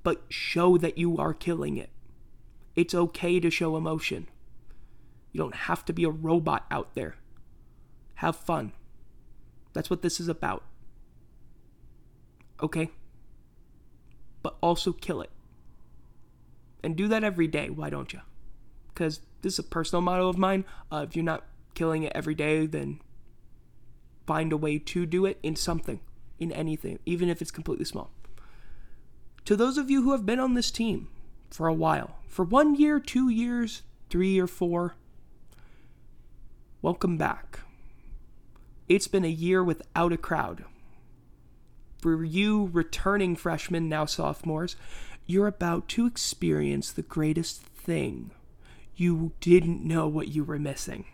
but 0.02 0.22
show 0.30 0.78
that 0.78 0.96
you 0.96 1.18
are 1.18 1.34
killing 1.34 1.76
it. 1.76 1.90
It's 2.74 2.94
okay 2.94 3.40
to 3.40 3.50
show 3.50 3.76
emotion. 3.76 4.28
You 5.32 5.38
don't 5.38 5.54
have 5.54 5.84
to 5.84 5.92
be 5.92 6.04
a 6.04 6.10
robot 6.10 6.64
out 6.70 6.94
there. 6.94 7.16
Have 8.14 8.36
fun. 8.36 8.72
That's 9.72 9.90
what 9.90 10.02
this 10.02 10.20
is 10.20 10.28
about. 10.28 10.64
Okay? 12.62 12.90
But 14.42 14.56
also 14.60 14.92
kill 14.92 15.20
it. 15.20 15.30
And 16.82 16.96
do 16.96 17.08
that 17.08 17.24
every 17.24 17.46
day, 17.46 17.70
why 17.70 17.90
don't 17.90 18.12
you? 18.12 18.20
Because 18.88 19.20
this 19.42 19.54
is 19.54 19.58
a 19.60 19.64
personal 19.64 20.02
motto 20.02 20.28
of 20.28 20.36
mine. 20.36 20.64
Uh, 20.90 21.06
if 21.08 21.16
you're 21.16 21.24
not 21.24 21.46
killing 21.74 22.02
it 22.02 22.12
every 22.14 22.34
day, 22.34 22.66
then 22.66 23.00
find 24.26 24.52
a 24.52 24.56
way 24.56 24.78
to 24.78 25.06
do 25.06 25.26
it 25.26 25.38
in 25.42 25.56
something, 25.56 26.00
in 26.38 26.52
anything, 26.52 26.98
even 27.06 27.28
if 27.28 27.40
it's 27.40 27.50
completely 27.50 27.84
small. 27.84 28.10
To 29.44 29.56
those 29.56 29.78
of 29.78 29.90
you 29.90 30.02
who 30.02 30.12
have 30.12 30.26
been 30.26 30.38
on 30.38 30.54
this 30.54 30.70
team 30.70 31.08
for 31.50 31.66
a 31.66 31.74
while, 31.74 32.16
for 32.28 32.44
one 32.44 32.74
year, 32.74 33.00
two 33.00 33.28
years, 33.28 33.82
three 34.10 34.38
or 34.38 34.46
four, 34.46 34.96
welcome 36.80 37.16
back. 37.16 37.60
It's 38.88 39.08
been 39.08 39.24
a 39.24 39.28
year 39.28 39.62
without 39.62 40.12
a 40.12 40.16
crowd. 40.16 40.64
For 41.98 42.24
you 42.24 42.68
returning 42.72 43.36
freshmen, 43.36 43.88
now 43.88 44.06
sophomores, 44.06 44.76
you're 45.24 45.46
about 45.46 45.88
to 45.90 46.06
experience 46.06 46.90
the 46.90 47.02
greatest 47.02 47.62
thing. 47.62 48.32
You 48.96 49.32
didn't 49.40 49.84
know 49.84 50.08
what 50.08 50.28
you 50.28 50.44
were 50.44 50.58
missing. 50.58 51.04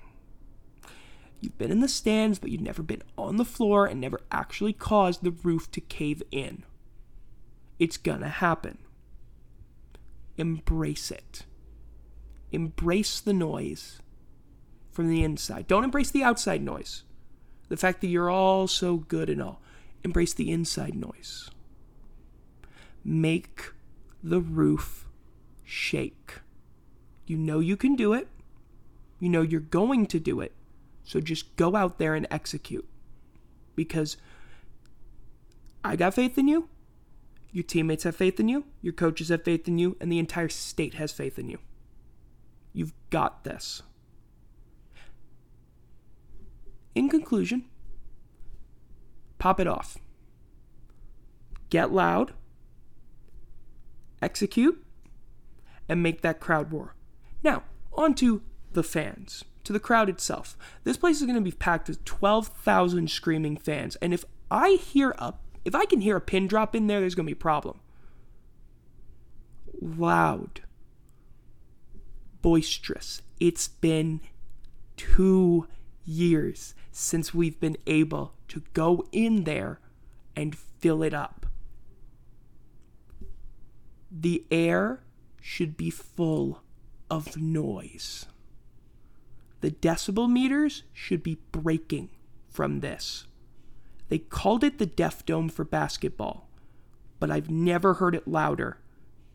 You've 1.40 1.59
been 1.59 1.70
in 1.70 1.81
the 1.81 1.88
stands, 1.88 2.38
but 2.38 2.50
you've 2.50 2.61
never 2.61 2.83
been 2.83 3.02
on 3.16 3.37
the 3.37 3.44
floor 3.44 3.87
and 3.87 4.00
never 4.00 4.20
actually 4.33 4.72
caused 4.72 5.22
the 5.22 5.31
roof 5.31 5.70
to 5.72 5.81
cave 5.81 6.22
in. 6.31 6.64
It's 7.78 7.96
gonna 7.96 8.28
happen. 8.28 8.78
Embrace 10.37 11.11
it. 11.11 11.44
Embrace 12.50 13.20
the 13.20 13.33
noise 13.33 14.00
from 14.90 15.09
the 15.09 15.22
inside. 15.22 15.68
Don't 15.68 15.85
embrace 15.85 16.11
the 16.11 16.24
outside 16.24 16.62
noise. 16.62 17.04
The 17.68 17.76
fact 17.76 18.00
that 18.00 18.09
you're 18.09 18.31
all 18.31 18.66
so 18.66 18.96
good 18.96 19.28
and 19.28 19.42
all. 19.42 19.61
Embrace 20.04 20.33
the 20.33 20.50
inside 20.50 20.94
noise. 20.94 21.50
Make 23.04 23.72
the 24.22 24.40
roof 24.40 25.07
shake. 25.64 26.40
You 27.26 27.37
know 27.37 27.61
you 27.61 27.76
can 27.76 27.94
do 27.94 28.12
it. 28.12 28.28
You 29.20 29.28
know 29.28 29.42
you're 29.42 29.61
going 29.61 30.07
to 30.07 30.18
do 30.18 30.40
it. 30.40 30.52
So 31.04 31.20
just 31.20 31.57
go 31.57 31.74
out 31.74 31.98
there 31.98 32.14
and 32.14 32.26
execute. 32.31 32.88
Because 33.74 34.16
I 35.84 35.97
got 35.97 36.14
faith 36.14 36.38
in 36.38 36.49
you. 36.49 36.68
Your 37.53 37.64
teammates 37.64 38.05
have 38.05 38.16
faith 38.16 38.38
in 38.38 38.49
you. 38.49 38.64
Your 38.82 38.93
coaches 38.93 39.30
have 39.30 39.45
faith 39.45 39.66
in 39.68 39.78
you. 39.78 39.97
And 40.01 40.12
the 40.12 40.18
entire 40.18 40.49
state 40.49 40.95
has 40.95 41.12
faith 41.12 41.38
in 41.38 41.49
you. 41.49 41.59
You've 42.72 42.95
got 43.11 43.45
this. 43.45 43.82
In 46.99 47.09
conclusion, 47.09 47.64
pop 49.38 49.61
it 49.61 49.68
off. 49.68 49.99
Get 51.70 51.92
loud 51.92 52.32
execute, 54.20 54.84
and 55.88 56.03
make 56.03 56.22
that 56.22 56.40
crowd 56.40 56.72
roar. 56.72 56.96
Now, 57.44 57.62
on 57.92 58.14
to 58.14 58.42
the 58.72 58.82
fans, 58.82 59.44
to 59.62 59.72
the 59.72 59.78
crowd 59.78 60.09
itself. 60.09 60.59
This 60.82 60.96
place 60.96 61.20
is 61.20 61.22
going 61.22 61.36
to 61.36 61.40
be 61.40 61.53
packed 61.53 61.86
with 61.86 62.05
12,000 62.05 63.09
screaming 63.09 63.57
fans, 63.57 63.94
and 64.03 64.12
if 64.12 64.24
I 64.51 64.70
hear 64.72 65.14
a 65.18 65.34
if 65.64 65.76
I 65.76 65.84
can 65.84 66.01
hear 66.01 66.16
a 66.16 66.20
pin 66.20 66.49
drop 66.49 66.74
in 66.74 66.88
there, 66.88 66.99
there's 66.99 67.14
going 67.14 67.26
to 67.26 67.32
be 67.32 67.38
a 67.38 67.40
problem. 67.40 67.78
Loud. 69.80 70.62
Boisterous. 72.42 73.22
It's 73.38 73.68
been 73.68 74.20
2 74.96 75.68
years 76.05 76.74
since 77.01 77.32
we've 77.32 77.61
been 77.61 77.76
able 77.86 78.34
to 78.49 78.61
go 78.72 79.05
in 79.12 79.44
there 79.44 79.78
and 80.34 80.59
fill 80.59 81.05
it 81.05 81.14
up. 81.14 81.46
The 84.11 84.44
air 84.51 85.05
should 85.40 85.76
be 85.76 85.90
full 85.90 86.64
of 87.09 87.36
noise. 87.36 88.26
The 89.61 89.70
decibel 89.70 90.28
meters 90.28 90.82
should 90.92 91.22
be 91.22 91.38
breaking 91.53 92.11
from 92.49 92.80
this. 92.80 93.28
They 94.09 94.18
called 94.18 94.64
it 94.64 94.78
the 94.78 94.86
Deaf 94.86 95.24
Dome 95.24 95.49
for 95.49 95.64
basketball, 95.64 96.49
but 97.20 97.30
I've 97.30 97.49
never 97.49 97.94
heard 97.94 98.16
it 98.16 98.26
louder 98.26 98.78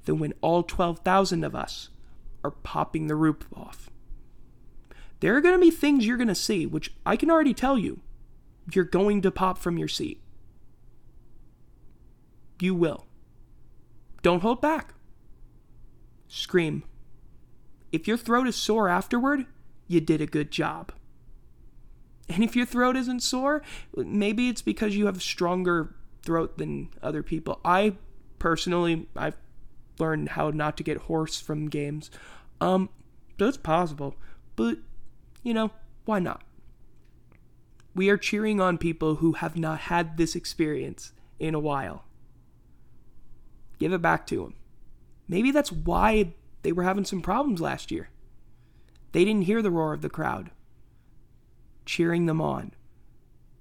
than 0.04 0.20
when 0.20 0.34
all 0.42 0.64
12,000 0.64 1.46
of 1.46 1.56
us 1.56 1.88
are 2.44 2.52
popping 2.52 3.08
the 3.08 3.16
roof 3.16 3.48
off. 3.56 3.90
There 5.24 5.38
are 5.38 5.42
going 5.42 5.56
to 5.56 5.62
be 5.62 5.72
things 5.72 6.06
you're 6.06 6.18
going 6.18 6.28
to 6.28 6.36
see, 6.36 6.66
which 6.66 6.92
I 7.06 7.16
can 7.16 7.32
already 7.32 7.54
tell 7.54 7.78
you, 7.78 8.02
you're 8.74 8.84
going 8.84 9.22
to 9.22 9.32
pop 9.32 9.58
from 9.58 9.78
your 9.78 9.88
seat. 9.88 10.22
You 12.60 12.76
will. 12.76 13.08
Don't 14.22 14.42
hold 14.42 14.60
back. 14.60 14.96
Scream. 16.28 16.84
If 17.94 18.06
your 18.06 18.18
throat 18.18 18.48
is 18.48 18.58
sore 18.58 18.90
afterward, 18.90 19.46
you 19.88 20.02
did 20.02 20.20
a 20.20 20.26
good 20.26 20.52
job. 20.52 20.92
And 22.28 22.44
if 22.44 22.54
your 22.54 22.66
throat 22.66 22.98
isn't 22.98 23.24
sore, 23.24 23.62
maybe 23.96 24.50
it's 24.50 24.62
because 24.62 24.98
you 24.98 25.06
have 25.06 25.24
stronger 25.24 25.96
throat 26.24 26.58
than 26.58 26.90
other 27.02 27.24
people. 27.24 27.62
I 27.64 27.96
personally, 28.40 29.08
I've 29.16 29.38
learned 30.00 30.32
how 30.32 30.50
not 30.50 30.76
to 30.76 30.84
get 30.84 30.98
hoarse 30.98 31.40
from 31.40 31.70
games. 31.70 32.12
Um, 32.60 32.90
that's 33.38 33.56
possible, 33.56 34.18
but 34.58 34.80
you 35.44 35.54
know, 35.54 35.72
why 36.06 36.20
not? 36.20 36.44
We 37.96 38.10
are 38.10 38.18
cheering 38.18 38.60
on 38.60 38.78
people 38.78 39.16
who 39.16 39.34
have 39.34 39.56
not 39.56 39.82
had 39.82 40.18
this 40.18 40.36
experience 40.36 41.12
in 41.38 41.54
a 41.54 41.60
while. 41.60 42.06
Give 43.78 43.94
it 43.94 44.02
back 44.02 44.26
to 44.28 44.38
them. 44.38 44.56
Maybe 45.28 45.52
that's 45.52 45.72
why 45.72 46.34
they 46.64 46.72
were 46.72 46.84
having 46.84 47.06
some 47.06 47.22
problems 47.22 47.62
last 47.62 47.92
year. 47.92 48.10
They 49.12 49.24
didn't 49.24 49.44
hear 49.44 49.62
the 49.62 49.72
roar 49.72 49.94
of 49.94 50.02
the 50.02 50.10
crowd 50.10 50.50
cheering 51.86 52.26
them 52.26 52.42
on, 52.42 52.72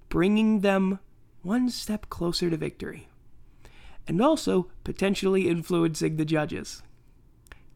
bringing 0.09 0.61
them 0.61 0.99
one 1.41 1.69
step 1.69 2.09
closer 2.09 2.49
to 2.49 2.57
victory, 2.57 3.09
and 4.07 4.21
also 4.21 4.69
potentially 4.83 5.49
influencing 5.49 6.15
the 6.15 6.25
judges. 6.25 6.83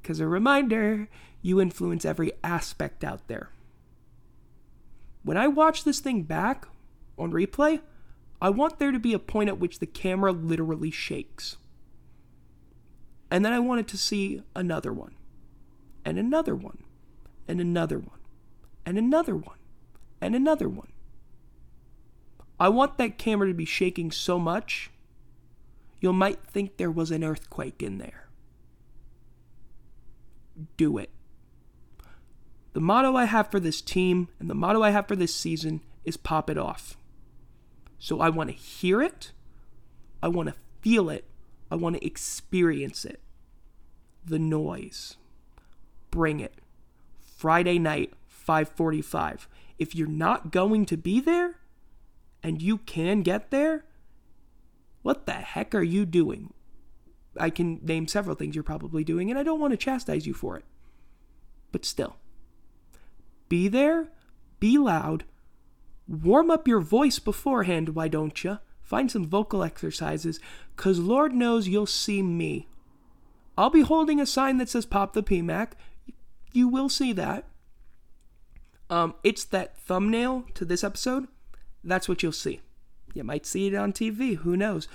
Because 0.02 0.20
a 0.20 0.28
reminder, 0.28 1.10
you 1.42 1.60
influence 1.60 2.06
every 2.06 2.32
aspect 2.44 3.04
out 3.04 3.28
there. 3.28 3.50
When 5.28 5.36
I 5.36 5.50
watch 5.50 5.84
this 5.84 6.00
thing 6.00 6.24
back 6.24 6.70
on 7.18 7.34
replay, 7.34 7.82
I 8.42 8.50
want 8.50 8.80
there 8.80 8.94
to 8.94 8.98
be 8.98 9.12
a 9.12 9.20
point 9.20 9.50
at 9.50 9.60
which 9.60 9.80
the 9.80 9.86
camera 9.86 10.32
literally 10.32 10.90
shakes. 10.90 11.58
And 13.30 13.44
then 13.44 13.52
I 13.52 13.60
wanted 13.60 13.90
to 13.90 13.98
see 13.98 14.42
another 14.56 14.94
one, 14.94 15.16
and 16.06 16.18
another 16.18 16.56
one, 16.56 16.78
and 17.46 17.60
another 17.60 17.98
one, 18.00 18.22
and 18.86 18.98
another 18.98 19.36
one, 19.36 19.58
and 20.22 20.34
another 20.34 20.70
one. 20.70 20.94
I 22.58 22.70
want 22.70 22.98
that 22.98 23.18
camera 23.18 23.50
to 23.50 23.54
be 23.54 23.66
shaking 23.66 24.12
so 24.12 24.40
much, 24.40 24.92
you 26.00 26.14
might 26.14 26.42
think 26.42 26.78
there 26.78 26.90
was 26.90 27.12
an 27.12 27.26
earthquake 27.26 27.84
in 27.84 27.98
there. 27.98 28.30
Do 30.78 30.98
it. 30.98 31.10
The 32.74 32.82
motto 32.82 33.16
I 33.16 33.26
have 33.26 33.50
for 33.50 33.60
this 33.60 33.82
team 33.82 34.30
and 34.40 34.50
the 34.50 34.56
motto 34.56 34.84
I 34.84 34.92
have 34.92 35.08
for 35.08 35.16
this 35.16 35.34
season 35.34 35.82
is 36.04 36.18
pop 36.18 36.50
it 36.50 36.58
off. 36.58 36.98
So 38.00 38.20
I 38.20 38.30
want 38.30 38.50
to 38.50 38.56
hear 38.56 39.02
it, 39.02 39.32
I 40.22 40.28
want 40.28 40.50
to 40.50 40.56
feel 40.82 41.10
it, 41.10 41.26
I 41.72 41.76
want 41.76 41.96
to 41.96 42.06
experience 42.06 43.04
it. 43.06 43.22
The 44.24 44.40
noise. 44.40 45.16
Bring 46.12 46.40
it. 46.40 46.56
Friday 47.20 47.80
night, 47.80 48.14
545. 48.28 49.48
If 49.78 49.96
you're 49.96 50.08
not 50.08 50.52
going 50.52 50.86
to 50.86 50.98
be 50.98 51.20
there 51.20 51.56
and 52.42 52.62
you 52.62 52.80
can 52.80 53.22
get 53.22 53.52
there, 53.52 53.86
what 55.02 55.26
the 55.26 55.34
heck 55.34 55.76
are 55.76 55.84
you 55.84 56.06
doing? 56.06 56.54
I 57.40 57.50
can 57.50 57.80
name 57.84 58.08
several 58.08 58.36
things 58.36 58.56
you're 58.56 58.64
probably 58.64 59.04
doing, 59.04 59.30
and 59.30 59.40
I 59.40 59.44
don't 59.44 59.60
want 59.60 59.72
to 59.72 59.78
chastise 59.78 60.26
you 60.26 60.34
for 60.34 60.58
it. 60.58 60.66
But 61.72 61.86
still, 61.86 62.18
be 63.50 63.68
there, 63.68 64.10
be 64.60 64.78
loud, 64.78 65.26
warm 66.08 66.50
up 66.52 66.68
your 66.68 66.80
voice 66.80 67.20
beforehand, 67.20 67.90
why 67.90 68.08
don't 68.08 68.44
you? 68.44 68.60
Find 68.82 69.12
some 69.12 69.26
vocal 69.26 69.64
exercises, 69.64 70.40
because 70.76 71.00
Lord 71.00 71.34
knows 71.34 71.68
you'll 71.68 71.86
see 71.86 72.22
me. 72.22 72.68
I'll 73.58 73.70
be 73.70 73.82
holding 73.82 74.20
a 74.20 74.26
sign 74.26 74.58
that 74.58 74.70
says 74.70 74.86
Pop 74.86 75.14
the 75.14 75.24
PMAC. 75.24 75.72
You 76.54 76.68
will 76.68 76.90
see 76.90 77.12
that. 77.14 77.46
Um, 78.90 79.16
it's 79.24 79.44
that 79.46 79.78
thumbnail 79.78 80.46
to 80.54 80.64
this 80.64 80.84
episode. 80.84 81.28
That's 81.84 82.08
what 82.08 82.24
you'll 82.24 82.32
see. 82.32 82.62
You 83.14 83.24
might 83.24 83.46
see 83.46 83.68
it 83.68 83.76
on 83.76 83.94
TV. 83.94 84.38
Who 84.38 84.56
knows? 84.56 84.88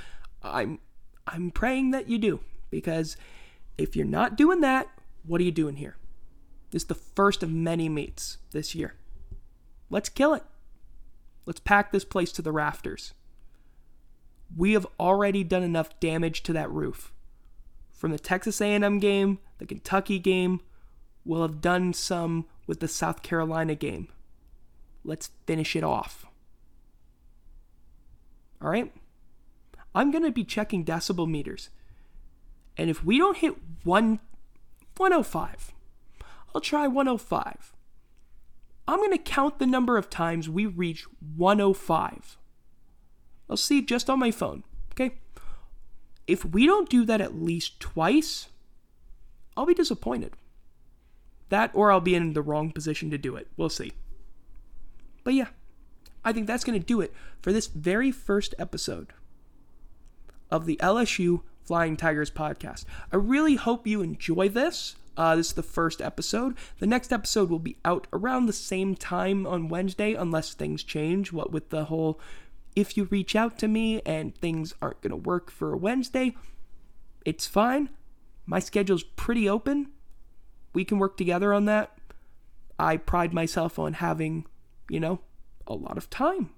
I'm 0.43 0.79
I'm 1.27 1.51
praying 1.51 1.91
that 1.91 2.09
you 2.09 2.19
do 2.19 2.41
because 2.71 3.17
if 3.79 3.95
you're 3.95 4.07
not 4.07 4.37
doing 4.37 4.61
that, 4.61 4.89
what 5.25 5.41
are 5.41 5.45
you 5.45 5.53
doing 5.53 5.77
here? 5.77 5.97
This 6.73 6.83
is 6.83 6.89
the 6.89 6.95
first 6.95 7.43
of 7.43 7.51
many 7.53 7.89
meets 7.89 8.39
this 8.51 8.75
year. 8.75 8.95
Let's 9.91 10.09
kill 10.09 10.35
it. 10.35 10.43
Let's 11.45 11.61
pack 11.61 11.93
this 11.93 12.05
place 12.05 12.33
to 12.33 12.43
the 12.43 12.51
rafters. 12.51 13.13
We 14.57 14.73
have 14.73 14.87
already 14.99 15.45
done 15.45 15.63
enough 15.63 15.99
damage 16.01 16.43
to 16.45 16.53
that 16.55 16.71
roof. 16.71 17.13
From 17.93 18.11
the 18.11 18.19
Texas 18.19 18.61
A&M 18.61 18.99
game, 18.99 19.39
the 19.59 19.67
Kentucky 19.67 20.19
game, 20.19 20.61
we'll 21.25 21.43
have 21.43 21.61
done 21.61 21.93
some 21.93 22.47
with 22.67 22.81
the 22.81 22.89
South 22.89 23.23
Carolina 23.23 23.75
game. 23.75 24.09
Let's 25.05 25.31
finish 25.47 25.77
it 25.77 25.85
off. 25.85 26.27
All 28.63 28.71
right? 28.71 28.93
I'm 29.95 30.11
going 30.11 30.25
to 30.25 30.31
be 30.31 30.45
checking 30.45 30.85
decibel 30.85 31.29
meters. 31.29 31.69
And 32.79 32.89
if 32.89 33.05
we 33.05 33.19
don't 33.19 33.37
hit 33.37 33.57
1 33.85 34.21
105, 34.97 35.72
I'll 36.55 36.61
try 36.61 36.87
105. 36.87 37.73
I'm 38.87 38.99
going 38.99 39.13
to 39.13 39.19
count 39.19 39.59
the 39.59 39.67
number 39.67 39.97
of 39.97 40.11
times 40.11 40.49
we 40.49 40.67
reach 40.67 41.07
105. 41.37 42.37
I'll 43.49 43.57
see 43.57 43.83
just 43.83 44.11
on 44.11 44.19
my 44.19 44.31
phone, 44.31 44.65
okay? 44.93 45.19
If 46.27 46.45
we 46.45 46.67
don't 46.67 46.89
do 46.89 47.05
that 47.05 47.21
at 47.21 47.35
least 47.35 47.81
twice, 47.81 48.49
I'll 49.57 49.67
be 49.67 49.75
disappointed. 49.75 50.33
That 51.49 51.71
or 51.75 51.93
I'll 51.93 52.01
be 52.01 52.15
in 52.15 52.33
the 52.33 52.43
wrong 52.43 52.73
position 52.73 53.11
to 53.11 53.19
do 53.19 53.37
it. 53.37 53.49
We'll 53.57 53.69
see. 53.69 53.93
But 55.25 55.35
yeah, 55.35 55.49
I 56.25 56.33
think 56.33 56.47
that's 56.47 56.65
going 56.65 56.79
to 56.79 56.85
do 56.85 57.01
it 57.01 57.13
for 57.41 57.53
this 57.53 57.67
very 57.67 58.11
first 58.11 58.55
episode 58.59 59.13
of 60.51 60.67
the 60.67 60.77
LSU 60.77 61.43
Flying 61.63 61.97
Tigers 61.97 62.31
podcast. 62.31 62.85
I 63.13 63.17
really 63.17 63.57
hope 63.57 63.87
you 63.87 64.03
enjoy 64.03 64.49
this. 64.49 64.97
Uh, 65.17 65.37
this 65.37 65.49
is 65.49 65.53
the 65.53 65.63
first 65.63 66.01
episode. 66.01 66.57
The 66.79 66.87
next 66.87 67.13
episode 67.13 67.51
will 67.51 67.59
be 67.59 67.77
out 67.85 68.07
around 68.13 68.47
the 68.47 68.53
same 68.53 68.95
time 68.95 69.47
on 69.47 69.69
Wednesday, 69.69 70.15
unless 70.15 70.55
things 70.55 70.83
change. 70.83 71.33
What 71.33 71.53
with 71.53 71.71
the 71.71 71.85
whole 71.85 72.21
if 72.75 72.97
you 72.97 73.05
reach 73.05 73.37
out 73.37 73.59
to 73.59 73.69
me 73.69 74.01
and 74.07 74.35
things 74.35 74.75
aren't 74.81 75.03
going 75.03 75.11
to 75.11 75.17
work 75.17 75.51
for 75.51 75.75
a 75.75 75.77
Wednesday, 75.77 76.35
it's 77.27 77.47
fine. 77.47 77.91
My 78.47 78.61
schedule's 78.61 79.03
pretty 79.03 79.47
open 79.49 79.91
we 80.73 80.85
can 80.85 80.99
work 80.99 81.17
together 81.17 81.53
on 81.53 81.67
that. 81.67 81.97
I 82.79 82.97
pride 82.97 83.35
myself 83.35 83.79
on 83.79 83.95
having, 83.95 84.47
you 84.89 85.01
know, 85.01 85.21
a 85.67 85.75
lot 85.75 85.97
of 85.99 86.11
time. 86.11 86.51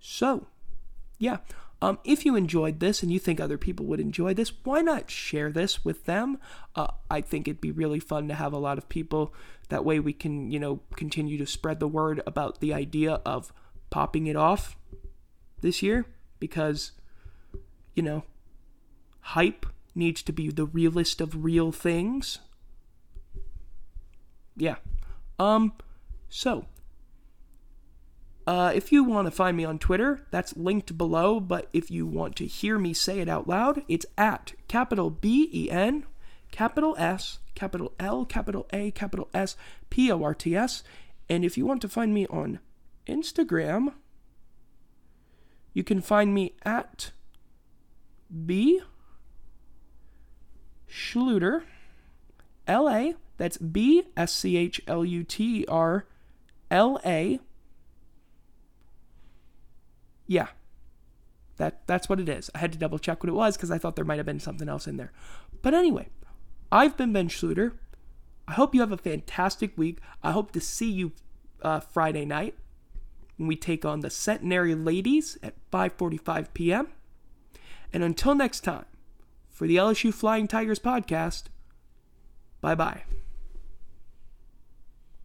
So, 0.00 0.46
yeah. 1.18 1.38
Um, 1.82 1.98
if 2.04 2.24
you 2.24 2.36
enjoyed 2.36 2.80
this 2.80 3.02
and 3.02 3.12
you 3.12 3.18
think 3.18 3.40
other 3.40 3.58
people 3.58 3.84
would 3.86 4.00
enjoy 4.00 4.32
this, 4.32 4.52
why 4.64 4.80
not 4.80 5.10
share 5.10 5.50
this 5.50 5.84
with 5.84 6.04
them? 6.04 6.38
Uh, 6.74 6.88
I 7.10 7.20
think 7.20 7.46
it'd 7.46 7.60
be 7.60 7.72
really 7.72 8.00
fun 8.00 8.28
to 8.28 8.34
have 8.34 8.52
a 8.52 8.58
lot 8.58 8.78
of 8.78 8.88
people. 8.88 9.34
That 9.68 9.84
way 9.84 9.98
we 9.98 10.12
can, 10.12 10.50
you 10.50 10.60
know, 10.60 10.80
continue 10.96 11.36
to 11.38 11.46
spread 11.46 11.80
the 11.80 11.88
word 11.88 12.22
about 12.26 12.60
the 12.60 12.72
idea 12.72 13.20
of 13.26 13.52
popping 13.90 14.26
it 14.26 14.36
off 14.36 14.76
this 15.60 15.82
year 15.82 16.06
because, 16.38 16.92
you 17.94 18.02
know, 18.02 18.22
hype 19.20 19.66
needs 19.94 20.22
to 20.22 20.32
be 20.32 20.50
the 20.50 20.66
realest 20.66 21.20
of 21.20 21.44
real 21.44 21.72
things 21.72 22.38
yeah. 24.56 24.76
Um, 25.38 25.72
so, 26.28 26.66
uh, 28.46 28.72
if 28.74 28.92
you 28.92 29.04
want 29.04 29.26
to 29.26 29.30
find 29.30 29.56
me 29.56 29.64
on 29.64 29.78
Twitter, 29.78 30.26
that's 30.30 30.56
linked 30.56 30.96
below. 30.96 31.40
But 31.40 31.68
if 31.72 31.90
you 31.90 32.06
want 32.06 32.36
to 32.36 32.46
hear 32.46 32.78
me 32.78 32.92
say 32.92 33.20
it 33.20 33.28
out 33.28 33.48
loud, 33.48 33.82
it's 33.88 34.06
at 34.16 34.52
capital 34.68 35.10
B 35.10 35.48
E 35.52 35.70
N, 35.70 36.06
capital 36.50 36.94
S, 36.98 37.38
capital 37.54 37.92
L, 38.00 38.24
capital 38.24 38.66
A, 38.72 38.90
capital 38.90 39.28
S, 39.32 39.56
P 39.90 40.10
O 40.10 40.22
R 40.22 40.34
T 40.34 40.56
S. 40.56 40.82
And 41.28 41.44
if 41.44 41.56
you 41.56 41.64
want 41.66 41.80
to 41.82 41.88
find 41.88 42.12
me 42.12 42.26
on 42.26 42.58
Instagram, 43.06 43.94
you 45.72 45.84
can 45.84 46.00
find 46.00 46.34
me 46.34 46.54
at 46.64 47.12
B 48.46 48.80
Schluter, 50.90 51.62
L 52.66 52.88
A. 52.88 53.14
That's 53.38 53.56
B 53.56 54.04
S 54.16 54.32
C 54.32 54.56
H 54.56 54.80
L 54.86 55.04
U 55.04 55.24
T 55.24 55.64
R 55.66 56.06
L 56.70 57.00
A. 57.04 57.40
Yeah. 60.26 60.48
That 61.56 61.86
that's 61.86 62.08
what 62.08 62.20
it 62.20 62.28
is. 62.28 62.50
I 62.54 62.58
had 62.58 62.72
to 62.72 62.78
double 62.78 62.98
check 62.98 63.22
what 63.22 63.28
it 63.28 63.34
was 63.34 63.56
because 63.56 63.70
I 63.70 63.78
thought 63.78 63.96
there 63.96 64.04
might 64.04 64.18
have 64.18 64.26
been 64.26 64.40
something 64.40 64.68
else 64.68 64.86
in 64.86 64.96
there. 64.96 65.12
But 65.60 65.74
anyway, 65.74 66.08
I've 66.70 66.96
been 66.96 67.12
Ben 67.12 67.28
Schluter. 67.28 67.72
I 68.48 68.52
hope 68.52 68.74
you 68.74 68.80
have 68.80 68.92
a 68.92 68.96
fantastic 68.96 69.76
week. 69.76 69.98
I 70.22 70.32
hope 70.32 70.52
to 70.52 70.60
see 70.60 70.90
you 70.90 71.12
uh, 71.62 71.80
Friday 71.80 72.24
night 72.24 72.54
when 73.36 73.46
we 73.46 73.56
take 73.56 73.84
on 73.84 74.00
the 74.00 74.10
Centenary 74.10 74.74
Ladies 74.74 75.38
at 75.42 75.54
5:45 75.70 76.48
p.m. 76.54 76.88
And 77.92 78.02
until 78.02 78.34
next 78.34 78.60
time, 78.60 78.86
for 79.50 79.66
the 79.66 79.76
LSU 79.76 80.12
Flying 80.12 80.48
Tigers 80.48 80.78
podcast, 80.78 81.44
bye 82.60 82.74
bye. 82.74 83.02